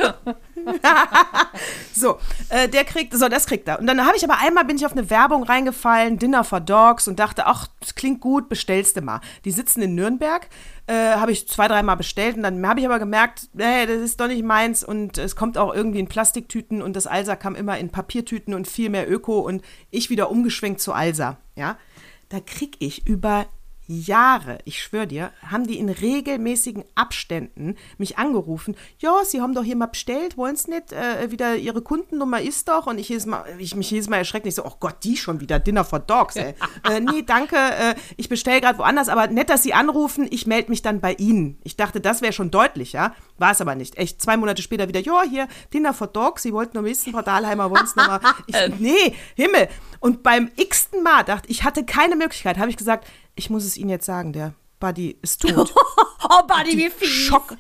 so, 1.94 2.18
äh, 2.50 2.68
der 2.68 2.86
kriegt, 2.86 3.14
so, 3.14 3.28
das 3.28 3.46
kriegt 3.46 3.68
er. 3.68 3.80
Und 3.80 3.88
dann 3.88 4.06
habe 4.06 4.18
ich 4.18 4.24
aber 4.24 4.40
einmal 4.40 4.66
bin 4.66 4.78
ich 4.78 4.86
auf 4.86 4.92
eine 4.92 5.10
Werbung 5.10 5.44
reingefallen, 5.44 6.18
Dinner 6.18 6.44
for 6.44 6.60
Dogs 6.60 7.08
und 7.08 7.20
dachte, 7.20 7.46
ach, 7.46 7.68
das 7.80 7.96
klingt 7.96 8.22
gut, 8.22 8.50
bestellst 8.50 8.98
du 8.98 9.02
mal. 9.02 9.22
Die 9.46 9.52
sitzen 9.52 9.82
in 9.82 9.96
Nürnberg, 9.96 10.48
äh, 10.88 11.16
habe 11.16 11.32
ich 11.32 11.48
zwei, 11.48 11.68
dreimal 11.68 11.98
bestellt 11.98 12.38
und 12.38 12.44
dann 12.44 12.68
habe 12.68 12.80
ich 12.80 12.86
aber 12.86 13.00
gemerkt, 13.00 13.50
nee, 13.54 13.86
das 13.86 14.02
ist 14.02 14.20
doch 14.20 14.28
nicht 14.28 14.44
meins 14.44 14.84
und 14.84 15.18
es 15.18 15.36
kommt 15.36 15.58
auch 15.58 15.74
irgendwie 15.74 16.00
in 16.00 16.08
Plastiktüten 16.08 16.82
und 16.82 16.96
das 16.96 17.08
Alsa 17.08 17.36
kam 17.36 17.56
immer 17.56 17.78
in 17.78 17.90
Papiertüten 17.90 18.54
und 18.54 18.68
viel 18.68 18.90
mehr 18.90 19.10
Öko 19.10 19.40
und 19.40 19.64
ich 19.92 20.10
wieder 20.10 20.32
umgeschwenkt 20.32 20.82
zu 20.82 20.94
Alsa, 20.94 21.38
ja. 21.56 21.78
Da 22.30 22.40
krieg 22.40 22.76
ich 22.80 23.08
über 23.08 23.48
Jahre, 23.92 24.60
ich 24.66 24.84
schwöre 24.84 25.08
dir, 25.08 25.32
haben 25.50 25.66
die 25.66 25.80
in 25.80 25.90
regelmäßigen 25.90 26.84
Abständen 26.94 27.76
mich 27.98 28.20
angerufen. 28.20 28.76
Ja, 29.00 29.26
sie 29.26 29.42
haben 29.42 29.56
doch 29.56 29.64
hier 29.64 29.76
mal 29.76 29.88
bestellt, 29.88 30.38
wollen 30.38 30.54
es 30.54 30.68
nicht? 30.68 30.94
Äh, 30.94 31.32
wieder 31.32 31.56
ihre 31.56 31.82
Kundennummer 31.82 32.40
ist 32.40 32.68
doch. 32.68 32.86
Und 32.86 33.00
ich, 33.00 33.26
mal, 33.26 33.46
ich 33.58 33.76
mich 33.76 33.90
jedes 33.90 34.08
Mal 34.08 34.18
erschreckt. 34.18 34.46
Ich 34.46 34.54
so, 34.54 34.64
oh 34.64 34.76
Gott, 34.80 34.98
die 35.04 35.18
schon 35.18 35.40
wieder, 35.40 35.58
Dinner 35.58 35.84
for 35.84 35.98
Dogs, 35.98 36.36
ey. 36.36 36.54
äh, 36.90 37.00
nee, 37.00 37.24
danke, 37.24 37.56
äh, 37.56 37.96
ich 38.16 38.30
bestelle 38.30 38.62
gerade 38.62 38.78
woanders, 38.78 39.10
aber 39.10 39.26
nett, 39.26 39.50
dass 39.50 39.64
sie 39.64 39.74
anrufen, 39.74 40.28
ich 40.30 40.46
melde 40.46 40.70
mich 40.70 40.84
dann 40.84 41.02
bei 41.02 41.14
ihnen. 41.14 41.58
Ich 41.64 41.76
dachte, 41.76 42.00
das 42.00 42.22
wäre 42.22 42.32
schon 42.32 42.52
deutlich, 42.52 42.94
ja. 42.94 43.16
War 43.40 43.52
es 43.54 43.62
aber 43.62 43.74
nicht. 43.74 43.98
Echt, 43.98 44.22
zwei 44.22 44.38
Monate 44.38 44.62
später 44.62 44.88
wieder, 44.88 45.00
ja, 45.00 45.24
hier, 45.24 45.48
Dinner 45.74 45.96
for 45.96 46.08
Dogs, 46.08 46.44
sie 46.44 46.54
wollten 46.54 46.78
nur 46.78 46.86
wissen, 46.86 47.12
Frau 47.12 47.24
Dahlheimer, 47.24 47.72
wollen 47.72 47.86
es 47.86 47.96
nochmal. 47.96 48.20
Ich, 48.46 48.56
nee, 48.80 49.16
Himmel. 49.36 49.68
Und 50.00 50.22
beim 50.22 50.52
x-ten 50.56 51.02
Mal 51.02 51.24
dachte 51.24 51.50
ich, 51.50 51.64
hatte 51.64 51.84
keine 51.84 52.16
Möglichkeit, 52.16 52.60
habe 52.60 52.70
ich 52.70 52.78
gesagt, 52.78 53.08
ich 53.40 53.50
muss 53.50 53.64
es 53.66 53.78
Ihnen 53.78 53.90
jetzt 53.90 54.06
sagen, 54.06 54.34
der 54.34 54.54
Buddy 54.80 55.18
ist 55.22 55.42
tot. 55.48 55.74
oh, 55.76 56.44
Buddy, 56.48 56.78
wie 56.78 56.90
fies. 56.90 57.10
Schock. 57.10 57.56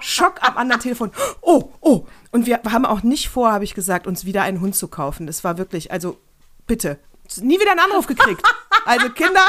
Schock 0.00 0.42
am 0.42 0.56
anderen 0.56 0.80
Telefon. 0.80 1.12
Oh, 1.40 1.72
oh. 1.80 2.06
Und 2.30 2.46
wir 2.46 2.60
haben 2.70 2.86
auch 2.86 3.02
nicht 3.02 3.28
vor, 3.28 3.52
habe 3.52 3.64
ich 3.64 3.74
gesagt, 3.74 4.06
uns 4.06 4.24
wieder 4.24 4.42
einen 4.42 4.60
Hund 4.60 4.74
zu 4.76 4.88
kaufen. 4.88 5.26
Das 5.26 5.44
war 5.44 5.58
wirklich, 5.58 5.90
also 5.92 6.18
bitte, 6.66 6.98
nie 7.40 7.58
wieder 7.60 7.72
einen 7.72 7.80
Anruf 7.80 8.06
gekriegt. 8.06 8.42
Also 8.84 9.10
Kinder. 9.10 9.44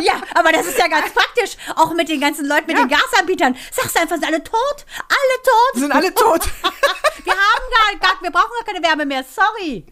Ja, 0.00 0.14
aber 0.34 0.50
das 0.50 0.66
ist 0.66 0.78
ja 0.78 0.88
ganz 0.88 1.12
praktisch. 1.12 1.58
Auch 1.74 1.92
mit 1.92 2.08
den 2.08 2.18
ganzen 2.18 2.46
Leuten, 2.46 2.66
mit 2.66 2.78
Ja. 2.78 2.84
den 2.86 2.88
Gasanbietern. 2.88 3.54
Sagst 3.70 3.94
du 3.94 4.00
einfach, 4.00 4.14
sind 4.16 4.24
alle 4.24 4.42
tot? 4.42 4.86
Alle 5.02 5.42
tot? 5.42 5.80
Sind 5.80 5.92
alle 5.92 6.14
tot. 6.14 6.40
Wir 7.24 7.32
haben 7.34 7.64
gar, 8.00 8.08
gar, 8.10 8.22
wir 8.22 8.30
brauchen 8.30 8.50
gar 8.58 8.64
keine 8.72 8.82
Wärme 8.86 9.04
mehr. 9.04 9.22
Sorry. 9.24 9.84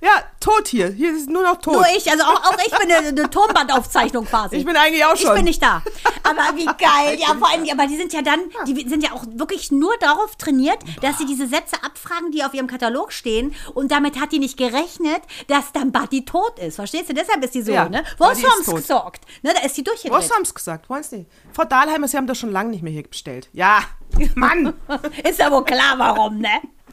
Ja, 0.00 0.10
tot 0.40 0.68
hier. 0.68 0.88
Hier 0.90 1.14
ist 1.16 1.28
nur 1.28 1.42
noch 1.42 1.56
tot. 1.60 1.74
Nur 1.74 1.84
ich, 1.96 2.10
also 2.10 2.24
auch, 2.24 2.44
auch 2.44 2.56
ich 2.58 2.70
bin 2.78 2.90
eine, 2.92 3.08
eine 3.08 3.30
Tonbandaufzeichnung 3.30 4.24
quasi. 4.26 4.56
Ich 4.56 4.64
bin 4.64 4.76
eigentlich 4.76 5.04
auch 5.04 5.14
Ich 5.14 5.20
schon. 5.20 5.34
bin 5.34 5.44
nicht 5.44 5.62
da. 5.62 5.82
Aber 6.22 6.56
wie 6.56 6.64
geil. 6.66 7.18
Ja, 7.18 7.34
vor 7.38 7.50
allem, 7.50 7.66
aber 7.70 7.86
die 7.86 7.96
sind 7.96 8.12
ja 8.12 8.22
dann, 8.22 8.40
die 8.66 8.88
sind 8.88 9.02
ja 9.02 9.12
auch 9.12 9.24
wirklich 9.32 9.70
nur 9.70 9.96
darauf 9.98 10.36
trainiert, 10.36 10.78
dass 11.02 11.18
sie 11.18 11.26
diese 11.26 11.46
Sätze 11.46 11.76
abfragen, 11.84 12.30
die 12.30 12.44
auf 12.44 12.54
ihrem 12.54 12.66
Katalog 12.66 13.12
stehen. 13.12 13.54
Und 13.74 13.90
damit 13.92 14.20
hat 14.20 14.32
die 14.32 14.38
nicht 14.38 14.56
gerechnet, 14.56 15.22
dass 15.48 15.72
dann 15.72 15.92
Buddy 15.92 16.24
tot 16.24 16.58
ist. 16.58 16.76
Verstehst 16.76 17.08
du? 17.10 17.14
Deshalb 17.14 17.44
ist 17.44 17.54
die 17.54 17.62
so, 17.62 17.72
Ja, 17.72 17.88
ne? 17.88 18.04
Was 18.18 18.42
haben's 18.44 18.66
gesagt? 18.72 19.24
Ne, 19.42 19.52
da 19.54 19.60
ist 19.64 19.76
die 19.76 19.84
durchgedreht. 19.84 20.18
Was 20.18 20.30
haben 20.30 20.44
Sie 20.44 20.54
gesagt? 20.54 20.88
Wollen 20.88 21.02
Sie 21.02 21.18
nicht? 21.18 21.30
Frau 21.52 21.64
Dahlheimer, 21.64 22.08
Sie 22.08 22.16
haben 22.16 22.26
doch 22.26 22.34
schon 22.36 22.52
lange 22.52 22.70
nicht 22.70 22.82
mehr 22.82 22.92
hier 22.92 23.02
bestellt. 23.02 23.48
Ja, 23.52 23.82
Mann. 24.34 24.72
Ist 25.28 25.38
ja 25.38 25.50
wohl 25.50 25.64
klar, 25.64 25.94
warum, 25.98 26.38
ne? 26.38 26.48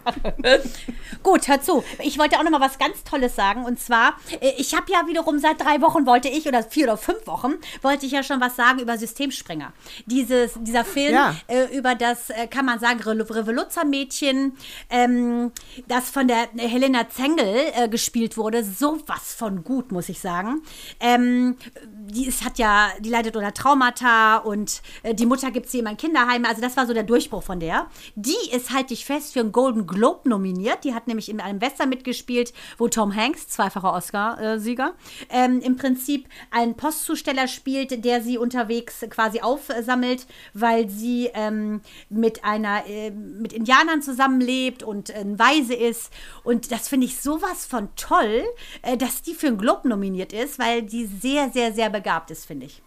Gut, 1.23 1.47
hör 1.47 1.61
zu. 1.61 1.83
Ich 2.03 2.17
wollte 2.19 2.37
auch 2.39 2.43
noch 2.43 2.51
mal 2.51 2.61
was 2.61 2.77
ganz 2.77 3.03
Tolles 3.03 3.35
sagen. 3.35 3.65
Und 3.65 3.79
zwar, 3.79 4.15
äh, 4.39 4.51
ich 4.57 4.75
habe 4.75 4.91
ja 4.91 5.07
wiederum 5.07 5.39
seit 5.39 5.59
drei 5.61 5.81
Wochen 5.81 6.05
wollte 6.05 6.29
ich, 6.29 6.47
oder 6.47 6.63
vier 6.63 6.85
oder 6.85 6.97
fünf 6.97 7.25
Wochen, 7.27 7.53
wollte 7.81 8.05
ich 8.05 8.11
ja 8.11 8.23
schon 8.23 8.39
was 8.41 8.55
sagen 8.55 8.79
über 8.79 8.97
Systemsprenger. 8.97 9.73
Dieses, 10.05 10.53
dieser 10.59 10.85
Film 10.85 11.13
Ja. 11.13 11.35
äh, 11.47 11.75
über 11.75 11.95
das, 11.95 12.29
äh, 12.29 12.47
kann 12.47 12.65
man 12.65 12.79
sagen, 12.79 12.99
Re 13.01 13.15
Revoluzzer-Mädchen, 13.15 14.57
ähm, 14.89 15.51
das 15.87 16.09
von 16.09 16.27
der 16.27 16.47
Helena 16.57 17.09
Zengel 17.09 17.55
äh, 17.75 17.87
gespielt 17.89 18.37
wurde. 18.37 18.63
Sowas 18.63 19.33
von 19.37 19.63
gut, 19.63 19.91
muss 19.91 20.09
ich 20.09 20.19
sagen. 20.19 20.61
Ähm, 20.99 21.57
die 21.83 22.27
ist, 22.27 22.43
hat 22.43 22.57
ja, 22.59 22.89
die 22.99 23.09
leidet 23.09 23.35
unter 23.35 23.53
Traumata 23.53 24.37
und 24.37 24.81
äh, 25.03 25.13
die 25.13 25.25
Mutter 25.25 25.51
gibt 25.51 25.69
sie 25.69 25.79
immer 25.79 25.91
in 25.91 25.97
Kinderheime. 25.97 26.47
Also 26.47 26.61
das 26.61 26.77
war 26.77 26.85
so 26.85 26.93
der 26.93 27.03
Durchbruch 27.03 27.43
von 27.43 27.59
der. 27.59 27.87
Die 28.15 28.35
ist, 28.51 28.71
halte 28.71 28.93
ich 28.93 29.05
fest, 29.05 29.33
für 29.33 29.39
einen 29.39 29.51
Golden 29.51 29.87
Globe 29.95 30.29
nominiert. 30.29 30.83
Die 30.83 30.93
hat 30.93 31.07
nämlich 31.07 31.27
in 31.29 31.41
einem 31.41 31.59
Western 31.59 31.89
mitgespielt, 31.89 32.53
wo 32.77 32.87
Tom 32.87 33.15
Hanks, 33.15 33.47
zweifacher 33.47 33.91
Oscar-Sieger, 33.93 34.93
ähm, 35.29 35.59
im 35.61 35.75
Prinzip 35.77 36.27
einen 36.51 36.75
Postzusteller 36.75 37.47
spielt, 37.47 38.05
der 38.05 38.21
sie 38.21 38.37
unterwegs 38.37 39.03
quasi 39.09 39.41
aufsammelt, 39.41 40.27
weil 40.53 40.87
sie 40.89 41.31
ähm, 41.33 41.81
mit 42.09 42.43
einer, 42.43 42.85
äh, 42.87 43.09
mit 43.09 43.51
Indianern 43.53 44.03
zusammenlebt 44.03 44.83
und 44.83 45.09
äh, 45.09 45.13
ein 45.15 45.39
Weise 45.39 45.73
ist. 45.73 46.11
Und 46.43 46.71
das 46.71 46.87
finde 46.87 47.07
ich 47.07 47.19
sowas 47.19 47.65
von 47.65 47.89
toll, 47.95 48.43
äh, 48.83 48.97
dass 48.97 49.21
die 49.23 49.33
für 49.33 49.47
einen 49.47 49.57
Globe 49.57 49.87
nominiert 49.89 50.33
ist, 50.33 50.59
weil 50.59 50.83
die 50.83 51.05
sehr, 51.05 51.49
sehr, 51.49 51.73
sehr 51.73 51.89
begabt 51.89 52.29
ist, 52.29 52.45
finde 52.45 52.67
ich. 52.67 52.81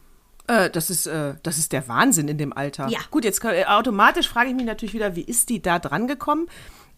Äh, 0.47 0.71
das, 0.71 0.89
ist, 0.89 1.07
äh, 1.07 1.35
das 1.43 1.59
ist 1.59 1.73
der 1.73 1.89
Wahnsinn 1.89 2.27
in 2.29 2.39
dem 2.39 2.55
Alter. 2.55 2.89
Ja. 2.89 3.01
Gut, 3.11 3.25
jetzt 3.25 3.41
kann- 3.41 3.55
äh, 3.55 3.65
automatisch 3.67 4.29
frage 4.29 4.49
ich 4.51 4.57
mich 4.57 4.65
natürlich 4.65 4.95
wieder, 4.95 5.15
wie 5.15 5.21
ist 5.21 5.51
die 5.51 5.61
da 5.61 5.79
dran 5.79 6.07
gekommen? 6.09 6.49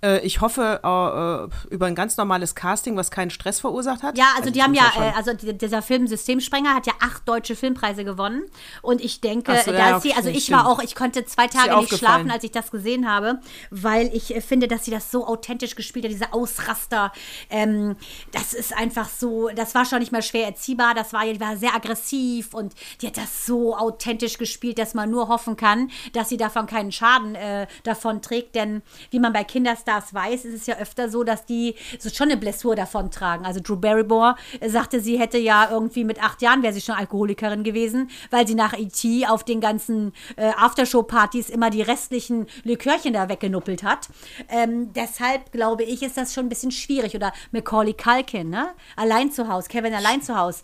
Äh, 0.02 0.20
ich 0.20 0.40
hoffe 0.40 0.80
äh, 0.82 1.44
äh, 1.44 1.74
über 1.74 1.86
ein 1.86 1.94
ganz 1.94 2.16
normales 2.16 2.54
Casting, 2.54 2.96
was 2.96 3.10
keinen 3.10 3.30
Stress 3.30 3.60
verursacht 3.60 4.02
hat. 4.02 4.16
Ja, 4.16 4.26
also 4.36 4.50
die 4.50 4.58
das 4.58 4.64
haben 4.64 4.72
muss 4.72 4.80
ja, 4.96 5.10
äh, 5.10 5.12
also 5.16 5.32
die, 5.34 5.56
dieser 5.56 5.82
Film 5.82 6.06
Systemsprenger 6.06 6.74
hat 6.74 6.86
ja 6.86 6.94
acht 7.00 7.28
deutsche 7.28 7.56
Filmpreise 7.56 8.04
gewonnen. 8.04 8.44
Und 8.82 9.00
ich 9.00 9.20
denke, 9.20 9.56
so, 9.64 9.72
da 9.72 9.78
ja, 9.78 9.96
ist 9.96 10.02
sie, 10.02 10.14
also 10.14 10.28
ich 10.28 10.50
war 10.50 10.66
auch, 10.66 10.82
ich 10.82 10.94
konnte 10.94 11.24
zwei 11.24 11.46
Tage 11.46 11.76
nicht 11.76 11.96
schlafen, 11.96 12.30
als 12.30 12.44
ich 12.44 12.52
das 12.52 12.70
gesehen 12.70 13.10
habe, 13.10 13.40
weil 13.70 14.10
ich 14.14 14.34
äh, 14.34 14.40
finde, 14.40 14.68
dass 14.68 14.84
sie 14.84 14.90
das 14.90 15.10
so 15.10 15.26
authentisch 15.26 15.74
gespielt 15.74 16.04
hat, 16.04 16.12
diese 16.12 16.32
Ausraster. 16.32 17.12
Ähm, 17.50 17.96
das 18.32 18.54
ist 18.54 18.76
einfach 18.76 19.08
so, 19.08 19.48
das 19.54 19.74
war 19.74 19.84
schon 19.84 19.98
nicht 19.98 20.12
mehr 20.12 20.22
schwer 20.22 20.46
erziehbar, 20.46 20.94
das 20.94 21.12
war, 21.12 21.24
die 21.24 21.40
war 21.40 21.56
sehr 21.56 21.74
aggressiv 21.74 22.54
und 22.54 22.74
die 23.00 23.06
hat 23.06 23.16
das 23.16 23.46
so 23.46 23.76
authentisch 23.76 24.38
gespielt, 24.38 24.78
dass 24.78 24.94
man 24.94 25.10
nur 25.10 25.28
hoffen 25.28 25.56
kann, 25.56 25.90
dass 26.12 26.28
sie 26.28 26.36
davon 26.36 26.66
keinen 26.66 26.92
Schaden 26.92 27.34
äh, 27.34 27.66
davon 27.84 28.22
trägt. 28.22 28.54
Denn 28.54 28.82
wie 29.10 29.18
man 29.18 29.32
bei 29.32 29.44
Kinderstars 29.90 30.14
weiß, 30.14 30.44
ist 30.44 30.54
es 30.54 30.66
ja 30.66 30.76
öfter 30.76 31.08
so, 31.08 31.24
dass 31.24 31.44
die 31.44 31.74
so 31.98 32.08
schon 32.10 32.30
eine 32.30 32.36
Blessur 32.36 32.76
davon 32.76 33.10
tragen. 33.10 33.44
Also 33.44 33.60
Drew 33.60 33.76
Barrymore 33.76 34.36
sagte, 34.66 35.00
sie 35.00 35.18
hätte 35.18 35.38
ja 35.38 35.68
irgendwie 35.70 36.04
mit 36.04 36.22
acht 36.22 36.42
Jahren 36.42 36.62
wäre 36.62 36.72
sie 36.72 36.80
schon 36.80 36.94
Alkoholikerin 36.94 37.64
gewesen, 37.64 38.10
weil 38.30 38.46
sie 38.46 38.54
nach 38.54 38.72
E.T. 38.74 39.26
auf 39.26 39.44
den 39.44 39.60
ganzen 39.60 40.12
äh, 40.36 40.50
Aftershow-Partys 40.56 41.50
immer 41.50 41.70
die 41.70 41.82
restlichen 41.82 42.46
Likörchen 42.64 43.12
da 43.12 43.28
weggenuppelt 43.28 43.82
hat. 43.82 44.08
Ähm, 44.48 44.92
deshalb 44.92 45.52
glaube 45.52 45.82
ich, 45.84 46.02
ist 46.02 46.16
das 46.16 46.34
schon 46.34 46.46
ein 46.46 46.48
bisschen 46.48 46.70
schwierig. 46.70 47.14
Oder 47.14 47.32
Macaulay 47.52 47.94
Culkin, 47.94 48.50
ne? 48.50 48.68
Allein 48.96 49.32
zu 49.32 49.48
Hause, 49.48 49.68
Kevin 49.68 49.94
allein 49.94 50.22
zu 50.22 50.36
Hause. 50.36 50.62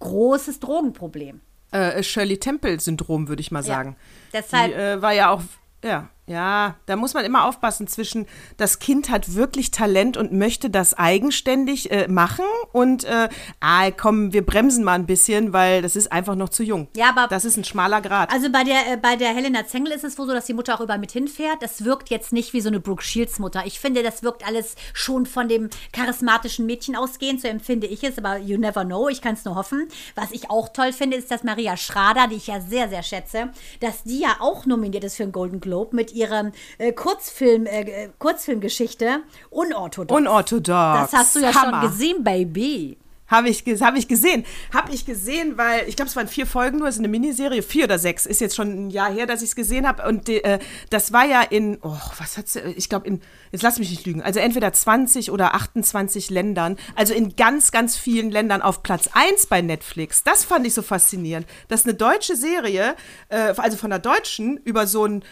Großes 0.00 0.60
Drogenproblem. 0.60 1.40
äh, 1.72 2.02
Shirley 2.02 2.38
Temple-Syndrom, 2.38 3.28
würde 3.28 3.40
ich 3.40 3.50
mal 3.50 3.62
sagen. 3.62 3.96
Deshalb- 4.32 4.72
Die, 4.72 4.80
äh, 4.80 5.02
war 5.02 5.12
ja 5.12 5.30
auch, 5.30 5.42
ja, 5.84 6.08
ja, 6.28 6.74
da 6.86 6.96
muss 6.96 7.14
man 7.14 7.24
immer 7.24 7.44
aufpassen 7.44 7.86
zwischen, 7.86 8.26
das 8.56 8.78
Kind 8.78 9.10
hat 9.10 9.34
wirklich 9.34 9.70
Talent 9.70 10.16
und 10.16 10.32
möchte 10.32 10.70
das 10.70 10.94
eigenständig 10.94 11.90
äh, 11.90 12.08
machen 12.08 12.44
und, 12.72 13.04
äh, 13.04 13.28
ah, 13.60 13.90
komm, 13.92 14.32
wir 14.32 14.44
bremsen 14.44 14.82
mal 14.84 14.94
ein 14.94 15.06
bisschen, 15.06 15.52
weil 15.52 15.82
das 15.82 15.94
ist 15.96 16.10
einfach 16.10 16.34
noch 16.34 16.48
zu 16.48 16.62
jung. 16.62 16.88
Ja, 16.96 17.10
aber- 17.10 17.28
Das 17.28 17.44
ist 17.44 17.56
ein 17.56 17.64
schmaler 17.64 18.00
Grad. 18.00 18.32
Also 18.32 18.50
bei 18.50 18.64
der, 18.64 18.92
äh, 18.92 18.96
bei 18.96 19.16
der 19.16 19.28
Helena 19.34 19.66
Zengel 19.66 19.92
ist 19.92 20.04
es 20.04 20.18
wohl 20.18 20.26
so, 20.26 20.32
dass 20.32 20.46
die 20.46 20.54
Mutter 20.54 20.74
auch 20.74 20.80
überall 20.80 20.98
mit 20.98 21.12
hinfährt. 21.12 21.62
Das 21.62 21.84
wirkt 21.84 22.10
jetzt 22.10 22.32
nicht 22.32 22.52
wie 22.52 22.60
so 22.60 22.68
eine 22.68 22.80
Brooke 22.80 23.02
Shields 23.02 23.38
Mutter. 23.38 23.62
Ich 23.66 23.78
finde, 23.78 24.02
das 24.02 24.22
wirkt 24.22 24.46
alles 24.46 24.74
schon 24.94 25.26
von 25.26 25.48
dem 25.48 25.70
charismatischen 25.92 26.66
Mädchen 26.66 26.96
ausgehend. 26.96 27.40
So 27.40 27.48
empfinde 27.48 27.86
ich 27.86 28.02
es, 28.04 28.18
aber 28.18 28.38
you 28.38 28.58
never 28.58 28.84
know. 28.84 29.08
Ich 29.08 29.20
kann 29.22 29.34
es 29.34 29.44
nur 29.44 29.54
hoffen. 29.54 29.88
Was 30.14 30.30
ich 30.32 30.50
auch 30.50 30.68
toll 30.70 30.92
finde, 30.92 31.16
ist, 31.16 31.30
dass 31.30 31.42
Maria 31.44 31.76
Schrader, 31.76 32.26
die 32.28 32.36
ich 32.36 32.46
ja 32.48 32.60
sehr, 32.60 32.88
sehr 32.88 33.02
schätze, 33.02 33.50
dass 33.80 34.02
die 34.04 34.20
ja 34.20 34.36
auch 34.40 34.66
nominiert 34.66 35.04
ist 35.04 35.16
für 35.16 35.22
einen 35.24 35.32
Golden 35.32 35.60
Globe 35.60 35.94
mit 35.94 36.15
ihrer 36.16 36.52
äh, 36.78 36.92
Kurzfilm, 36.92 37.66
äh, 37.66 38.08
Kurzfilmgeschichte 38.18 39.20
Unorthodox. 39.50 40.18
Unorthodox. 40.18 41.10
Das 41.10 41.12
hast 41.12 41.36
du 41.36 41.40
ja 41.40 41.54
Hammer. 41.54 41.82
schon 41.82 41.90
gesehen, 41.90 42.24
Baby. 42.24 42.98
Habe 43.28 43.48
ich, 43.48 43.64
hab 43.80 43.96
ich 43.96 44.06
gesehen. 44.06 44.44
Habe 44.72 44.94
ich 44.94 45.04
gesehen, 45.04 45.58
weil 45.58 45.88
ich 45.88 45.96
glaube, 45.96 46.08
es 46.08 46.16
waren 46.16 46.28
vier 46.28 46.46
Folgen 46.46 46.78
nur, 46.78 46.88
es 46.88 46.94
ist 46.94 47.00
eine 47.00 47.08
Miniserie, 47.08 47.62
vier 47.62 47.84
oder 47.84 47.98
sechs. 47.98 48.24
Ist 48.24 48.40
jetzt 48.40 48.54
schon 48.54 48.86
ein 48.86 48.90
Jahr 48.90 49.12
her, 49.12 49.26
dass 49.26 49.42
ich 49.42 49.50
es 49.50 49.56
gesehen 49.56 49.86
habe. 49.86 50.06
Und 50.06 50.28
die, 50.28 50.44
äh, 50.44 50.60
das 50.90 51.12
war 51.12 51.24
ja 51.24 51.42
in, 51.42 51.78
oh, 51.82 51.98
was 52.18 52.36
hat 52.36 52.46
Ich 52.76 52.88
glaube, 52.88 53.08
in, 53.08 53.20
jetzt 53.50 53.62
lass 53.62 53.78
mich 53.78 53.90
nicht 53.90 54.06
lügen, 54.06 54.22
also 54.22 54.38
entweder 54.38 54.72
20 54.72 55.32
oder 55.32 55.54
28 55.54 56.30
Ländern, 56.30 56.76
also 56.94 57.14
in 57.14 57.34
ganz, 57.34 57.72
ganz 57.72 57.96
vielen 57.96 58.30
Ländern 58.30 58.62
auf 58.62 58.84
Platz 58.84 59.08
1 59.12 59.46
bei 59.46 59.60
Netflix. 59.60 60.22
Das 60.22 60.44
fand 60.44 60.66
ich 60.66 60.74
so 60.74 60.82
faszinierend, 60.82 61.46
dass 61.66 61.84
eine 61.84 61.94
deutsche 61.94 62.36
Serie, 62.36 62.94
äh, 63.28 63.54
also 63.56 63.76
von 63.76 63.92
einer 63.92 64.00
Deutschen, 64.00 64.56
über 64.58 64.86
so 64.86 65.04
ein 65.04 65.24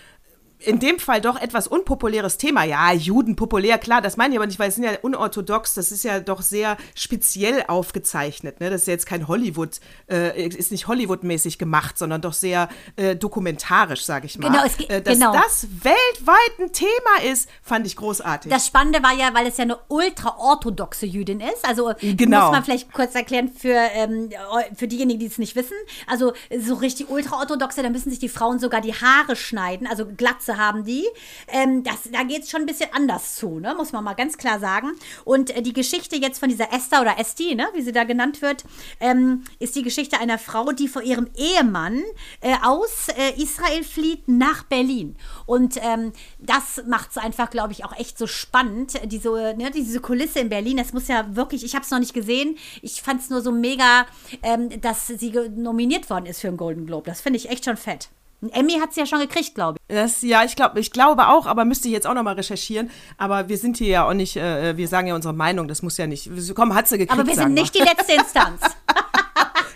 in 0.64 0.78
dem 0.78 0.98
Fall 0.98 1.20
doch 1.20 1.40
etwas 1.40 1.66
unpopuläres 1.66 2.38
Thema. 2.38 2.64
Ja, 2.64 2.92
Juden 2.92 3.36
populär, 3.36 3.78
klar, 3.78 4.00
das 4.00 4.16
meine 4.16 4.34
ich 4.34 4.38
aber 4.38 4.46
nicht, 4.46 4.58
weil 4.58 4.68
es 4.68 4.76
sind 4.76 4.84
ja 4.84 4.92
unorthodox, 5.02 5.74
das 5.74 5.92
ist 5.92 6.04
ja 6.04 6.20
doch 6.20 6.42
sehr 6.42 6.76
speziell 6.94 7.64
aufgezeichnet. 7.68 8.60
Ne? 8.60 8.70
Das 8.70 8.82
ist 8.82 8.86
ja 8.86 8.92
jetzt 8.92 9.06
kein 9.06 9.28
Hollywood, 9.28 9.80
äh, 10.10 10.46
ist 10.46 10.72
nicht 10.72 10.86
Hollywood-mäßig 10.86 11.58
gemacht, 11.58 11.98
sondern 11.98 12.20
doch 12.20 12.32
sehr 12.32 12.68
äh, 12.96 13.16
dokumentarisch, 13.16 14.04
sage 14.04 14.26
ich 14.26 14.38
mal. 14.38 14.50
Genau, 14.50 14.64
es, 14.64 14.78
äh, 14.88 15.02
dass 15.02 15.14
genau. 15.14 15.32
das 15.32 15.66
weltweit 15.82 16.58
ein 16.60 16.72
Thema 16.72 17.32
ist, 17.32 17.48
fand 17.62 17.86
ich 17.86 17.96
großartig. 17.96 18.50
Das 18.50 18.66
Spannende 18.66 19.02
war 19.02 19.12
ja, 19.12 19.34
weil 19.34 19.46
es 19.46 19.56
ja 19.56 19.62
eine 19.62 19.78
ultra-orthodoxe 19.88 21.06
Jüdin 21.06 21.40
ist. 21.40 21.66
Also 21.66 21.92
Genau. 22.00 22.46
muss 22.46 22.52
man 22.52 22.64
vielleicht 22.64 22.92
kurz 22.92 23.14
erklären 23.14 23.48
für, 23.48 23.76
ähm, 23.92 24.30
für 24.74 24.88
diejenigen, 24.88 25.20
die 25.20 25.26
es 25.26 25.38
nicht 25.38 25.56
wissen. 25.56 25.76
Also 26.06 26.32
so 26.58 26.74
richtig 26.74 27.10
ultra-orthodoxe, 27.10 27.82
da 27.82 27.90
müssen 27.90 28.10
sich 28.10 28.18
die 28.18 28.28
Frauen 28.28 28.58
sogar 28.58 28.80
die 28.80 28.94
Haare 28.94 29.36
schneiden, 29.36 29.86
also 29.86 30.06
Glatze 30.06 30.53
haben 30.56 30.84
die. 30.84 31.04
Ähm, 31.48 31.82
das, 31.82 32.10
da 32.12 32.22
geht 32.22 32.44
es 32.44 32.50
schon 32.50 32.62
ein 32.62 32.66
bisschen 32.66 32.90
anders 32.92 33.36
zu, 33.36 33.58
ne? 33.58 33.74
muss 33.76 33.92
man 33.92 34.04
mal 34.04 34.14
ganz 34.14 34.38
klar 34.38 34.58
sagen. 34.60 34.92
Und 35.24 35.50
äh, 35.50 35.62
die 35.62 35.72
Geschichte 35.72 36.16
jetzt 36.16 36.38
von 36.38 36.48
dieser 36.48 36.72
Esther 36.72 37.00
oder 37.00 37.18
Esti, 37.18 37.54
ne? 37.54 37.68
wie 37.74 37.82
sie 37.82 37.92
da 37.92 38.04
genannt 38.04 38.42
wird, 38.42 38.64
ähm, 39.00 39.44
ist 39.58 39.76
die 39.76 39.82
Geschichte 39.82 40.18
einer 40.18 40.38
Frau, 40.38 40.72
die 40.72 40.88
vor 40.88 41.02
ihrem 41.02 41.28
Ehemann 41.36 42.02
äh, 42.40 42.54
aus 42.62 43.08
äh, 43.08 43.40
Israel 43.40 43.84
flieht 43.84 44.28
nach 44.28 44.64
Berlin. 44.64 45.16
Und 45.46 45.78
ähm, 45.82 46.12
das 46.38 46.82
macht 46.86 47.10
es 47.10 47.18
einfach, 47.18 47.50
glaube 47.50 47.72
ich, 47.72 47.84
auch 47.84 47.96
echt 47.96 48.18
so 48.18 48.26
spannend, 48.26 48.94
äh, 49.02 49.06
diese, 49.06 49.30
ne, 49.56 49.70
diese 49.70 50.00
Kulisse 50.00 50.40
in 50.40 50.48
Berlin. 50.48 50.76
Das 50.76 50.92
muss 50.92 51.08
ja 51.08 51.34
wirklich, 51.36 51.64
ich 51.64 51.74
habe 51.74 51.84
es 51.84 51.90
noch 51.90 51.98
nicht 51.98 52.14
gesehen. 52.14 52.56
Ich 52.82 53.02
fand 53.02 53.20
es 53.20 53.30
nur 53.30 53.42
so 53.42 53.52
mega, 53.52 54.06
ähm, 54.42 54.80
dass 54.80 55.06
sie 55.06 55.32
nominiert 55.56 56.10
worden 56.10 56.26
ist 56.26 56.40
für 56.40 56.48
einen 56.48 56.56
Golden 56.56 56.86
Globe. 56.86 57.06
Das 57.06 57.20
finde 57.20 57.38
ich 57.38 57.50
echt 57.50 57.64
schon 57.64 57.76
fett. 57.76 58.08
Ein 58.42 58.50
Emmy 58.50 58.78
hat 58.80 58.92
sie 58.92 59.00
ja 59.00 59.06
schon 59.06 59.20
gekriegt, 59.20 59.54
glaube 59.54 59.78
ich. 59.78 59.94
Das, 59.94 60.22
ja, 60.22 60.44
ich 60.44 60.56
glaube 60.56 60.80
ich 60.80 60.90
glaube 60.90 61.28
auch, 61.28 61.46
aber 61.46 61.64
müsste 61.64 61.88
ich 61.88 61.94
jetzt 61.94 62.06
auch 62.06 62.14
nochmal 62.14 62.34
recherchieren. 62.34 62.90
Aber 63.16 63.48
wir 63.48 63.58
sind 63.58 63.76
hier 63.76 63.88
ja 63.88 64.08
auch 64.08 64.14
nicht, 64.14 64.36
äh, 64.36 64.76
wir 64.76 64.88
sagen 64.88 65.06
ja 65.06 65.14
unsere 65.14 65.34
Meinung, 65.34 65.68
das 65.68 65.82
muss 65.82 65.96
ja 65.96 66.06
nicht. 66.06 66.30
Komm, 66.54 66.74
hat 66.74 66.88
sie 66.88 66.98
gekriegt. 66.98 67.18
Aber 67.18 67.26
wir 67.26 67.34
sind 67.34 67.54
nicht 67.54 67.74
die 67.74 67.82
letzte 67.82 68.14
Instanz. 68.14 68.60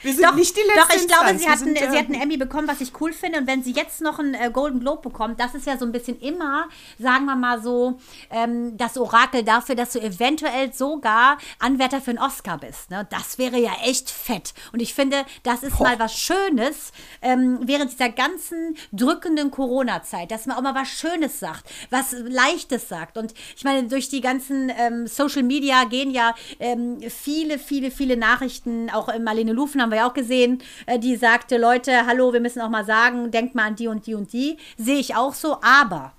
Wir 0.03 0.15
sind 0.15 0.35
nicht 0.37 0.57
die 0.57 0.61
letzte 0.61 0.81
Doch, 0.81 0.91
ich 0.91 1.09
glaube, 1.09 1.39
sie 1.39 1.45
Wir 1.45 1.53
hat, 1.53 1.63
einen, 1.63 1.77
sind, 1.77 1.83
äh, 1.83 1.91
sie 1.91 1.99
hat 1.99 2.07
einen 2.07 2.21
Emmy 2.21 2.37
bekommen, 2.37 2.69
was 2.69 2.81
ich 2.81 2.93
cool 3.01 3.13
finde. 3.13 3.39
Und 3.39 3.47
wenn 3.47 3.63
sie 3.63 3.73
jetzt 3.73 4.01
noch 4.01 4.19
einen 4.19 4.35
äh, 4.35 4.51
Golden 4.53 4.81
Globe 4.81 5.03
bekommt, 5.03 5.41
das 5.41 5.55
ist 5.55 5.67
ja 5.67 5.77
so 5.77 5.85
ein 5.85 5.93
bisschen 5.93 6.19
immer, 6.21 6.69
sagen 6.99 7.25
wir 7.27 7.37
mal 7.37 7.61
so, 7.63 7.99
ähm, 8.31 8.77
das 8.77 8.97
Orakel 8.97 9.43
dafür, 9.43 9.75
dass 9.75 9.93
du 9.93 10.01
eventuell 10.01 10.73
sogar 10.73 11.39
Anwärter 11.59 12.01
für 12.01 12.11
einen 12.11 12.19
Oscar 12.19 12.59
bist. 12.59 12.91
Ne? 12.91 13.07
Das 13.11 13.39
wäre 13.39 13.59
ja 13.59 13.73
echt 13.85 14.11
fett. 14.11 14.55
Und 14.73 14.81
ich 14.81 14.95
finde, 14.95 15.25
das 15.43 15.63
ist 15.63 15.81
mal 15.81 15.99
was 15.99 16.19
Schönes 16.19 16.93
ähm, 17.23 17.61
während 17.63 17.93
dieser 17.93 18.11
ganzen 18.11 18.77
drückenden 18.93 19.51
Corona-Zeit, 19.51 20.31
dass 20.31 20.47
man 20.47 20.57
auch 20.57 20.63
mal 20.63 20.75
was 20.75 20.89
Schönes 20.89 21.41
sagt, 21.41 21.65
was 21.91 22.13
Leichtes 22.13 22.89
sagt. 22.89 23.17
Und 23.17 23.35
ich 23.57 23.65
meine, 23.65 23.85
durch 23.89 24.09
die 24.09 24.21
ganzen 24.21 24.71
ähm, 24.77 25.07
Social 25.07 25.43
Media 25.43 25.85
gehen 25.85 26.11
ja 26.11 26.35
ähm, 26.59 26.99
viele, 27.09 27.59
viele, 27.59 27.91
viele 27.91 28.17
Nachrichten. 28.17 28.91
Auch 28.91 29.09
äh, 29.09 29.19
Marlene 29.19 29.53
Lufen 29.53 29.81
haben 29.89 29.93
wir 29.93 29.99
ja 29.99 30.09
auch 30.09 30.15
gesehen, 30.15 30.63
äh, 30.87 30.99
die 30.99 31.17
sagte, 31.17 31.57
Leute, 31.57 32.07
hallo, 32.07 32.33
wir 32.33 32.41
müssen 32.41 32.61
auch 32.61 32.69
mal 32.69 32.85
sagen, 32.85 33.31
denkt 33.31 33.55
mal 33.55 33.69
an 33.69 33.77
die 33.77 33.89
und 33.89 34.07
die 34.07 34.15
und 34.15 34.33
die. 34.33 34.59
Sehe 34.77 34.99
ich 34.99 35.17
auch 35.17 35.33
so, 35.33 35.57
aber 35.63 36.13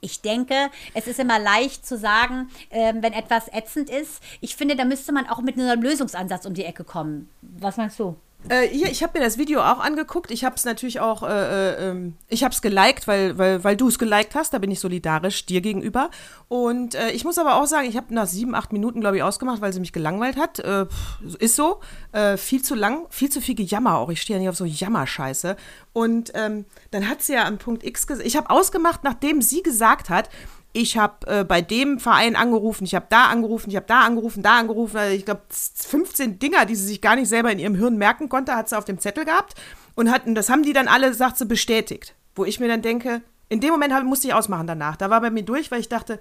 ich 0.00 0.20
denke, 0.20 0.54
es 0.94 1.06
ist 1.06 1.18
immer 1.18 1.38
leicht 1.38 1.84
zu 1.84 1.96
sagen, 1.96 2.50
ähm, 2.70 3.02
wenn 3.02 3.12
etwas 3.12 3.48
ätzend 3.52 3.90
ist. 3.90 4.22
Ich 4.40 4.56
finde, 4.56 4.76
da 4.76 4.84
müsste 4.84 5.12
man 5.12 5.28
auch 5.28 5.40
mit 5.40 5.58
einem 5.58 5.82
Lösungsansatz 5.82 6.46
um 6.46 6.54
die 6.54 6.64
Ecke 6.64 6.84
kommen. 6.84 7.28
Was 7.40 7.76
meinst 7.76 7.98
du? 7.98 8.16
Äh, 8.48 8.68
hier, 8.68 8.90
ich 8.90 9.02
habe 9.02 9.18
mir 9.18 9.24
das 9.24 9.38
Video 9.38 9.60
auch 9.60 9.78
angeguckt. 9.78 10.30
Ich 10.30 10.44
habe 10.44 10.56
es 10.56 10.64
natürlich 10.64 11.00
auch, 11.00 11.22
äh, 11.22 11.26
äh, 11.28 11.90
ähm, 11.90 12.16
ich 12.28 12.42
habe 12.42 12.52
es 12.52 12.60
geliked, 12.60 13.06
weil, 13.06 13.38
weil, 13.38 13.62
weil 13.62 13.76
du 13.76 13.88
es 13.88 13.98
geliked 13.98 14.34
hast. 14.34 14.52
Da 14.52 14.58
bin 14.58 14.70
ich 14.70 14.80
solidarisch 14.80 15.46
dir 15.46 15.60
gegenüber. 15.60 16.10
Und 16.48 16.94
äh, 16.94 17.10
ich 17.10 17.24
muss 17.24 17.38
aber 17.38 17.56
auch 17.56 17.66
sagen, 17.66 17.88
ich 17.88 17.96
habe 17.96 18.12
nach 18.12 18.26
sieben, 18.26 18.54
acht 18.54 18.72
Minuten, 18.72 19.00
glaube 19.00 19.16
ich, 19.16 19.22
ausgemacht, 19.22 19.60
weil 19.60 19.72
sie 19.72 19.80
mich 19.80 19.92
gelangweilt 19.92 20.36
hat. 20.36 20.58
Äh, 20.58 20.86
ist 21.38 21.56
so. 21.56 21.80
Äh, 22.10 22.36
viel 22.36 22.62
zu 22.62 22.74
lang, 22.74 23.06
viel 23.10 23.30
zu 23.30 23.40
viel 23.40 23.54
Gejammer 23.54 23.96
auch. 23.96 24.10
Ich 24.10 24.20
stehe 24.20 24.36
ja 24.36 24.40
nicht 24.40 24.48
auf 24.48 24.56
so 24.56 24.64
Jammerscheiße. 24.64 25.56
Und 25.92 26.32
ähm, 26.34 26.64
dann 26.90 27.08
hat 27.08 27.22
sie 27.22 27.34
ja 27.34 27.46
am 27.46 27.58
Punkt 27.58 27.84
X 27.84 28.06
gesagt, 28.06 28.26
ich 28.26 28.36
habe 28.36 28.50
ausgemacht, 28.50 29.04
nachdem 29.04 29.40
sie 29.40 29.62
gesagt 29.62 30.10
hat, 30.10 30.28
ich 30.72 30.96
habe 30.96 31.26
äh, 31.26 31.44
bei 31.44 31.60
dem 31.60 31.98
Verein 31.98 32.34
angerufen, 32.34 32.84
ich 32.84 32.94
habe 32.94 33.06
da 33.08 33.26
angerufen, 33.26 33.70
ich 33.70 33.76
habe 33.76 33.86
da 33.86 34.00
angerufen, 34.02 34.42
da 34.42 34.58
angerufen. 34.58 34.96
Also 34.96 35.14
ich 35.14 35.24
glaube, 35.24 35.42
15 35.50 36.38
Dinger, 36.38 36.64
die 36.64 36.74
sie 36.74 36.86
sich 36.86 37.00
gar 37.00 37.16
nicht 37.16 37.28
selber 37.28 37.52
in 37.52 37.58
ihrem 37.58 37.74
Hirn 37.74 37.96
merken 37.96 38.28
konnte, 38.28 38.54
hat 38.54 38.68
sie 38.68 38.78
auf 38.78 38.86
dem 38.86 38.98
Zettel 38.98 39.24
gehabt. 39.24 39.54
Und 39.94 40.10
hatten, 40.10 40.34
das 40.34 40.48
haben 40.48 40.62
die 40.62 40.72
dann 40.72 40.88
alle, 40.88 41.12
sagt 41.12 41.36
sie, 41.36 41.44
bestätigt. 41.44 42.14
Wo 42.34 42.46
ich 42.46 42.58
mir 42.58 42.68
dann 42.68 42.80
denke, 42.80 43.20
in 43.50 43.60
dem 43.60 43.70
Moment 43.70 43.92
hab, 43.92 44.02
musste 44.04 44.28
ich 44.28 44.34
ausmachen 44.34 44.66
danach. 44.66 44.96
Da 44.96 45.10
war 45.10 45.20
bei 45.20 45.30
mir 45.30 45.42
durch, 45.42 45.70
weil 45.70 45.80
ich 45.80 45.90
dachte, 45.90 46.18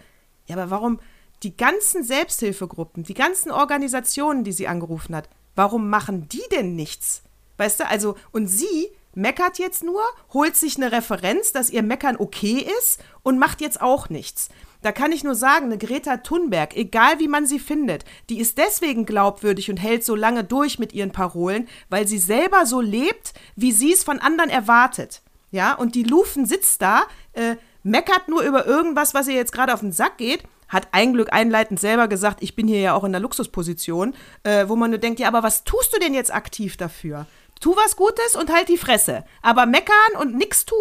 ja, 0.48 0.58
aber 0.58 0.70
warum 0.70 1.00
die 1.44 1.56
ganzen 1.56 2.04
Selbsthilfegruppen, 2.04 3.04
die 3.04 3.14
ganzen 3.14 3.52
Organisationen, 3.52 4.44
die 4.44 4.52
sie 4.52 4.68
angerufen 4.68 5.16
hat, 5.16 5.30
warum 5.56 5.90
machen 5.90 6.28
die 6.28 6.44
denn 6.52 6.76
nichts? 6.76 7.24
Weißt 7.58 7.80
du, 7.80 7.88
also, 7.88 8.16
und 8.32 8.48
sie 8.48 8.90
meckert 9.14 9.60
jetzt 9.60 9.84
nur, 9.84 10.02
holt 10.34 10.56
sich 10.56 10.78
eine 10.78 10.92
Referenz, 10.92 11.52
dass 11.52 11.70
ihr 11.70 11.84
Meckern 11.84 12.18
okay 12.18 12.66
ist 12.80 13.02
und 13.24 13.40
macht 13.40 13.62
jetzt 13.62 13.82
auch 13.82 14.10
nichts. 14.10 14.50
Da 14.82 14.92
kann 14.92 15.12
ich 15.12 15.24
nur 15.24 15.36
sagen, 15.36 15.66
eine 15.66 15.78
Greta 15.78 16.18
Thunberg, 16.18 16.76
egal 16.76 17.20
wie 17.20 17.28
man 17.28 17.46
sie 17.46 17.60
findet, 17.60 18.04
die 18.30 18.40
ist 18.40 18.58
deswegen 18.58 19.06
glaubwürdig 19.06 19.70
und 19.70 19.78
hält 19.78 20.04
so 20.04 20.16
lange 20.16 20.44
durch 20.44 20.80
mit 20.80 20.94
ihren 20.94 21.12
Parolen, 21.12 21.68
weil 21.90 22.08
sie 22.08 22.18
selber 22.18 22.66
so 22.66 22.82
lebt, 22.82 23.34
wie 23.56 23.72
sie 23.72 23.94
es 23.94 24.04
von 24.04 24.20
anderen 24.20 24.50
erwartet. 24.50 25.22
Ja, 25.52 25.74
und 25.74 25.96
die 25.96 26.04
Lufen 26.04 26.46
sitzt 26.46 26.82
da, 26.82 27.04
äh, 27.34 27.58
meckert 27.84 28.28
nur 28.28 28.42
über 28.42 28.66
irgendwas, 28.66 29.14
was 29.14 29.28
ihr 29.28 29.36
jetzt 29.36 29.52
gerade 29.52 29.74
auf 29.74 29.82
den 29.82 29.92
Sack 29.92 30.18
geht, 30.18 30.44
hat 30.70 30.88
ein 30.94 31.14
Glück 31.14 31.34
einleitend 31.34 31.80
selber 31.80 32.08
gesagt, 32.08 32.42
ich 32.42 32.56
bin 32.56 32.68
hier 32.68 32.80
ja 32.80 32.94
auch 32.94 33.04
in 33.04 33.12
der 33.12 33.22
Luxusposition, 33.22 34.16
äh, 34.44 34.70
wo 34.70 34.78
man 34.78 34.90
nur 34.90 35.00
denkt, 35.00 35.20
ja, 35.20 35.28
aber 35.28 35.44
was 35.44 35.66
tust 35.66 35.94
du 35.94 36.00
denn 36.00 36.14
jetzt 36.14 36.34
aktiv 36.34 36.78
dafür? 36.78 37.28
Tu 37.62 37.76
was 37.76 37.96
Gutes 37.96 38.36
und 38.36 38.52
halt 38.52 38.68
die 38.70 38.78
Fresse. 38.78 39.24
Aber 39.42 39.66
meckern 39.66 40.18
und 40.20 40.36
nichts 40.36 40.66
tun 40.66 40.78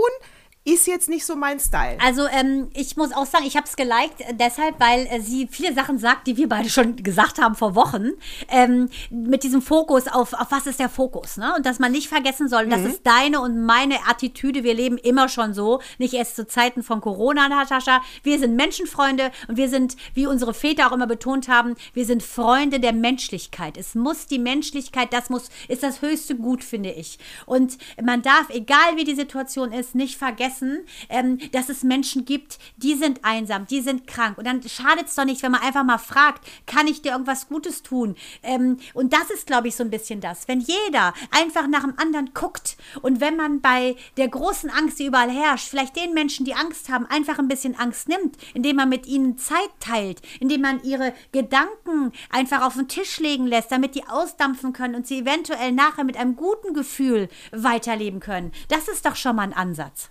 ist 0.72 0.86
jetzt 0.86 1.08
nicht 1.08 1.26
so 1.26 1.36
mein 1.36 1.60
Style. 1.60 1.98
Also 2.04 2.26
ähm, 2.26 2.70
ich 2.74 2.96
muss 2.96 3.12
auch 3.12 3.26
sagen, 3.26 3.44
ich 3.46 3.56
habe 3.56 3.66
es 3.66 3.76
geliked, 3.76 4.20
äh, 4.20 4.34
deshalb, 4.34 4.78
weil 4.78 5.06
äh, 5.06 5.20
sie 5.20 5.48
viele 5.50 5.74
Sachen 5.74 5.98
sagt, 5.98 6.26
die 6.26 6.36
wir 6.36 6.48
beide 6.48 6.68
schon 6.68 6.96
gesagt 6.96 7.40
haben 7.40 7.54
vor 7.54 7.74
Wochen, 7.74 8.10
ähm, 8.48 8.88
mit 9.10 9.42
diesem 9.42 9.62
Fokus 9.62 10.06
auf, 10.06 10.32
auf 10.32 10.50
was 10.50 10.66
ist 10.66 10.80
der 10.80 10.88
Fokus, 10.88 11.36
ne? 11.36 11.54
Und 11.56 11.66
dass 11.66 11.78
man 11.78 11.92
nicht 11.92 12.08
vergessen 12.08 12.48
soll, 12.48 12.66
das 12.66 12.80
ist 12.80 13.06
deine 13.06 13.40
und 13.40 13.64
meine 13.64 13.96
Attitüde, 14.08 14.62
wir 14.62 14.74
leben 14.74 14.98
immer 14.98 15.28
schon 15.28 15.54
so, 15.54 15.80
nicht 15.98 16.14
erst 16.14 16.36
zu 16.36 16.46
Zeiten 16.46 16.82
von 16.82 17.00
Corona, 17.00 17.48
Natascha, 17.48 18.02
wir 18.22 18.38
sind 18.38 18.56
Menschenfreunde 18.56 19.30
und 19.48 19.56
wir 19.56 19.68
sind, 19.68 19.96
wie 20.14 20.26
unsere 20.26 20.54
Väter 20.54 20.88
auch 20.88 20.92
immer 20.92 21.06
betont 21.06 21.48
haben, 21.48 21.74
wir 21.94 22.04
sind 22.04 22.22
Freunde 22.22 22.80
der 22.80 22.92
Menschlichkeit. 22.92 23.76
Es 23.76 23.94
muss 23.94 24.26
die 24.26 24.38
Menschlichkeit, 24.38 25.12
das 25.12 25.30
muss, 25.30 25.48
ist 25.68 25.82
das 25.82 26.02
höchste 26.02 26.36
Gut, 26.36 26.62
finde 26.62 26.90
ich. 26.90 27.18
Und 27.46 27.78
man 28.02 28.22
darf, 28.22 28.50
egal 28.50 28.96
wie 28.96 29.04
die 29.04 29.14
Situation 29.14 29.72
ist, 29.72 29.94
nicht 29.94 30.16
vergessen, 30.16 30.59
ähm, 31.08 31.38
dass 31.52 31.68
es 31.68 31.82
Menschen 31.82 32.24
gibt, 32.24 32.58
die 32.76 32.94
sind 32.94 33.24
einsam, 33.24 33.66
die 33.66 33.80
sind 33.80 34.06
krank. 34.06 34.38
Und 34.38 34.46
dann 34.46 34.62
schadet 34.62 35.06
es 35.06 35.14
doch 35.14 35.24
nicht, 35.24 35.42
wenn 35.42 35.52
man 35.52 35.62
einfach 35.62 35.84
mal 35.84 35.98
fragt, 35.98 36.46
kann 36.66 36.86
ich 36.86 37.02
dir 37.02 37.12
irgendwas 37.12 37.48
Gutes 37.48 37.82
tun? 37.82 38.16
Ähm, 38.42 38.78
und 38.94 39.12
das 39.12 39.30
ist, 39.30 39.46
glaube 39.46 39.68
ich, 39.68 39.76
so 39.76 39.84
ein 39.84 39.90
bisschen 39.90 40.20
das. 40.20 40.48
Wenn 40.48 40.60
jeder 40.60 41.14
einfach 41.30 41.66
nach 41.66 41.82
dem 41.82 41.98
anderen 41.98 42.32
guckt 42.34 42.76
und 43.02 43.20
wenn 43.20 43.36
man 43.36 43.60
bei 43.60 43.96
der 44.16 44.28
großen 44.28 44.70
Angst, 44.70 44.98
die 44.98 45.06
überall 45.06 45.30
herrscht, 45.30 45.68
vielleicht 45.68 45.96
den 45.96 46.14
Menschen, 46.14 46.44
die 46.44 46.54
Angst 46.54 46.88
haben, 46.88 47.06
einfach 47.06 47.38
ein 47.38 47.48
bisschen 47.48 47.78
Angst 47.78 48.08
nimmt, 48.08 48.36
indem 48.54 48.76
man 48.76 48.88
mit 48.88 49.06
ihnen 49.06 49.38
Zeit 49.38 49.70
teilt, 49.80 50.20
indem 50.40 50.62
man 50.62 50.82
ihre 50.82 51.12
Gedanken 51.32 52.12
einfach 52.30 52.62
auf 52.62 52.74
den 52.74 52.88
Tisch 52.88 53.18
legen 53.18 53.46
lässt, 53.46 53.72
damit 53.72 53.94
die 53.94 54.06
ausdampfen 54.06 54.72
können 54.72 54.94
und 54.94 55.06
sie 55.06 55.20
eventuell 55.20 55.72
nachher 55.72 56.04
mit 56.04 56.16
einem 56.16 56.36
guten 56.36 56.74
Gefühl 56.74 57.28
weiterleben 57.52 58.20
können. 58.20 58.52
Das 58.68 58.88
ist 58.88 59.06
doch 59.06 59.16
schon 59.16 59.36
mal 59.36 59.42
ein 59.42 59.52
Ansatz. 59.52 60.10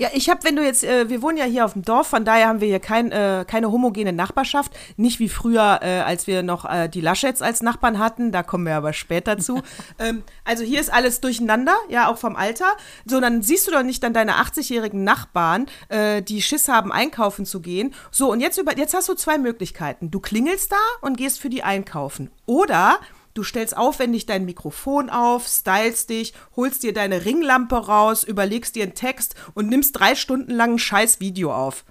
Ja, 0.00 0.08
ich 0.14 0.30
habe, 0.30 0.42
wenn 0.44 0.56
du 0.56 0.64
jetzt, 0.64 0.82
äh, 0.82 1.10
wir 1.10 1.20
wohnen 1.20 1.36
ja 1.36 1.44
hier 1.44 1.62
auf 1.62 1.74
dem 1.74 1.82
Dorf, 1.82 2.06
von 2.06 2.24
daher 2.24 2.48
haben 2.48 2.62
wir 2.62 2.68
hier 2.68 2.80
kein, 2.80 3.12
äh, 3.12 3.44
keine 3.46 3.70
homogene 3.70 4.14
Nachbarschaft. 4.14 4.72
Nicht 4.96 5.18
wie 5.18 5.28
früher, 5.28 5.80
äh, 5.82 6.00
als 6.00 6.26
wir 6.26 6.42
noch 6.42 6.64
äh, 6.64 6.88
die 6.88 7.02
Laschets 7.02 7.42
als 7.42 7.60
Nachbarn 7.60 7.98
hatten, 7.98 8.32
da 8.32 8.42
kommen 8.42 8.64
wir 8.64 8.76
aber 8.76 8.94
später 8.94 9.36
zu. 9.36 9.60
ähm, 9.98 10.22
also 10.42 10.64
hier 10.64 10.80
ist 10.80 10.90
alles 10.90 11.20
durcheinander, 11.20 11.74
ja, 11.90 12.08
auch 12.08 12.16
vom 12.16 12.34
Alter. 12.34 12.64
So, 13.04 13.20
dann 13.20 13.42
siehst 13.42 13.66
du 13.66 13.72
doch 13.72 13.82
nicht 13.82 14.02
dann 14.02 14.14
deine 14.14 14.36
80-jährigen 14.36 15.04
Nachbarn, 15.04 15.66
äh, 15.90 16.22
die 16.22 16.40
Schiss 16.40 16.68
haben, 16.68 16.92
einkaufen 16.92 17.44
zu 17.44 17.60
gehen. 17.60 17.94
So, 18.10 18.32
und 18.32 18.40
jetzt, 18.40 18.56
über, 18.56 18.78
jetzt 18.78 18.94
hast 18.94 19.10
du 19.10 19.12
zwei 19.12 19.36
Möglichkeiten. 19.36 20.10
Du 20.10 20.18
klingelst 20.18 20.72
da 20.72 20.78
und 21.02 21.18
gehst 21.18 21.40
für 21.40 21.50
die 21.50 21.62
einkaufen. 21.62 22.30
Oder 22.46 23.00
Du 23.40 23.44
stellst 23.44 23.74
aufwendig 23.74 24.26
dein 24.26 24.44
Mikrofon 24.44 25.08
auf, 25.08 25.48
stylst 25.48 26.10
dich, 26.10 26.34
holst 26.56 26.82
dir 26.82 26.92
deine 26.92 27.24
Ringlampe 27.24 27.86
raus, 27.86 28.22
überlegst 28.22 28.74
dir 28.74 28.82
einen 28.82 28.94
Text 28.94 29.34
und 29.54 29.66
nimmst 29.70 29.98
drei 29.98 30.14
Stunden 30.14 30.50
lang 30.50 30.72
ein 30.72 30.78
scheiß 30.78 31.20
Video 31.20 31.50
auf. 31.54 31.86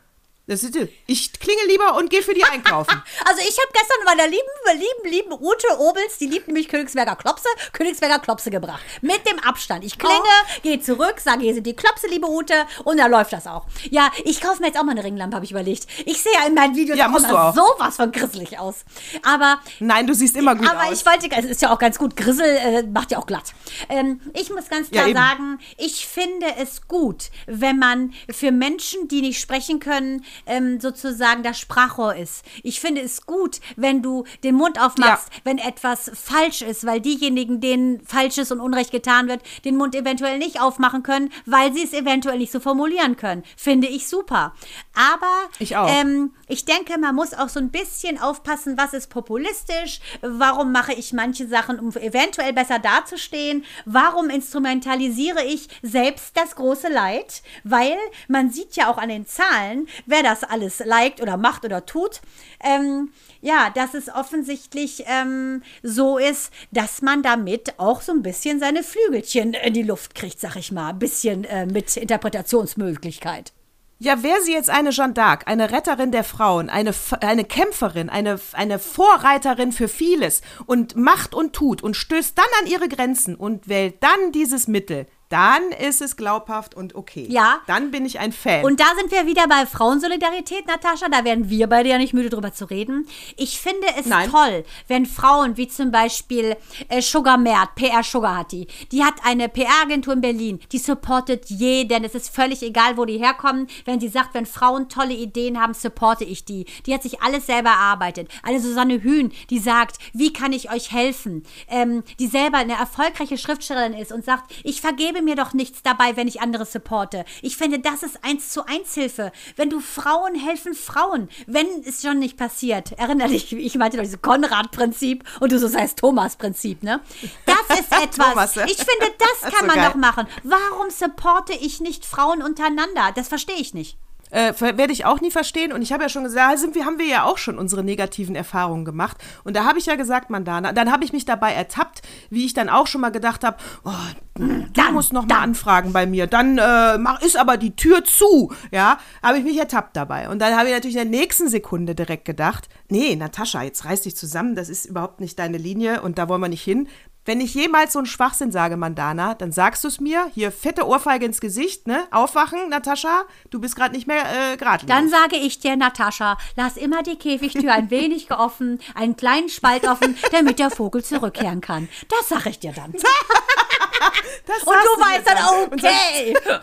Das 0.49 0.63
ist, 0.63 0.75
ich 1.05 1.31
klinge 1.39 1.63
lieber 1.67 1.95
und 1.95 2.09
gehe 2.09 2.21
für 2.23 2.33
die 2.33 2.43
einkaufen. 2.43 3.01
Also 3.25 3.41
ich 3.41 3.57
habe 3.59 3.69
gestern 3.73 4.03
meiner 4.05 4.25
lieben, 4.27 4.47
lieben, 4.73 5.09
lieben 5.11 5.31
Ute 5.33 5.67
Obels, 5.79 6.17
die 6.19 6.25
liebt 6.27 6.47
nämlich 6.47 6.67
Königsberger 6.67 7.15
Klopse, 7.15 7.47
Königsberger 7.73 8.19
Klopse 8.19 8.49
gebracht. 8.49 8.81
Mit 9.01 9.27
dem 9.27 9.37
Abstand. 9.39 9.83
Ich 9.85 9.97
klinge, 9.99 10.15
Oh. 10.19 10.59
gehe 10.63 10.79
zurück, 10.81 11.15
sage, 11.19 11.41
hier 11.41 11.53
sind 11.53 11.65
die 11.67 11.75
Klopse, 11.75 12.07
liebe 12.07 12.27
Ute, 12.29 12.53
und 12.85 12.97
dann 12.97 13.11
läuft 13.11 13.33
das 13.33 13.45
auch. 13.47 13.65
Ja, 13.89 14.11
ich 14.25 14.41
kaufe 14.41 14.61
mir 14.61 14.67
jetzt 14.67 14.79
auch 14.79 14.83
mal 14.83 14.91
eine 14.91 15.03
Ringlampe, 15.03 15.35
habe 15.35 15.45
ich 15.45 15.51
überlegt. 15.51 15.85
Ich 16.05 16.21
sehe 16.21 16.31
ja 16.33 16.47
in 16.47 16.53
meinen 16.55 16.75
Videos 16.75 16.97
Ja, 16.97 17.07
musst 17.07 17.29
du 17.29 17.35
auch. 17.37 17.53
sowas 17.53 17.95
von 17.97 18.11
grisselig 18.11 18.57
aus. 18.57 18.83
Aber 19.23 19.59
Nein, 19.79 20.07
du 20.07 20.13
siehst 20.15 20.35
immer 20.35 20.55
gut 20.55 20.67
aber 20.69 20.85
aus. 20.87 20.99
ich 20.99 21.05
wollte, 21.05 21.29
es 21.35 21.45
ist 21.45 21.61
ja 21.61 21.71
auch 21.73 21.79
ganz 21.79 21.97
gut, 21.99 22.15
Grissel 22.15 22.45
äh, 22.45 22.83
macht 22.83 23.11
ja 23.11 23.19
auch 23.19 23.27
glatt. 23.27 23.53
Ähm, 23.89 24.19
ich 24.33 24.49
muss 24.49 24.67
ganz 24.69 24.87
Ja, 24.91 25.03
klar 25.03 25.07
eben. 25.09 25.17
sagen, 25.19 25.59
ich 25.77 26.07
finde 26.07 26.47
es 26.57 26.87
gut, 26.87 27.25
wenn 27.45 27.77
man 27.77 28.13
für 28.31 28.51
Menschen, 28.51 29.07
die 29.07 29.21
nicht 29.21 29.39
sprechen 29.39 29.79
können, 29.79 30.25
ähm, 30.45 30.79
sozusagen 30.79 31.43
das 31.43 31.59
Sprachrohr 31.59 32.15
ist. 32.15 32.43
Ich 32.63 32.79
finde 32.79 33.01
es 33.01 33.25
gut, 33.25 33.59
wenn 33.75 34.01
du 34.01 34.25
den 34.43 34.55
Mund 34.55 34.79
aufmachst, 34.79 35.29
Ja. 35.33 35.39
wenn 35.43 35.57
etwas 35.57 36.11
falsch 36.13 36.61
ist, 36.61 36.85
weil 36.85 37.01
diejenigen, 37.01 37.61
denen 37.61 38.01
Falsches 38.05 38.51
und 38.51 38.59
Unrecht 38.59 38.91
getan 38.91 39.27
wird, 39.27 39.41
den 39.65 39.75
Mund 39.77 39.95
eventuell 39.95 40.37
nicht 40.37 40.61
aufmachen 40.61 41.03
können, 41.03 41.31
weil 41.45 41.73
sie 41.73 41.83
es 41.83 41.93
eventuell 41.93 42.37
nicht 42.37 42.51
so 42.51 42.59
formulieren 42.59 43.17
können. 43.17 43.43
Finde 43.57 43.87
ich 43.87 44.07
super. 44.07 44.53
Aber 44.99 45.49
Ich 45.59 45.77
auch. 45.77 45.89
ähm, 45.89 46.33
ich 46.49 46.65
denke, 46.65 46.99
man 46.99 47.15
muss 47.15 47.33
auch 47.33 47.47
so 47.47 47.57
ein 47.61 47.69
bisschen 47.69 48.19
aufpassen, 48.19 48.77
was 48.77 48.91
ist 48.91 49.09
populistisch, 49.09 50.01
warum 50.21 50.73
mache 50.73 50.91
ich 50.91 51.13
manche 51.13 51.47
Sachen, 51.47 51.79
um 51.79 51.95
eventuell 51.95 52.51
besser 52.51 52.79
dazustehen, 52.79 53.63
warum 53.85 54.29
instrumentalisiere 54.29 55.45
ich 55.45 55.69
selbst 55.81 56.35
das 56.35 56.57
große 56.57 56.89
Leid, 56.89 57.43
weil 57.63 57.95
man 58.27 58.51
sieht 58.51 58.75
ja 58.75 58.91
auch 58.91 58.97
an 58.97 59.07
den 59.07 59.25
Zahlen, 59.25 59.87
wer 60.05 60.21
das 60.21 60.43
alles 60.43 60.79
liked 60.79 61.21
oder 61.21 61.37
macht 61.37 61.63
oder 61.63 61.85
tut. 61.85 62.19
Ähm, 62.61 63.13
ja, 63.39 63.69
dass 63.69 63.93
es 63.93 64.09
offensichtlich 64.13 65.05
ähm, 65.07 65.63
so 65.81 66.17
ist, 66.17 66.51
dass 66.71 67.01
man 67.01 67.23
damit 67.23 67.79
auch 67.79 68.01
so 68.01 68.11
ein 68.11 68.21
bisschen 68.21 68.59
seine 68.59 68.83
Flügelchen 68.83 69.53
in 69.53 69.73
die 69.73 69.83
Luft 69.83 70.13
kriegt, 70.13 70.41
sag 70.41 70.57
ich 70.57 70.73
mal. 70.73 70.89
Ein 70.89 70.99
bisschen 70.99 71.45
äh, 71.45 71.65
mit 71.65 71.95
Interpretationsmöglichkeit. 71.95 73.53
Ja, 74.01 74.23
wäre 74.23 74.41
sie 74.41 74.53
jetzt 74.53 74.69
eine 74.69 74.91
Jeanne 74.91 75.13
d'Arc, 75.13 75.45
eine 75.45 75.71
Retterin 75.71 76.13
der 76.13 76.23
Frauen, 76.23 76.69
eine, 76.69 76.93
eine 77.19 77.43
Kämpferin, 77.43 78.09
eine, 78.09 78.39
eine 78.53 78.79
Vorreiterin 78.79 79.73
für 79.73 79.89
vieles 79.89 80.41
und 80.65 80.95
macht 80.95 81.35
und 81.35 81.51
tut 81.51 81.83
und 81.83 81.97
stößt 81.97 82.37
dann 82.37 82.45
an 82.61 82.67
ihre 82.67 82.87
Grenzen 82.87 83.35
und 83.35 83.67
wählt 83.67 84.01
dann 84.01 84.31
dieses 84.31 84.69
Mittel, 84.69 85.05
dann 85.30 85.71
ist 85.71 86.01
es 86.01 86.17
glaubhaft 86.17 86.75
und 86.75 86.95
okay. 86.95 87.27
Ja. 87.30 87.59
Dann 87.67 87.91
bin 87.91 88.03
ich 88.05 88.19
ein 88.19 88.32
Fan. 88.32 88.65
Und 88.65 88.80
da 88.80 88.86
sind 88.97 89.11
wir 89.11 89.27
wieder 89.27 89.47
bei 89.47 89.67
Frauensolidarität, 89.67 90.65
Natascha. 90.65 91.07
Da 91.07 91.23
werden 91.23 91.49
wir 91.49 91.67
beide 91.67 91.89
ja 91.89 91.99
nicht 91.99 92.13
müde 92.15 92.32
drüber 92.32 92.51
zu 92.51 92.65
reden. 92.65 93.07
Ich 93.38 93.59
finde 93.59 93.86
es 93.97 94.07
Nein. 94.07 94.32
toll, 94.32 94.65
wenn 94.88 95.05
Frauen 95.05 95.55
wie 95.55 95.67
zum 95.67 95.91
Beispiel 95.91 96.57
äh, 96.89 97.01
Sugar 97.01 97.38
Mert, 97.38 97.75
PR 97.75 98.03
Sugar 98.03 98.38
hat 98.38 98.51
die, 98.51 98.67
die 98.91 99.03
hat 99.03 99.15
eine 99.23 99.49
PR-Agentur 99.49 100.13
in 100.13 100.21
Berlin, 100.21 100.59
die 100.71 100.80
supportet 100.80 101.45
jeden. 101.49 102.03
Es 102.03 102.15
ist 102.15 102.34
völlig 102.34 102.63
egal, 102.63 102.97
wo 102.97 103.05
die 103.05 103.19
herkommen. 103.19 103.67
Wenn 103.86 103.99
sie 103.99 104.09
sagt, 104.09 104.34
wenn 104.34 104.47
Frauen 104.47 104.89
tolle 104.89 105.13
Ideen 105.13 105.61
haben, 105.61 105.75
supporte 105.75 106.23
ich 106.23 106.43
die. 106.43 106.65
Die 106.88 106.93
hat 106.93 107.03
sich 107.03 107.21
alles 107.21 107.45
selber 107.45 107.69
erarbeitet. 107.69 108.30
Eine 108.41 108.59
Susanne 108.59 109.03
Hühn, 109.03 109.32
die 109.51 109.59
sagt, 109.59 109.97
wie 110.13 110.34
kann 110.34 110.53
ich 110.53 110.71
euch 110.71 110.91
helfen? 110.91 111.43
Ähm, 111.67 112.03
die 112.17 112.27
selber 112.27 112.57
eine 112.57 112.73
erfolgreiche 112.73 113.38
Schriftstellerin 113.38 113.93
ist 113.93 114.11
und 114.11 114.25
sagt, 114.25 114.51
ich 114.63 114.82
vergebe 114.82 115.18
mir 115.22 115.36
doch 115.36 115.53
nichts 115.53 115.82
dabei, 115.84 116.15
wenn 116.15 116.28
ich 116.28 116.41
andere 116.41 116.65
supporte. 116.65 117.26
Ich 117.41 117.57
finde, 117.57 117.80
das 117.80 118.03
ist 118.03 118.24
eins 118.24 118.49
zu 118.49 118.65
eins 118.65 118.93
Hilfe. 118.93 119.32
Wenn 119.55 119.70
du 119.70 119.80
Frauen 119.80 120.36
helfen 120.36 120.74
Frauen, 120.74 121.30
wenn 121.47 121.67
es 121.86 122.01
schon 122.01 122.20
nicht 122.20 122.38
passiert. 122.38 122.91
Erinnere 122.93 123.30
dich, 123.30 123.51
ich 123.53 123.76
meinte 123.76 123.97
doch 123.97 124.03
dieses 124.03 124.22
Konrad-Prinzip 124.22 125.24
und 125.39 125.51
du 125.51 125.59
so 125.59 125.76
heißt 125.76 125.99
Thomas-Prinzip, 125.99 126.84
ne? 126.84 126.99
Das 127.45 127.80
ist 127.80 127.91
etwas. 127.91 128.57
Ich 128.57 128.78
finde, 128.78 129.13
das 129.17 129.41
kann 129.51 129.61
so 129.61 129.65
man 129.67 129.76
geil. 129.76 129.89
doch 129.89 129.95
machen. 129.95 130.28
Warum 130.43 130.89
supporte 130.89 131.53
ich 131.53 131.80
nicht 131.80 132.05
Frauen 132.05 132.41
untereinander? 132.41 133.11
Das 133.15 133.28
verstehe 133.28 133.57
ich 133.57 133.74
nicht. 133.74 133.97
Äh, 134.30 134.53
werde 134.59 134.91
ich 134.91 135.05
auch 135.05 135.21
nie 135.21 135.32
verstehen. 135.32 135.71
Und 135.71 135.82
ich 135.82 135.91
habe 135.91 136.03
ja 136.03 136.09
schon 136.09 136.23
gesagt, 136.23 136.59
sind 136.59 136.75
wir, 136.75 136.86
haben 136.86 136.99
wir 136.99 137.07
ja 137.07 137.23
auch 137.23 137.38
schon 137.38 137.57
unsere 137.57 137.84
negativen 137.84 138.36
Erfahrungen 138.36 138.86
gemacht. 138.86 139.17
Und 139.43 139.55
da 139.55 139.65
habe 139.65 139.80
ich 139.80 139.86
ja 139.86 139.95
gesagt, 139.95 140.30
Mandana, 140.30 140.73
dann 140.73 140.91
habe 140.91 141.03
ich 141.03 141.13
mich 141.13 141.25
dabei 141.25 141.53
ertappt, 141.53 142.01
wie 142.30 142.45
ich 142.45 142.53
dann 142.53 142.69
auch 142.69 142.88
schon 142.88 143.01
mal 143.01 143.11
gedacht 143.11 143.43
habe, 143.43 143.57
oh, 143.84 143.91
du 144.36 144.65
Dann, 144.73 144.93
musst 144.93 145.13
noch 145.13 145.23
mal 145.23 145.36
dann. 145.36 145.43
anfragen 145.49 145.93
bei 145.93 146.05
mir. 146.05 146.27
Dann 146.27 146.57
äh, 146.57 146.97
mach, 146.97 147.21
ist 147.21 147.38
aber 147.38 147.57
die 147.57 147.75
Tür 147.75 148.03
zu. 148.03 148.53
Ja, 148.71 148.99
habe 149.23 149.38
ich 149.39 149.43
mich 149.43 149.57
ertappt 149.57 149.95
dabei. 149.95 150.30
Und 150.30 150.39
dann 150.39 150.55
habe 150.55 150.69
ich 150.69 150.73
natürlich 150.73 150.97
in 150.97 151.11
der 151.11 151.19
nächsten 151.19 151.49
Sekunde 151.49 151.95
direkt 151.95 152.25
gedacht, 152.25 152.69
nee, 152.89 153.15
Natascha, 153.15 153.63
jetzt 153.63 153.86
reiß 153.86 154.01
dich 154.01 154.15
zusammen, 154.15 154.55
das 154.55 154.69
ist 154.69 154.86
überhaupt 154.86 155.19
nicht 155.19 155.38
deine 155.39 155.57
Linie 155.57 156.01
und 156.01 156.17
da 156.17 156.30
wollen 156.30 156.41
wir 156.41 156.49
nicht 156.49 156.63
hin. 156.63 156.88
Wenn 157.26 157.41
ich 157.41 157.53
jemals 157.53 157.93
so 157.93 157.99
einen 157.99 158.05
Schwachsinn 158.05 158.51
sage, 158.51 158.78
Mandana, 158.78 159.36
dann 159.36 159.51
sagst 159.51 159.84
du 159.84 159.88
es 159.88 159.99
mir. 159.99 160.32
Hier, 160.34 160.51
fette 160.51 160.88
Ohrfeige 160.88 161.26
ins 161.26 161.41
Gesicht, 161.41 161.88
ne? 161.88 162.07
Aufwachen, 162.11 162.70
Natascha. 162.70 163.26
Du 163.49 163.59
bist 163.59 163.76
gerade 163.76 163.93
nicht 163.93 164.07
mehr 164.07 164.24
äh, 164.53 164.57
geradlinig. 164.57 164.95
Dann 164.95 165.09
sage 165.09 165.36
ich 165.36 165.59
dir, 165.59 165.76
Natascha, 165.76 166.38
lass 166.55 166.78
immer 166.78 167.03
die 167.03 167.17
Käfigtür 167.17 167.74
ein 167.74 167.89
wenig 167.89 168.28
geoffen, 168.28 168.80
einen 168.95 169.15
kleinen 169.15 169.49
Spalt 169.49 169.88
offen, 169.88 170.17
damit 170.32 170.59
der 170.59 170.72
Vogel 170.72 171.03
zurückkehren 171.03 171.61
kann. 171.61 171.89
Das 172.07 172.30
sage 172.30 172.49
ich 172.49 172.59
dir 172.59 172.72
dann. 172.72 172.93
Und 173.99 174.47
Das 174.47 174.59
du 174.59 174.71
sagst 174.71 174.97
mir 174.97 175.05
weißt 175.05 175.27
dann, 175.27 175.63
Und 175.63 175.73
okay, 175.73 176.35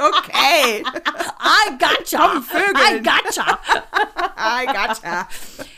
Okay. 0.00 0.82
I 0.82 1.78
gotcha, 1.78 2.40
Vögeln. 2.40 2.96
I 2.96 3.02
gotcha. 3.02 3.58
I 4.36 4.66
gotcha. 4.66 5.28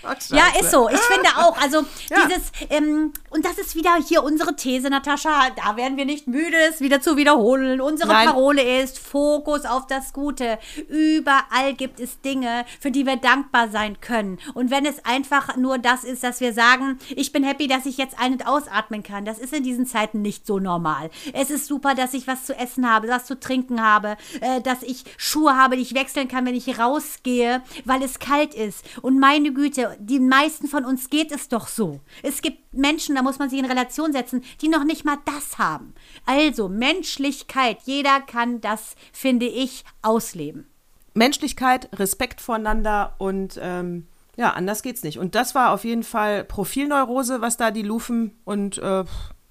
Oh, 0.05 0.13
Ja, 0.35 0.45
ist 0.61 0.71
so. 0.71 0.89
Ich 0.89 1.01
finde 1.01 1.29
auch, 1.37 1.61
also 1.61 1.85
Ja. 2.11 2.27
dieses, 2.27 2.51
ähm, 2.71 3.13
und 3.31 3.45
das 3.45 3.59
ist 3.59 3.75
wieder 3.75 3.95
hier 4.07 4.23
unsere 4.23 4.55
These, 4.57 4.89
Natascha, 4.91 5.51
da 5.57 5.77
werden 5.77 5.97
wir 5.97 6.05
nicht 6.05 6.27
müde, 6.29 6.57
es 6.69 6.81
wieder 6.81 7.01
zu 7.01 7.17
wiederholen. 7.17 7.81
Unsere 7.81 8.09
Nein. 8.13 8.29
Parole 8.29 8.81
ist 8.83 8.99
Fokus 8.99 9.65
auf 9.65 9.87
das 9.87 10.13
Gute. 10.13 10.59
Überall 10.89 11.75
gibt 11.75 12.01
es 12.01 12.21
Dinge, 12.21 12.65
für 12.81 12.91
die 12.91 13.07
wir 13.07 13.17
dankbar 13.17 13.69
sein 13.71 14.01
können. 14.01 14.39
Und 14.55 14.71
wenn 14.71 14.87
es 14.87 15.05
einfach 15.05 15.57
nur 15.57 15.79
das 15.79 16.05
ist, 16.05 16.23
dass 16.23 16.41
wir 16.41 16.53
sagen, 16.53 16.99
ich 17.11 17.33
bin 17.33 17.45
happy, 17.45 17.67
dass 17.67 17.87
ich 17.87 17.97
jetzt 17.97 18.19
ein- 18.19 18.33
und 18.33 18.47
ausatmen 18.47 19.03
kann, 19.03 19.25
das 19.25 19.39
ist 19.39 19.53
in 19.53 19.63
diesen 19.63 19.87
Zeiten 19.87 20.23
nicht 20.23 20.47
so 20.47 20.59
normal. 20.59 20.82
Es 21.33 21.51
ist 21.51 21.67
super, 21.67 21.95
dass 21.95 22.15
ich 22.15 22.27
was 22.27 22.45
zu 22.45 22.57
essen 22.57 22.89
habe, 22.89 23.09
was 23.09 23.25
zu 23.25 23.39
trinken 23.39 23.83
habe, 23.83 24.17
äh, 24.41 24.61
dass 24.61 24.83
ich 24.83 25.05
Schuhe 25.17 25.57
habe, 25.57 25.77
die 25.77 25.83
ich 25.83 25.95
wechseln 25.95 26.29
kann, 26.29 26.47
wenn 26.47 26.55
ich 26.55 26.79
rausgehe, 26.79 27.63
weil 27.85 28.03
es 28.03 28.19
kalt 28.19 28.55
ist. 28.55 28.85
Und 29.03 29.19
meine 29.19 29.53
Güte, 29.53 29.97
den 29.99 30.29
meisten 30.29 30.69
von 30.69 30.85
uns 30.85 31.11
geht 31.11 31.33
es 31.33 31.49
doch 31.49 31.69
so. 31.69 32.01
Es 32.23 32.43
gibt 32.43 32.75
Menschen, 32.75 33.15
da 33.15 33.23
muss 33.23 33.39
man 33.39 33.51
sich 33.51 33.59
in 33.59 33.65
Relation 33.65 34.13
setzen, 34.13 34.43
die 34.61 34.69
noch 34.69 34.85
nicht 34.85 35.05
mal 35.05 35.19
das 35.25 35.59
haben. 35.59 35.95
Also 36.27 36.69
Menschlichkeit, 36.69 37.79
jeder 37.85 38.21
kann 38.21 38.61
das, 38.61 38.97
finde 39.13 39.47
ich, 39.47 39.85
ausleben. 40.03 40.67
Menschlichkeit, 41.15 41.89
Respekt 41.99 42.41
voreinander 42.41 43.15
und 43.19 43.59
ähm, 43.63 44.07
ja, 44.37 44.51
anders 44.51 44.83
geht's 44.83 45.03
nicht. 45.03 45.19
Und 45.19 45.35
das 45.35 45.55
war 45.55 45.73
auf 45.73 45.85
jeden 45.85 46.03
Fall 46.03 46.45
Profilneurose, 46.45 47.43
was 47.43 47.59
da 47.59 47.71
die 47.71 47.83
Lufen 47.83 48.33
und 48.45 48.79
äh, 48.79 49.05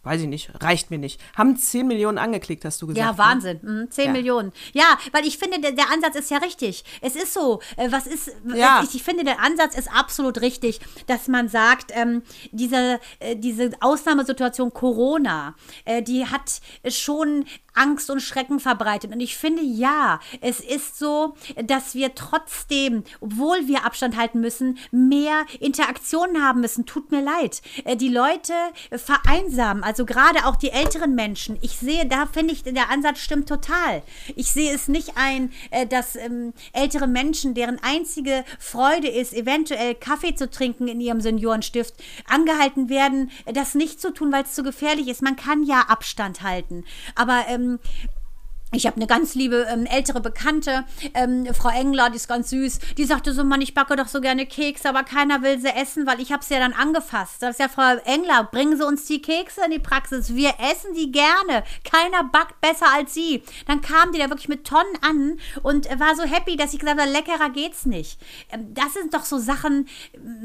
weiß 0.03 0.21
ich 0.21 0.27
nicht, 0.27 0.51
reicht 0.63 0.89
mir 0.89 0.97
nicht. 0.97 1.21
Haben 1.37 1.55
10 1.57 1.87
Millionen 1.87 2.17
angeklickt, 2.17 2.65
hast 2.65 2.81
du 2.81 2.87
gesagt. 2.87 3.05
Ja, 3.05 3.11
ne? 3.11 3.17
Wahnsinn. 3.17 3.59
Mhm, 3.61 3.91
10 3.91 4.05
Ja. 4.05 4.11
Millionen. 4.11 4.51
Ja, 4.73 4.97
weil 5.11 5.25
ich 5.25 5.37
finde, 5.37 5.59
der, 5.61 5.71
der 5.73 5.91
Ansatz 5.91 6.15
ist 6.15 6.31
ja 6.31 6.37
richtig. 6.37 6.83
Es 7.01 7.15
ist 7.15 7.33
so. 7.33 7.61
Äh, 7.77 7.91
was 7.91 8.07
ist. 8.07 8.31
Ja. 8.53 8.81
Ich, 8.83 8.95
ich 8.95 9.03
finde, 9.03 9.23
der 9.23 9.39
Ansatz 9.39 9.75
ist 9.75 9.89
absolut 9.93 10.41
richtig, 10.41 10.79
dass 11.07 11.27
man 11.27 11.49
sagt, 11.49 11.91
ähm, 11.93 12.23
diese, 12.51 12.99
äh, 13.19 13.35
diese 13.35 13.71
Ausnahmesituation 13.79 14.73
Corona, 14.73 15.55
äh, 15.85 16.01
die 16.01 16.25
hat 16.25 16.61
schon 16.89 17.45
Angst 17.73 18.09
und 18.09 18.21
Schrecken 18.21 18.59
verbreitet. 18.59 19.11
Und 19.13 19.19
ich 19.19 19.37
finde, 19.37 19.61
ja, 19.61 20.19
es 20.41 20.59
ist 20.59 20.97
so, 20.97 21.35
dass 21.63 21.95
wir 21.95 22.15
trotzdem, 22.15 23.03
obwohl 23.19 23.67
wir 23.67 23.85
Abstand 23.85 24.17
halten 24.17 24.41
müssen, 24.41 24.77
mehr 24.91 25.45
Interaktionen 25.59 26.43
haben 26.43 26.61
müssen. 26.61 26.85
Tut 26.85 27.11
mir 27.11 27.21
leid. 27.21 27.61
Äh, 27.85 27.95
Die 27.95 28.09
Leute 28.09 28.53
vereinsamen, 28.95 29.83
also 29.83 30.05
gerade 30.05 30.45
auch 30.45 30.55
die 30.55 30.71
älteren 30.71 31.15
Menschen. 31.15 31.57
Ich 31.61 31.77
sehe, 31.77 32.05
da 32.05 32.25
finde 32.25 32.53
ich, 32.53 32.63
der 32.63 32.89
Ansatz 32.89 33.19
stimmt 33.19 33.47
total. 33.47 34.03
Ich 34.35 34.51
sehe 34.51 34.73
es 34.73 34.87
nicht 34.87 35.13
ein, 35.15 35.51
äh, 35.69 35.87
dass 35.87 36.15
ähm, 36.15 36.53
ältere 36.73 37.07
Menschen, 37.07 37.53
deren 37.53 37.79
einzige 37.81 38.43
Freude 38.59 39.07
ist, 39.07 39.33
eventuell 39.33 39.95
Kaffee 39.95 40.35
zu 40.35 40.49
trinken 40.49 40.87
in 40.87 41.01
ihrem 41.01 41.21
Seniorenstift, 41.21 41.95
angehalten 42.27 42.89
werden, 42.89 43.31
äh, 43.45 43.53
das 43.53 43.75
nicht 43.75 44.01
zu 44.01 44.13
tun, 44.13 44.31
weil 44.31 44.43
es 44.43 44.53
zu 44.53 44.63
gefährlich 44.63 45.07
ist. 45.07 45.21
Man 45.21 45.35
kann 45.35 45.63
ja 45.63 45.81
Abstand 45.81 46.41
halten. 46.41 46.83
Aber 47.15 47.45
ähm, 47.47 47.60
ich 48.73 48.85
habe 48.85 48.95
eine 48.95 49.07
ganz 49.07 49.35
liebe 49.35 49.67
ähm, 49.69 49.85
ältere 49.85 50.21
Bekannte, 50.21 50.85
ähm, 51.13 51.45
Frau 51.53 51.69
Engler, 51.69 52.09
die 52.09 52.15
ist 52.15 52.29
ganz 52.29 52.51
süß. 52.51 52.79
Die 52.97 53.03
sagte 53.03 53.33
so, 53.33 53.43
Mann, 53.43 53.59
ich 53.61 53.73
backe 53.73 53.97
doch 53.97 54.07
so 54.07 54.21
gerne 54.21 54.45
Kekse, 54.45 54.87
aber 54.87 55.03
keiner 55.03 55.41
will 55.41 55.59
sie 55.59 55.75
essen, 55.75 56.07
weil 56.07 56.21
ich 56.21 56.31
habe 56.31 56.43
sie 56.43 56.53
ja 56.53 56.61
dann 56.61 56.71
angefasst. 56.73 57.41
Das 57.41 57.51
ist 57.51 57.59
ja 57.59 57.67
Frau 57.67 57.97
Engler, 58.05 58.45
bringen 58.45 58.77
Sie 58.77 58.85
uns 58.85 59.05
die 59.05 59.21
Kekse 59.21 59.61
in 59.65 59.71
die 59.71 59.79
Praxis. 59.79 60.33
Wir 60.35 60.53
essen 60.71 60.93
die 60.93 61.11
gerne. 61.11 61.63
Keiner 61.83 62.23
backt 62.23 62.61
besser 62.61 62.87
als 62.93 63.13
Sie. 63.13 63.43
Dann 63.67 63.81
kam 63.81 64.13
die 64.13 64.19
da 64.19 64.29
wirklich 64.29 64.49
mit 64.49 64.65
Tonnen 64.65 64.97
an 65.01 65.37
und 65.63 65.87
war 65.99 66.15
so 66.15 66.23
happy, 66.23 66.55
dass 66.55 66.73
ich 66.73 66.79
gesagt 66.79 66.99
habe, 66.99 67.11
leckerer 67.11 67.49
geht's 67.49 67.85
nicht. 67.85 68.21
Ähm, 68.51 68.73
das 68.73 68.93
sind 68.93 69.13
doch 69.13 69.25
so 69.25 69.37
Sachen, 69.37 69.89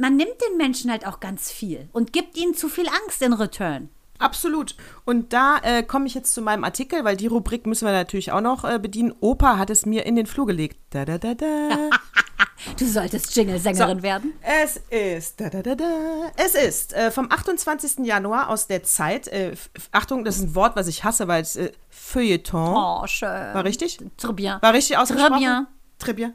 man 0.00 0.16
nimmt 0.16 0.34
den 0.48 0.56
Menschen 0.56 0.90
halt 0.90 1.06
auch 1.06 1.20
ganz 1.20 1.52
viel 1.52 1.88
und 1.92 2.12
gibt 2.12 2.36
ihnen 2.36 2.54
zu 2.54 2.68
viel 2.68 2.88
Angst 2.88 3.22
in 3.22 3.32
Return. 3.32 3.88
Absolut. 4.18 4.76
Und 5.04 5.32
da 5.32 5.58
äh, 5.62 5.82
komme 5.82 6.06
ich 6.06 6.14
jetzt 6.14 6.34
zu 6.34 6.42
meinem 6.42 6.64
Artikel, 6.64 7.04
weil 7.04 7.16
die 7.16 7.26
Rubrik 7.26 7.66
müssen 7.66 7.86
wir 7.86 7.92
natürlich 7.92 8.32
auch 8.32 8.40
noch 8.40 8.64
äh, 8.64 8.78
bedienen. 8.78 9.14
Opa 9.20 9.58
hat 9.58 9.70
es 9.70 9.86
mir 9.86 10.06
in 10.06 10.16
den 10.16 10.26
Flur 10.26 10.46
gelegt. 10.46 10.78
Da, 10.90 11.04
da, 11.04 11.18
da, 11.18 11.34
da. 11.34 11.46
du 12.78 12.86
solltest 12.86 13.34
Jingle-Sängerin 13.34 13.98
so, 13.98 14.02
werden. 14.02 14.32
Es 14.42 14.80
ist, 14.90 15.40
da, 15.40 15.50
da, 15.50 15.62
da, 15.62 15.74
da. 15.74 16.32
Es 16.36 16.54
ist 16.54 16.92
äh, 16.94 17.10
vom 17.10 17.30
28. 17.30 18.06
Januar 18.06 18.48
aus 18.48 18.66
der 18.66 18.82
Zeit. 18.82 19.28
Äh, 19.28 19.56
Achtung, 19.92 20.24
das 20.24 20.36
ist 20.36 20.42
ein 20.42 20.54
Wort, 20.54 20.76
was 20.76 20.86
ich 20.86 21.04
hasse, 21.04 21.28
weil 21.28 21.42
es 21.42 21.56
äh, 21.56 21.72
Feuilleton. 21.88 22.74
Oh, 22.76 23.06
schön. 23.06 23.28
War 23.28 23.64
richtig? 23.64 23.98
Très 24.18 24.32
bien. 24.32 24.58
War 24.60 24.72
richtig 24.72 24.98
ausgesprochen? 24.98 25.34
Très 25.34 25.38
bien. 25.38 25.66
Très 26.00 26.12
bien. 26.12 26.34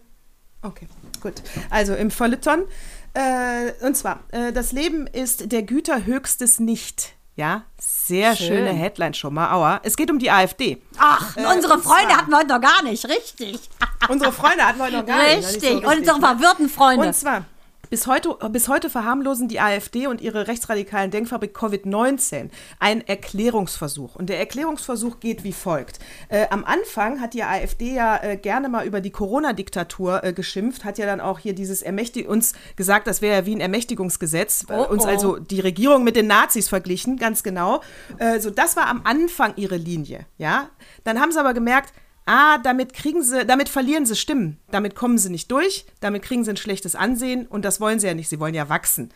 Okay, 0.64 0.88
gut. 1.22 1.42
Also 1.70 1.96
im 1.96 2.12
Feuilleton. 2.12 2.66
Äh, 3.14 3.74
und 3.86 3.98
zwar, 3.98 4.22
das 4.54 4.72
Leben 4.72 5.06
ist 5.06 5.52
der 5.52 5.64
Güter 5.64 6.06
höchstes 6.06 6.60
Nicht. 6.60 7.16
Ja, 7.36 7.64
sehr 7.78 8.36
Schön. 8.36 8.48
schöne 8.48 8.70
Headline 8.72 9.14
schon 9.14 9.34
mal. 9.34 9.52
Aua. 9.52 9.80
Es 9.84 9.96
geht 9.96 10.12
um 10.12 10.20
die 10.20 10.30
AfD. 10.30 10.82
Ach, 10.98 11.36
äh, 11.38 11.46
unsere 11.46 11.80
Freunde 11.80 12.16
hatten 12.16 12.30
wir 12.30 12.38
heute 12.38 12.50
noch 12.50 12.62
gar 12.62 12.84
nicht, 12.84 13.06
richtig. 13.08 13.70
unsere 14.10 14.34
Freunde 14.34 14.66
hatten 14.66 14.78
wir 14.80 14.86
heute 14.86 14.98
noch 14.98 15.06
gar 15.06 15.20
richtig. 15.22 15.46
nicht. 15.46 15.64
Richtig, 15.64 15.84
so 15.84 15.98
unsere 15.98 16.20
verwirrten 16.20 16.70
Freunde. 16.70 17.08
Und 17.08 17.14
zwar, 17.14 17.46
bis 17.92 18.08
heute, 18.08 18.38
bis 18.52 18.70
heute 18.70 18.90
verharmlosen 18.90 19.50
die 19.50 19.60
AfD 19.60 20.08
und 20.08 20.22
ihre 20.22 20.48
rechtsradikalen 20.48 21.12
Denkfabrik 21.12 21.56
Covid-19 21.56 22.50
ein 22.80 23.06
Erklärungsversuch. 23.06 24.16
Und 24.16 24.30
der 24.30 24.40
Erklärungsversuch 24.40 25.20
geht 25.20 25.44
wie 25.44 25.52
folgt. 25.52 26.00
Äh, 26.30 26.48
am 26.50 26.64
Anfang 26.64 27.20
hat 27.20 27.34
die 27.34 27.44
AfD 27.44 27.94
ja 27.94 28.24
äh, 28.24 28.38
gerne 28.38 28.70
mal 28.70 28.88
über 28.88 29.02
die 29.02 29.12
Corona-Diktatur 29.12 30.24
äh, 30.24 30.32
geschimpft, 30.32 30.86
hat 30.86 30.98
ja 31.00 31.06
dann 31.06 31.20
auch 31.20 31.38
hier 31.38 31.54
dieses 31.54 31.82
Ermächtig 31.82 32.30
uns 32.30 32.54
gesagt, 32.78 33.08
das 33.08 33.22
wäre 33.22 33.40
ja 33.40 33.46
wie 33.46 33.56
ein 33.56 33.62
Ermächtigungsgesetz, 33.62 34.68
oh, 34.70 34.86
uns 34.90 35.04
oh. 35.04 35.10
also 35.10 35.38
die 35.38 35.60
Regierung 35.60 36.06
mit 36.06 36.16
den 36.16 36.28
Nazis 36.28 36.70
verglichen, 36.70 37.18
ganz 37.18 37.44
genau. 37.44 37.82
Äh, 38.20 38.40
so, 38.40 38.52
das 38.52 38.78
war 38.78 38.88
am 38.88 39.02
Anfang 39.04 39.54
ihre 39.58 39.76
Linie. 39.76 40.26
Ja? 40.38 40.70
Dann 41.04 41.20
haben 41.20 41.34
sie 41.34 41.40
aber 41.42 41.54
gemerkt, 41.54 41.92
ah, 42.26 42.58
damit 42.60 42.94
kriegen 42.94 43.24
sie, 43.24 43.46
damit 43.46 43.70
verlieren 43.70 44.06
sie 44.06 44.16
Stimmen, 44.16 44.58
damit 44.72 44.96
kommen 44.96 45.18
sie 45.18 45.30
nicht 45.30 45.52
durch, 45.52 45.86
damit 46.00 46.24
kriegen 46.24 46.44
sie 46.44 46.52
ein 46.52 46.58
schlechtes 46.58 46.96
Ansehen 46.96 47.48
und 47.48 47.66
das 47.66 47.82
wollen 47.82 48.00
sie 48.00 48.08
ja 48.08 48.14
nicht, 48.14 48.30
sie 48.30 48.40
wollen 48.40 48.54
ja 48.54 48.70
wachsen. 48.70 49.12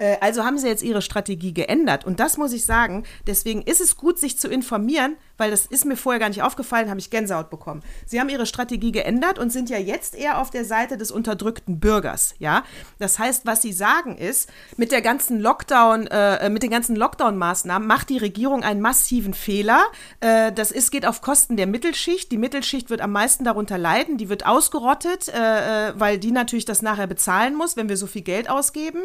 Äh, 0.00 0.16
also 0.20 0.44
haben 0.44 0.58
sie 0.58 0.66
jetzt 0.66 0.82
ihre 0.82 1.02
Strategie 1.02 1.54
geändert. 1.54 2.04
Und 2.04 2.20
das 2.20 2.36
muss 2.36 2.52
ich 2.52 2.64
sagen, 2.64 3.04
deswegen 3.26 3.62
ist 3.62 3.80
es 3.80 3.96
gut, 3.96 4.18
sich 4.18 4.38
zu 4.38 4.48
informieren, 4.48 5.16
weil 5.40 5.50
das 5.50 5.66
ist 5.66 5.86
mir 5.86 5.96
vorher 5.96 6.20
gar 6.20 6.28
nicht 6.28 6.42
aufgefallen, 6.42 6.90
habe 6.90 7.00
ich 7.00 7.10
Gänsehaut 7.10 7.50
bekommen. 7.50 7.82
Sie 8.06 8.20
haben 8.20 8.28
ihre 8.28 8.46
Strategie 8.46 8.92
geändert 8.92 9.38
und 9.38 9.50
sind 9.50 9.70
ja 9.70 9.78
jetzt 9.78 10.14
eher 10.14 10.38
auf 10.38 10.50
der 10.50 10.64
Seite 10.64 10.98
des 10.98 11.10
unterdrückten 11.10 11.80
Bürgers, 11.80 12.34
ja. 12.38 12.62
Das 12.98 13.18
heißt, 13.18 13.46
was 13.46 13.62
sie 13.62 13.72
sagen 13.72 14.16
ist, 14.16 14.50
mit 14.76 14.92
der 14.92 15.00
ganzen 15.00 15.40
Lockdown, 15.40 16.06
äh, 16.08 16.50
mit 16.50 16.62
den 16.62 16.70
ganzen 16.70 16.94
Lockdown-Maßnahmen 16.94 17.88
macht 17.88 18.10
die 18.10 18.18
Regierung 18.18 18.62
einen 18.62 18.82
massiven 18.82 19.32
Fehler. 19.32 19.82
Äh, 20.20 20.52
das 20.52 20.70
ist, 20.70 20.90
geht 20.90 21.06
auf 21.06 21.22
Kosten 21.22 21.56
der 21.56 21.66
Mittelschicht. 21.66 22.30
Die 22.30 22.38
Mittelschicht 22.38 22.90
wird 22.90 23.00
am 23.00 23.12
meisten 23.12 23.44
darunter 23.44 23.78
leiden. 23.78 24.18
Die 24.18 24.28
wird 24.28 24.44
ausgerottet, 24.44 25.28
äh, 25.28 25.88
äh 25.88 25.92
weil 25.96 26.18
die 26.18 26.32
natürlich 26.32 26.66
das 26.66 26.82
nachher 26.82 27.06
bezahlen 27.06 27.54
muss, 27.54 27.76
wenn 27.76 27.88
wir 27.88 27.96
so 27.96 28.06
viel 28.06 28.22
Geld 28.22 28.50
ausgeben. 28.50 29.00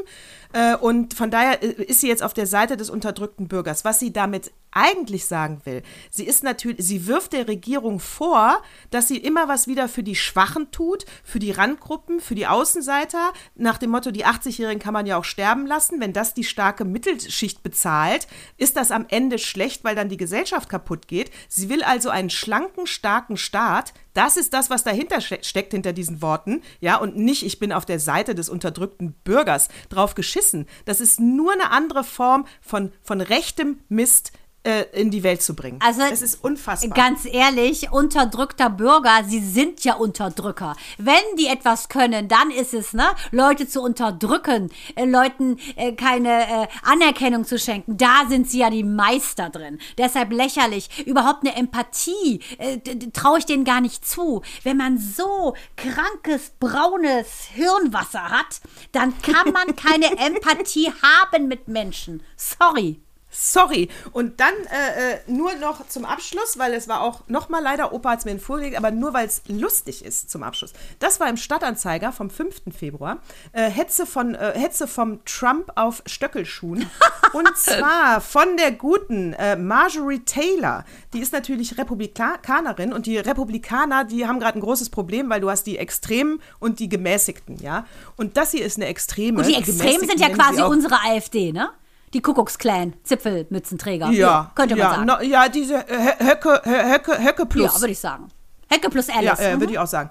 Äh, 0.53 0.75
und 0.75 1.13
von 1.13 1.31
daher 1.31 1.63
äh, 1.63 1.83
ist 1.83 2.01
sie 2.01 2.07
jetzt 2.07 2.23
auf 2.23 2.33
der 2.33 2.47
Seite 2.47 2.77
des 2.77 2.89
unterdrückten 2.89 3.47
Bürgers. 3.47 3.85
Was 3.85 3.99
sie 3.99 4.11
damit 4.11 4.51
eigentlich 4.71 5.25
sagen 5.25 5.61
will, 5.63 5.83
sie 6.11 6.24
ist 6.25 6.43
natürlich, 6.43 6.85
sie 6.85 7.07
wirft 7.07 7.33
der 7.33 7.47
Regierung 7.47 7.99
vor, 7.99 8.61
dass 8.89 9.07
sie 9.07 9.17
immer 9.17 9.47
was 9.47 9.67
wieder 9.67 9.87
für 9.87 10.03
die 10.03 10.15
Schwachen 10.15 10.71
tut, 10.71 11.05
für 11.23 11.39
die 11.39 11.51
Randgruppen, 11.51 12.19
für 12.19 12.35
die 12.35 12.47
Außenseiter, 12.47 13.33
nach 13.55 13.77
dem 13.77 13.91
Motto, 13.91 14.11
die 14.11 14.25
80-Jährigen 14.25 14.79
kann 14.79 14.93
man 14.93 15.05
ja 15.05 15.17
auch 15.17 15.23
sterben 15.23 15.65
lassen. 15.65 15.99
Wenn 15.99 16.13
das 16.13 16.33
die 16.33 16.43
starke 16.43 16.85
Mittelschicht 16.85 17.63
bezahlt, 17.63 18.27
ist 18.57 18.75
das 18.77 18.91
am 18.91 19.05
Ende 19.09 19.39
schlecht, 19.39 19.83
weil 19.83 19.95
dann 19.95 20.09
die 20.09 20.17
Gesellschaft 20.17 20.69
kaputt 20.69 21.07
geht. 21.07 21.31
Sie 21.47 21.69
will 21.69 21.83
also 21.83 22.09
einen 22.09 22.29
schlanken, 22.29 22.87
starken 22.87 23.37
Staat. 23.37 23.93
Das 24.13 24.37
ist 24.37 24.53
das, 24.53 24.69
was 24.69 24.83
dahinter 24.83 25.19
steckt, 25.21 25.73
hinter 25.73 25.93
diesen 25.93 26.21
Worten. 26.21 26.61
Ja, 26.79 26.97
und 26.97 27.17
nicht, 27.17 27.43
ich 27.43 27.59
bin 27.59 27.71
auf 27.71 27.85
der 27.85 27.99
Seite 27.99 28.33
des 28.33 28.49
unterdrückten 28.49 29.13
Bürgers 29.23 29.69
drauf 29.89 30.15
geschissen. 30.15 30.67
Das 30.85 31.01
ist 31.01 31.19
nur 31.19 31.51
eine 31.51 31.71
andere 31.71 32.03
Form 32.03 32.45
von, 32.61 32.91
von 33.01 33.21
rechtem 33.21 33.79
Mist, 33.89 34.31
äh, 34.65 34.85
in 34.93 35.11
die 35.11 35.23
Welt 35.23 35.41
zu 35.41 35.55
bringen. 35.55 35.79
Also, 35.81 36.01
es 36.01 36.21
ist 36.21 36.43
unfassbar. 36.43 36.95
Ganz 36.95 37.25
ehrlich, 37.25 37.91
unterdrückter 37.91 38.69
Bürger, 38.69 39.23
sie 39.27 39.39
sind 39.39 39.83
ja 39.83 39.95
Unterdrücker. 39.95 40.75
Wenn 40.97 41.23
die 41.37 41.47
etwas 41.47 41.89
können, 41.89 42.27
dann 42.27 42.51
ist 42.51 42.73
es, 42.73 42.93
ne, 42.93 43.07
Leute 43.31 43.67
zu 43.67 43.81
unterdrücken, 43.81 44.71
äh, 44.95 45.05
Leuten 45.05 45.57
äh, 45.75 45.93
keine 45.93 46.63
äh, 46.63 46.67
Anerkennung 46.83 47.45
zu 47.45 47.59
schenken. 47.59 47.97
Da 47.97 48.23
sind 48.27 48.49
sie 48.49 48.59
ja 48.59 48.69
die 48.69 48.83
Meister 48.83 49.49
drin. 49.49 49.79
Deshalb 49.97 50.31
lächerlich. 50.31 51.05
Überhaupt 51.05 51.45
eine 51.45 51.55
Empathie 51.55 52.39
äh, 52.57 52.79
traue 53.13 53.39
ich 53.39 53.45
denen 53.45 53.65
gar 53.65 53.81
nicht 53.81 54.05
zu. 54.05 54.41
Wenn 54.63 54.77
man 54.77 54.97
so 54.97 55.53
krankes, 55.75 56.51
braunes 56.59 57.45
Hirnwasser 57.53 58.29
hat, 58.29 58.61
dann 58.91 59.13
kann 59.21 59.51
man 59.53 59.75
keine 59.75 60.05
Empathie 60.17 60.91
haben 61.01 61.47
mit 61.47 61.67
Menschen. 61.67 62.23
Sorry. 62.35 63.04
Sorry. 63.37 63.89
Und 64.13 64.39
dann 64.39 64.53
äh, 64.71 65.13
äh, 65.13 65.19
nur 65.27 65.53
noch 65.55 65.87
zum 65.87 66.05
Abschluss, 66.05 66.57
weil 66.57 66.73
es 66.73 66.87
war 66.87 67.01
auch 67.01 67.21
nochmal 67.27 67.61
leider, 67.61 67.91
Opa 67.91 68.11
hat 68.11 68.19
es 68.19 68.25
mir 68.25 68.31
in 68.31 68.39
vorgelegt, 68.39 68.77
aber 68.77 68.91
nur 68.91 69.13
weil 69.13 69.27
es 69.27 69.41
lustig 69.47 70.05
ist 70.05 70.29
zum 70.29 70.41
Abschluss. 70.41 70.71
Das 70.99 71.19
war 71.19 71.27
im 71.27 71.37
Stadtanzeiger 71.37 72.11
vom 72.11 72.29
5. 72.29 72.63
Februar. 72.77 73.17
Äh, 73.51 73.69
Hetze, 73.69 74.05
von, 74.05 74.35
äh, 74.35 74.57
Hetze 74.57 74.87
vom 74.87 75.23
Trump 75.25 75.71
auf 75.75 76.01
Stöckelschuhen. 76.05 76.89
Und 77.33 77.57
zwar 77.57 78.21
von 78.21 78.55
der 78.55 78.71
guten 78.71 79.33
äh, 79.33 79.57
Marjorie 79.57 80.19
Taylor. 80.19 80.85
Die 81.13 81.19
ist 81.19 81.33
natürlich 81.33 81.77
Republikanerin 81.77 82.93
und 82.93 83.07
die 83.07 83.17
Republikaner, 83.17 84.05
die 84.05 84.25
haben 84.25 84.39
gerade 84.39 84.57
ein 84.57 84.61
großes 84.61 84.89
Problem, 84.89 85.29
weil 85.29 85.41
du 85.41 85.49
hast 85.49 85.63
die 85.63 85.77
Extremen 85.77 86.41
und 86.59 86.79
die 86.79 86.87
Gemäßigten, 86.87 87.57
ja. 87.57 87.85
Und 88.15 88.37
das 88.37 88.51
hier 88.51 88.63
ist 88.63 88.77
eine 88.77 88.85
Extreme. 88.85 89.39
Und 89.39 89.47
die 89.47 89.55
Extremen 89.55 90.07
sind 90.07 90.19
ja 90.19 90.29
quasi 90.29 90.61
unsere 90.61 90.95
AfD, 91.03 91.51
ne? 91.51 91.71
Die 92.15 92.21
Kuckucksklan, 92.21 92.93
Zipfelmützenträger. 93.03 94.09
Ja, 94.09 94.51
könnte 94.55 94.75
man 94.75 94.83
ja, 94.83 94.91
sagen. 94.91 95.05
No, 95.05 95.21
ja, 95.21 95.49
diese 95.49 95.79
Höcke, 95.79 96.61
Höcke, 96.63 97.21
Höcke 97.21 97.45
Plus. 97.45 97.73
Ja, 97.75 97.81
würde 97.81 97.91
ich 97.91 97.99
sagen. 97.99 98.29
Höcke 98.71 98.89
plus 98.89 99.09
Alice. 99.09 99.39
Ja, 99.39 99.49
äh, 99.49 99.59
würde 99.59 99.73
ich 99.73 99.79
auch 99.79 99.87
sagen. 99.87 100.09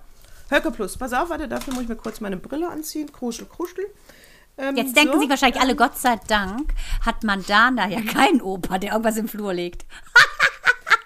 Höcke 0.51 0.71
Plus. 0.71 0.99
Pass 0.99 1.15
auf, 1.15 1.31
warte, 1.31 1.49
dafür 1.49 1.73
muss 1.73 1.85
ich 1.85 1.89
mir 1.89 1.97
kurz 1.97 2.21
meine 2.21 2.37
Brille 2.37 2.69
anziehen. 2.69 3.11
Kruschel, 3.11 3.47
kruschel. 3.47 3.87
Ähm, 4.59 4.77
Jetzt 4.77 4.95
denken 4.95 5.15
so. 5.15 5.21
sich 5.21 5.31
wahrscheinlich 5.31 5.61
alle, 5.61 5.75
Gott 5.75 5.97
sei 5.97 6.17
Dank 6.29 6.75
hat 7.01 7.25
Mandana 7.25 7.89
ja 7.89 8.03
keinen 8.03 8.43
Opa, 8.43 8.77
der 8.79 8.93
irgendwas 8.93 9.17
im 9.17 9.27
Flur 9.27 9.55
legt. 9.55 9.87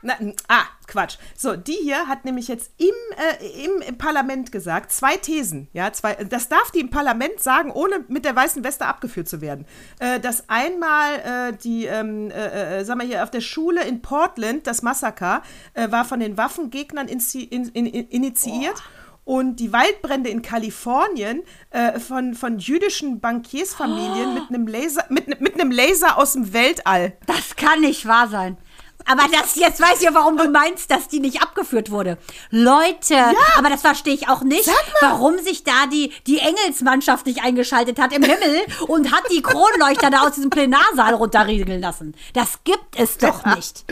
Na, 0.02 0.14
ah, 0.48 0.64
Quatsch. 0.86 1.16
So, 1.36 1.56
die 1.56 1.76
hier 1.82 2.06
hat 2.06 2.24
nämlich 2.24 2.48
jetzt 2.48 2.70
im, 2.78 2.86
äh, 2.86 3.64
im, 3.64 3.82
im, 3.82 3.98
Parlament 3.98 4.52
gesagt, 4.52 4.92
zwei 4.92 5.16
Thesen. 5.16 5.68
Ja, 5.72 5.92
zwei, 5.92 6.14
das 6.14 6.48
darf 6.48 6.70
die 6.70 6.80
im 6.80 6.90
Parlament 6.90 7.40
sagen, 7.40 7.70
ohne 7.70 8.04
mit 8.08 8.24
der 8.24 8.34
weißen 8.34 8.64
Weste 8.64 8.86
abgeführt 8.86 9.28
zu 9.28 9.40
werden. 9.40 9.66
Äh, 9.98 10.20
dass 10.20 10.48
einmal 10.48 11.14
äh, 11.14 11.56
die, 11.56 11.86
ähm, 11.86 12.30
äh, 12.30 12.80
äh 12.80 12.84
sag 12.84 12.96
mal 12.96 13.06
hier, 13.06 13.22
auf 13.22 13.30
der 13.30 13.40
Schule 13.40 13.84
in 13.84 14.02
Portland, 14.02 14.66
das 14.66 14.82
Massaker, 14.82 15.42
äh, 15.74 15.90
war 15.90 16.04
von 16.04 16.20
den 16.20 16.36
Waffengegnern 16.36 17.08
in, 17.08 17.20
in, 17.50 17.68
in, 17.68 17.86
initiiert. 18.08 18.74
Boah 18.74 18.98
und 19.28 19.56
die 19.56 19.74
Waldbrände 19.74 20.30
in 20.30 20.40
Kalifornien 20.40 21.42
äh, 21.68 22.00
von, 22.00 22.32
von 22.32 22.58
jüdischen 22.58 23.20
Bankiersfamilien 23.20 24.30
oh. 24.30 24.32
mit 24.32 24.48
einem 24.48 24.66
Laser 24.66 25.04
mit, 25.10 25.42
mit 25.42 25.60
einem 25.60 25.70
Laser 25.70 26.16
aus 26.16 26.32
dem 26.32 26.54
Weltall. 26.54 27.12
Das 27.26 27.54
kann 27.54 27.82
nicht 27.82 28.06
wahr 28.06 28.28
sein. 28.28 28.56
Aber 29.04 29.24
das, 29.32 29.54
jetzt 29.54 29.80
weiß 29.80 29.98
ich 29.98 30.02
ja, 30.02 30.14
warum 30.14 30.36
du 30.36 30.48
meinst, 30.50 30.90
dass 30.90 31.08
die 31.08 31.20
nicht 31.20 31.40
abgeführt 31.40 31.90
wurde. 31.90 32.18
Leute, 32.50 33.14
ja. 33.14 33.32
aber 33.56 33.70
das 33.70 33.80
verstehe 33.80 34.12
ich 34.12 34.28
auch 34.28 34.42
nicht, 34.42 34.70
warum 35.00 35.38
sich 35.38 35.64
da 35.64 35.86
die, 35.90 36.12
die 36.26 36.38
Engelsmannschaft 36.38 37.24
nicht 37.26 37.42
eingeschaltet 37.42 37.98
hat 37.98 38.12
im 38.12 38.22
Himmel 38.22 38.60
und 38.88 39.12
hat 39.12 39.24
die 39.32 39.40
Kronleuchter 39.40 40.10
da 40.10 40.26
aus 40.26 40.32
diesem 40.32 40.50
Plenarsaal 40.50 41.14
runterriegeln 41.14 41.80
lassen. 41.80 42.14
Das 42.34 42.64
gibt 42.64 42.98
es 42.98 43.18
doch 43.18 43.44
nicht. 43.54 43.84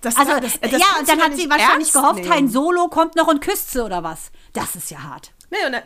Das, 0.00 0.16
also, 0.16 0.38
das, 0.38 0.60
das 0.60 0.72
ja, 0.72 0.86
und 0.98 1.08
dann 1.08 1.20
hat 1.20 1.34
sie 1.34 1.48
wahrscheinlich 1.48 1.92
gehofft, 1.92 2.16
nehmen. 2.16 2.28
kein 2.28 2.48
Solo 2.48 2.88
kommt 2.88 3.16
noch 3.16 3.26
und 3.26 3.40
küsst 3.40 3.72
sie 3.72 3.82
oder 3.82 4.02
was. 4.02 4.30
Das 4.52 4.76
ist 4.76 4.90
ja 4.90 5.02
hart. 5.02 5.32
Nee, 5.50 5.64
und 5.66 5.72
dann, 5.72 5.82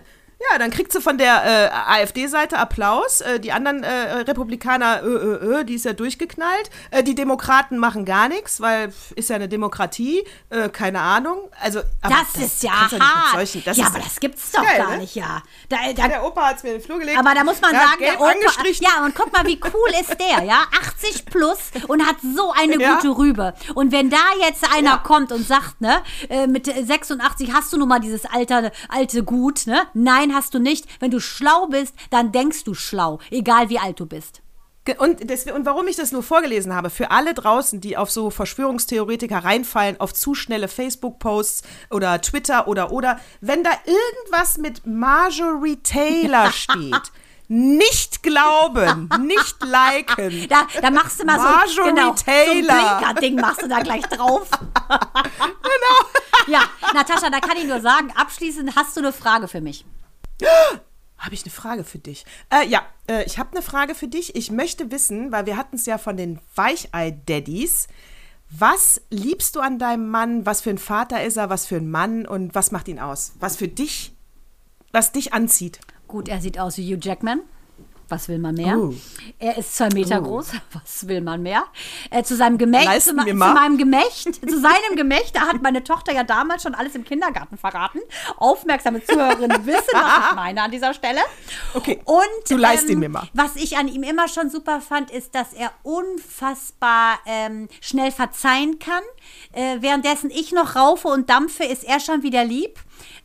Ja, 0.52 0.56
dann 0.58 0.70
kriegt 0.70 0.92
sie 0.92 1.00
von 1.00 1.18
der 1.18 1.42
äh, 1.44 1.68
AfD-Seite 2.02 2.58
Applaus. 2.58 3.20
Äh, 3.22 3.40
die 3.40 3.50
anderen 3.50 3.82
äh, 3.82 3.88
Republikaner, 4.20 5.02
äh, 5.02 5.06
äh, 5.06 5.60
äh, 5.60 5.64
die 5.64 5.74
ist 5.74 5.84
ja 5.84 5.94
durchgeknallt. 5.94 6.70
Die 7.02 7.16
Demokraten 7.16 7.76
machen 7.78 8.04
gar 8.04 8.28
nichts, 8.28 8.60
weil 8.60 8.92
ist 9.16 9.30
ja 9.30 9.36
eine 9.36 9.48
Demokratie. 9.48 10.24
Keine 10.72 11.00
Ahnung. 11.00 11.50
Also, 11.60 11.80
aber 12.02 12.14
Das, 12.34 12.40
ist 12.42 12.62
ja 12.62 12.70
hart. 12.70 13.32
solchen- 13.32 13.64
das 13.64 13.76
ja, 13.76 13.86
aber 13.88 13.98
das 13.98 14.20
gibt's 14.20 14.52
doch 14.52 14.62
geil, 14.64 14.78
gar 14.78 14.90
ne? 14.92 14.98
nicht, 14.98 15.16
ja. 15.16 15.42
Da, 15.68 15.76
da, 15.94 16.06
Der 16.08 16.24
Opa 16.24 16.48
hat 16.50 16.56
es 16.58 16.62
mir 16.62 16.70
in 16.70 16.76
den 16.78 16.84
Flur 16.84 16.98
gelegt. 17.00 17.18
aber 17.18 17.34
da 17.34 17.42
muss 17.42 17.60
man 17.60 17.72
ja, 17.74 17.80
sagen, 17.80 17.98
der 18.00 18.20
Opa, 18.20 18.30
ja, 18.80 19.04
und 19.04 19.14
guck 19.16 19.32
mal, 19.32 19.44
wie 19.44 19.60
cool 19.64 19.90
ist 20.00 20.16
der, 20.20 20.44
ja? 20.44 20.62
80 20.80 21.26
plus 21.26 21.58
und 21.88 22.06
hat 22.06 22.16
so 22.22 22.52
eine 22.52 22.80
Ja. 22.80 22.94
gute 22.94 23.08
Rübe. 23.16 23.54
Und 23.74 23.90
wenn 23.92 24.08
da 24.08 24.16
jetzt 24.40 24.64
einer 24.72 24.90
Ja. 24.90 24.96
kommt 24.98 25.32
und 25.32 25.46
sagt, 25.46 25.80
ne, 25.80 26.00
mit 26.46 26.66
86 26.66 27.52
hast 27.52 27.72
du 27.72 27.76
nun 27.76 27.88
mal 27.88 27.98
dieses 28.00 28.24
alte, 28.24 28.70
alte 28.88 29.22
Gut, 29.24 29.66
ne? 29.66 29.82
Nein, 29.94 30.27
hast 30.34 30.54
du 30.54 30.58
nicht. 30.58 30.86
Wenn 31.00 31.10
du 31.10 31.20
schlau 31.20 31.66
bist, 31.66 31.94
dann 32.10 32.32
denkst 32.32 32.64
du 32.64 32.74
schlau, 32.74 33.18
egal 33.30 33.68
wie 33.68 33.78
alt 33.78 34.00
du 34.00 34.06
bist. 34.06 34.42
Und, 34.96 35.28
deswegen, 35.28 35.56
und 35.56 35.66
warum 35.66 35.86
ich 35.86 35.96
das 35.96 36.12
nur 36.12 36.22
vorgelesen 36.22 36.74
habe, 36.74 36.88
für 36.88 37.10
alle 37.10 37.34
draußen, 37.34 37.80
die 37.80 37.96
auf 37.96 38.10
so 38.10 38.30
Verschwörungstheoretiker 38.30 39.44
reinfallen, 39.44 40.00
auf 40.00 40.14
zu 40.14 40.34
schnelle 40.34 40.68
Facebook-Posts 40.68 41.62
oder 41.90 42.20
Twitter 42.22 42.68
oder 42.68 42.90
oder, 42.90 43.20
wenn 43.40 43.62
da 43.62 43.72
irgendwas 43.84 44.56
mit 44.56 44.86
Marjorie 44.86 45.76
Taylor 45.76 46.50
steht, 46.52 47.12
nicht 47.48 48.22
glauben, 48.22 49.08
nicht 49.26 49.56
liken. 49.62 50.48
Da, 50.48 50.66
da 50.80 50.90
machst 50.90 51.20
du 51.20 51.24
mal 51.26 51.36
Marjorie 51.36 51.74
so, 51.74 51.82
genau, 51.84 52.12
Taylor. 52.12 52.46
so 52.46 52.52
ein 52.52 52.98
Blinker-Ding 52.98 53.34
machst 53.36 53.62
du 53.62 53.68
da 53.68 53.80
gleich 53.80 54.06
drauf. 54.06 54.48
genau. 54.88 55.98
Ja, 56.46 56.62
Natascha, 56.94 57.28
da 57.30 57.40
kann 57.40 57.56
ich 57.58 57.64
nur 57.64 57.80
sagen, 57.80 58.12
abschließend 58.14 58.74
hast 58.76 58.96
du 58.96 59.00
eine 59.00 59.12
Frage 59.12 59.48
für 59.48 59.60
mich. 59.60 59.84
Habe 61.18 61.34
ich 61.34 61.42
eine 61.42 61.50
Frage 61.50 61.84
für 61.84 61.98
dich? 61.98 62.24
Äh, 62.50 62.66
ja, 62.68 62.82
äh, 63.08 63.24
ich 63.24 63.38
habe 63.38 63.52
eine 63.52 63.62
Frage 63.62 63.94
für 63.94 64.08
dich. 64.08 64.36
Ich 64.36 64.50
möchte 64.50 64.90
wissen, 64.90 65.32
weil 65.32 65.46
wir 65.46 65.56
hatten 65.56 65.76
es 65.76 65.86
ja 65.86 65.98
von 65.98 66.16
den 66.16 66.38
Weichei-Daddies. 66.54 67.88
Was 68.50 69.02
liebst 69.10 69.56
du 69.56 69.60
an 69.60 69.78
deinem 69.78 70.08
Mann? 70.08 70.46
Was 70.46 70.60
für 70.62 70.70
ein 70.70 70.78
Vater 70.78 71.22
ist 71.22 71.36
er? 71.36 71.50
Was 71.50 71.66
für 71.66 71.76
ein 71.76 71.90
Mann? 71.90 72.26
Und 72.26 72.54
was 72.54 72.70
macht 72.70 72.88
ihn 72.88 72.98
aus? 73.00 73.32
Was 73.40 73.56
für 73.56 73.68
dich, 73.68 74.14
was 74.92 75.12
dich 75.12 75.32
anzieht? 75.32 75.80
Gut, 76.06 76.28
er 76.28 76.40
sieht 76.40 76.58
aus 76.58 76.78
wie 76.78 76.94
Hugh 76.94 77.00
Jackman. 77.02 77.42
Was 78.08 78.28
will 78.28 78.38
man 78.38 78.54
mehr? 78.54 78.78
Oh. 78.78 78.94
Er 79.38 79.58
ist 79.58 79.76
zwei 79.76 79.90
Meter 79.90 80.20
groß. 80.20 80.52
Was 80.72 81.06
will 81.06 81.20
man 81.20 81.42
mehr? 81.42 81.64
Äh, 82.10 82.22
zu 82.22 82.36
seinem 82.36 82.56
Gemächt, 82.56 83.02
zu, 83.02 83.14
zu 83.14 83.34
meinem 83.34 83.76
Gemächt, 83.76 84.34
zu 84.34 84.60
seinem 84.60 84.96
Gemächt, 84.96 85.36
da 85.36 85.40
hat 85.42 85.60
meine 85.62 85.84
Tochter 85.84 86.14
ja 86.14 86.24
damals 86.24 86.62
schon 86.62 86.74
alles 86.74 86.94
im 86.94 87.04
Kindergarten 87.04 87.58
verraten. 87.58 88.00
Aufmerksame 88.38 89.04
Zuhörerinnen 89.04 89.66
wissen, 89.66 89.88
was 89.92 90.30
ich 90.30 90.36
meine 90.36 90.62
an 90.62 90.70
dieser 90.70 90.94
Stelle. 90.94 91.20
Okay, 91.74 92.00
Und 92.04 92.24
du 92.48 92.56
leist 92.56 92.84
ähm, 92.84 92.92
ihn 92.92 92.98
mir 93.00 93.08
mal. 93.10 93.28
Was 93.34 93.56
ich 93.56 93.76
an 93.76 93.88
ihm 93.88 94.02
immer 94.02 94.28
schon 94.28 94.48
super 94.48 94.80
fand, 94.80 95.10
ist, 95.10 95.34
dass 95.34 95.52
er 95.52 95.70
unfassbar 95.82 97.18
ähm, 97.26 97.68
schnell 97.80 98.10
verzeihen 98.10 98.78
kann. 98.78 99.02
Äh, 99.52 99.76
währenddessen 99.80 100.30
ich 100.30 100.52
noch 100.52 100.76
raufe 100.76 101.08
und 101.08 101.28
dampfe, 101.28 101.64
ist 101.64 101.84
er 101.84 102.00
schon 102.00 102.22
wieder 102.22 102.44
lieb. 102.44 102.78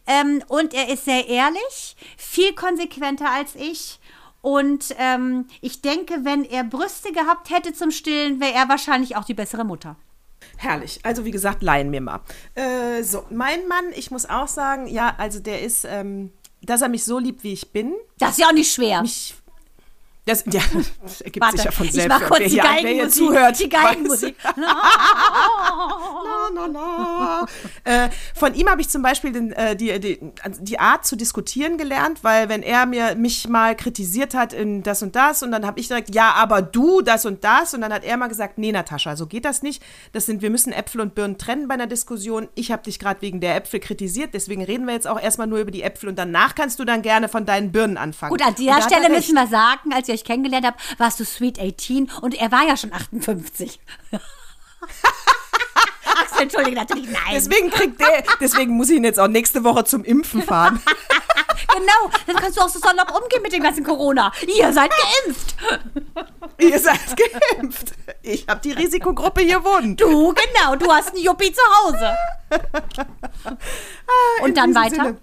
Ähm, 0.06 0.44
und 0.50 0.74
er 0.74 0.90
ist 0.90 1.06
sehr 1.06 1.28
ehrlich, 1.28 1.96
viel 2.18 2.54
konsequenter 2.54 3.32
als 3.32 3.56
ich. 3.56 4.00
Und 4.44 4.94
ähm, 5.00 5.48
ich 5.62 5.82
denke, 5.82 6.26
wenn 6.26 6.44
er 6.44 6.66
Brüste 6.66 7.14
gehabt 7.14 7.50
hätte 7.50 7.72
zum 7.72 7.92
Stillen, 7.92 8.42
wäre 8.42 8.52
er 8.52 8.68
wahrscheinlich 8.68 9.16
auch 9.16 9.24
die 9.24 9.34
bessere 9.34 9.64
Mutter. 9.64 9.96
Herrlich. 10.58 11.00
Also 11.04 11.24
wie 11.24 11.32
gesagt, 11.32 11.64
leihen 11.64 11.90
mir 11.90 12.02
mal. 12.02 12.20
Äh, 12.54 13.04
so, 13.04 13.24
mein 13.30 13.66
Mann, 13.70 13.86
ich 13.96 14.12
muss 14.12 14.26
auch 14.30 14.50
sagen, 14.50 14.88
ja, 14.88 15.16
also 15.18 15.40
der 15.40 15.62
ist, 15.62 15.86
ähm, 15.86 16.34
dass 16.62 16.82
er 16.82 16.90
mich 16.90 17.06
so 17.06 17.20
liebt, 17.20 17.46
wie 17.46 17.54
ich 17.54 17.72
bin. 17.72 17.94
Das 18.20 18.32
ist 18.32 18.40
ja 18.40 18.48
auch 18.48 18.54
nicht 18.54 18.70
schwer. 18.70 19.02
Mich, 19.02 19.34
das, 20.26 20.46
ja, 20.52 20.62
das 21.02 21.22
ergibt 21.22 21.44
Warte, 21.46 21.58
sich 21.58 21.66
ja 21.66 21.72
von 21.72 21.86
ich 21.86 21.92
selbst. 21.94 22.20
mach 22.20 22.28
kurz 22.28 22.44
die 22.44 22.50
hier 22.50 22.64
Geigenmusik. 22.64 23.12
zuhört, 23.12 23.60
Die 23.60 23.70
Geigenmusik. 23.70 24.36
Na, 26.56 26.68
na, 26.68 26.68
na. 26.68 27.46
äh, 27.84 28.10
von 28.36 28.54
ihm 28.54 28.70
habe 28.70 28.82
ich 28.82 28.90
zum 28.90 29.02
Beispiel 29.02 29.32
den, 29.32 29.52
äh, 29.54 29.76
die, 29.76 30.00
die, 30.00 30.20
die 30.60 30.80
Art 30.80 31.06
zu 31.06 31.16
diskutieren 31.16 31.78
gelernt, 31.78 32.24
weil 32.24 32.50
wenn 32.50 32.64
er 32.64 32.86
mir 32.86 33.16
mich 33.16 33.48
mal 33.48 33.76
kritisiert 33.76 34.34
hat 34.34 34.54
in 34.54 34.84
das 34.84 35.04
und 35.04 35.16
das 35.16 35.44
und 35.44 35.52
dann 35.52 35.66
habe 35.66 35.80
ich 35.80 35.88
direkt, 35.88 36.14
ja, 36.16 36.32
aber 36.34 36.62
du 36.62 37.02
das 37.02 37.26
und 37.26 37.44
das 37.44 37.74
und 37.74 37.82
dann 37.82 37.94
hat 37.94 38.04
er 38.04 38.18
mal 38.18 38.28
gesagt, 38.28 38.58
nee, 38.58 38.72
Natascha, 38.72 39.16
so 39.16 39.28
geht 39.28 39.46
das 39.46 39.62
nicht. 39.62 39.84
Das 40.12 40.26
sind, 40.26 40.42
wir 40.42 40.50
müssen 40.50 40.72
Äpfel 40.74 41.02
und 41.02 41.16
Birnen 41.16 41.38
trennen 41.38 41.68
bei 41.68 41.74
einer 41.74 41.88
Diskussion. 41.88 42.48
Ich 42.56 42.72
habe 42.72 42.84
dich 42.84 43.00
gerade 43.00 43.22
wegen 43.22 43.42
der 43.42 43.56
Äpfel 43.56 43.80
kritisiert, 43.80 44.34
deswegen 44.34 44.64
reden 44.64 44.86
wir 44.88 44.94
jetzt 44.94 45.08
auch 45.08 45.20
erstmal 45.22 45.48
nur 45.48 45.60
über 45.60 45.72
die 45.72 45.84
Äpfel 45.84 46.10
und 46.10 46.18
danach 46.18 46.56
kannst 46.56 46.80
du 46.80 46.86
dann 46.86 47.02
gerne 47.02 47.28
von 47.30 47.46
deinen 47.46 47.72
Birnen 47.72 47.98
anfangen. 47.98 48.32
Gut, 48.32 48.46
an 48.46 48.56
dieser 48.56 48.72
er 48.78 48.82
Stelle 48.82 49.10
müssen 49.10 49.36
wir 49.36 49.48
sagen, 49.48 49.94
als 49.94 50.08
ihr 50.08 50.13
euch 50.14 50.24
kennengelernt 50.24 50.66
habt, 50.66 51.00
warst 51.00 51.20
du 51.20 51.26
Sweet 51.26 51.60
18 51.60 52.12
und 52.22 52.36
er 52.36 52.52
war 52.52 52.64
ja 52.66 52.78
schon 52.78 52.94
58. 52.94 53.80
Axel, 56.06 56.44
entschuldige 56.44 56.76
natürlich, 56.76 57.10
nein. 57.10 57.34
Deswegen 57.34 57.70
kriegt 57.72 58.00
der, 58.00 58.24
deswegen 58.40 58.74
muss 58.74 58.90
ich 58.90 58.98
ihn 58.98 59.04
jetzt 59.04 59.20
auch 59.20 59.28
nächste 59.28 59.64
Woche 59.64 59.84
zum 59.84 60.04
Impfen 60.04 60.44
fahren. 60.44 60.82
genau, 61.68 62.12
dann 62.28 62.36
kannst 62.36 62.58
du 62.58 62.62
auch 62.62 62.70
so 62.70 62.80
salopp 62.80 63.12
umgehen 63.12 63.42
mit 63.42 63.52
dem 63.52 63.64
ganzen 63.64 63.84
Corona. 63.84 64.32
Ihr 64.48 64.72
seid 64.72 64.92
geimpft. 64.92 65.56
Ihr 66.60 66.80
seid 66.80 67.00
geimpft. 67.18 67.94
Ich 68.22 68.48
habe 68.48 68.62
die 68.62 68.72
Risikogruppe 68.72 69.42
hier 69.42 69.64
wohnen. 69.64 69.96
Du, 69.96 70.34
genau, 70.34 70.76
du 70.76 70.92
hast 70.92 71.10
einen 71.10 71.24
Juppie 71.24 71.52
zu 71.52 71.62
Hause. 71.62 72.16
Und 74.42 74.50
In 74.50 74.56
dann 74.56 74.76
weiter? 74.76 74.96
Sinne. 74.96 75.18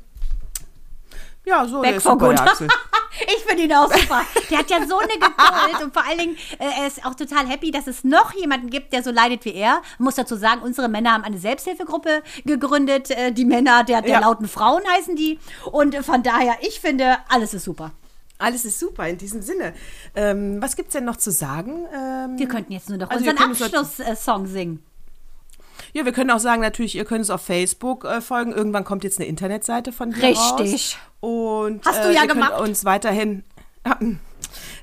Ja, 1.45 1.66
so, 1.66 1.82
Weg 1.82 1.97
ist 1.97 2.05
der 2.05 2.41
Axel. 2.43 2.68
Ich 3.53 3.57
finde 3.59 3.64
ihn 3.64 3.72
auch 3.78 3.92
super. 3.92 4.22
Der 4.51 4.59
hat 4.59 4.70
ja 4.70 4.86
so 4.86 4.98
eine 4.98 5.12
Geduld 5.12 5.82
und 5.84 5.92
vor 5.92 6.05
allen 6.07 6.18
Dingen, 6.18 6.36
äh, 6.59 6.80
er 6.80 6.86
ist 6.86 7.05
auch 7.05 7.14
total 7.14 7.46
happy, 7.48 7.70
dass 7.70 7.86
es 7.86 8.05
noch 8.05 8.32
jemanden 8.34 8.70
gibt, 8.70 8.92
der 8.92 9.03
so 9.03 9.11
leidet 9.11 9.44
wie 9.44 9.55
er. 9.55 9.82
Man 9.98 10.05
muss 10.05 10.14
dazu 10.14 10.36
sagen, 10.36 10.62
unsere 10.62 10.88
Männer 10.88 11.12
haben 11.12 11.24
eine 11.24 11.38
Selbsthilfegruppe 11.38 12.22
gegründet. 12.44 13.11
Äh, 13.11 13.32
die 13.32 13.44
Männer 13.44 13.82
der, 13.84 14.03
der 14.03 14.11
Ja. 14.12 14.20
lauten 14.20 14.46
Frauen 14.48 14.82
heißen 14.96 15.16
die. 15.16 15.38
Und 15.72 15.96
von 16.05 16.22
daher, 16.22 16.55
ich 16.62 16.80
finde, 16.80 17.16
alles 17.28 17.55
ist 17.55 17.64
super. 17.64 17.92
Alles 18.38 18.64
ist 18.64 18.78
super 18.78 19.07
in 19.09 19.18
diesem 19.18 19.42
Sinne. 19.42 19.74
Ähm, 20.14 20.62
was 20.62 20.74
gibt's 20.76 20.92
denn 20.94 21.05
noch 21.05 21.16
zu 21.16 21.30
sagen? 21.30 21.84
Ähm, 21.94 22.38
Wir 22.38 22.48
könnten 22.48 22.72
jetzt 22.72 22.88
nur 22.88 22.98
noch 22.98 23.11
Also 23.11 23.28
unseren 23.28 23.51
Abschlusssong 23.51 24.46
singen. 24.46 24.82
Ja, 25.93 26.05
wir 26.05 26.12
können 26.12 26.30
auch 26.30 26.38
sagen, 26.38 26.62
natürlich, 26.62 26.95
ihr 26.97 27.05
könnt 27.05 27.22
es 27.22 27.30
auf 27.30 27.43
Facebook 27.43 28.05
äh, 28.05 28.20
folgen. 28.20 28.53
Irgendwann 28.53 28.84
kommt 28.84 29.05
jetzt 29.05 29.18
eine 29.18 29.28
Internetseite 29.28 29.93
von 29.93 30.12
dir 30.12 30.22
Richtig. 30.22 30.38
raus. 30.41 30.97
Und 31.20 31.84
Hast 31.84 32.05
du 32.05 32.09
äh, 32.09 32.14
ja 32.14 32.22
ihr 32.22 32.28
gemacht. 32.28 32.53
Könnt 32.57 32.68
uns 32.68 32.84
weiterhin. 32.84 33.45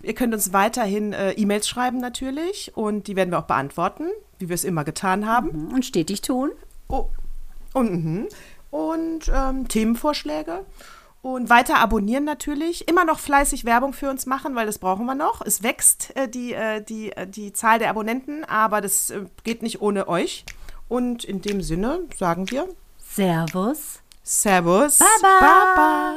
Ihr 0.01 0.13
könnt 0.13 0.33
uns 0.33 0.53
weiterhin 0.53 1.11
äh, 1.11 1.31
E-Mails 1.31 1.67
schreiben 1.67 1.99
natürlich 1.99 2.71
und 2.75 3.07
die 3.07 3.15
werden 3.15 3.31
wir 3.31 3.39
auch 3.39 3.47
beantworten, 3.47 4.05
wie 4.39 4.47
wir 4.49 4.53
es 4.53 4.63
immer 4.63 4.83
getan 4.83 5.27
haben. 5.27 5.71
Und 5.73 5.85
stetig 5.85 6.21
tun. 6.21 6.51
Oh. 6.87 7.09
Und, 7.73 7.91
mhm. 7.91 8.27
und 8.71 9.31
ähm, 9.33 9.67
Themenvorschläge. 9.67 10.65
Und 11.21 11.49
weiter 11.49 11.79
abonnieren 11.79 12.23
natürlich. 12.23 12.87
Immer 12.87 13.03
noch 13.03 13.19
fleißig 13.19 13.65
Werbung 13.65 13.91
für 13.91 14.09
uns 14.09 14.25
machen, 14.25 14.55
weil 14.55 14.65
das 14.65 14.79
brauchen 14.79 15.05
wir 15.05 15.15
noch. 15.15 15.41
Es 15.41 15.63
wächst 15.63 16.15
äh, 16.15 16.29
die, 16.29 16.53
äh, 16.53 16.81
die, 16.81 17.11
äh, 17.11 17.27
die 17.27 17.51
Zahl 17.51 17.79
der 17.79 17.89
Abonnenten, 17.89 18.45
aber 18.45 18.79
das 18.79 19.09
äh, 19.09 19.25
geht 19.43 19.61
nicht 19.61 19.81
ohne 19.81 20.07
euch. 20.07 20.45
Und 20.87 21.23
in 21.23 21.41
dem 21.41 21.61
Sinne 21.61 22.01
sagen 22.17 22.49
wir 22.49 22.67
Servus. 22.97 24.01
Servus. 24.23 24.99
Baba. 24.99 25.39
Baba. 25.39 26.13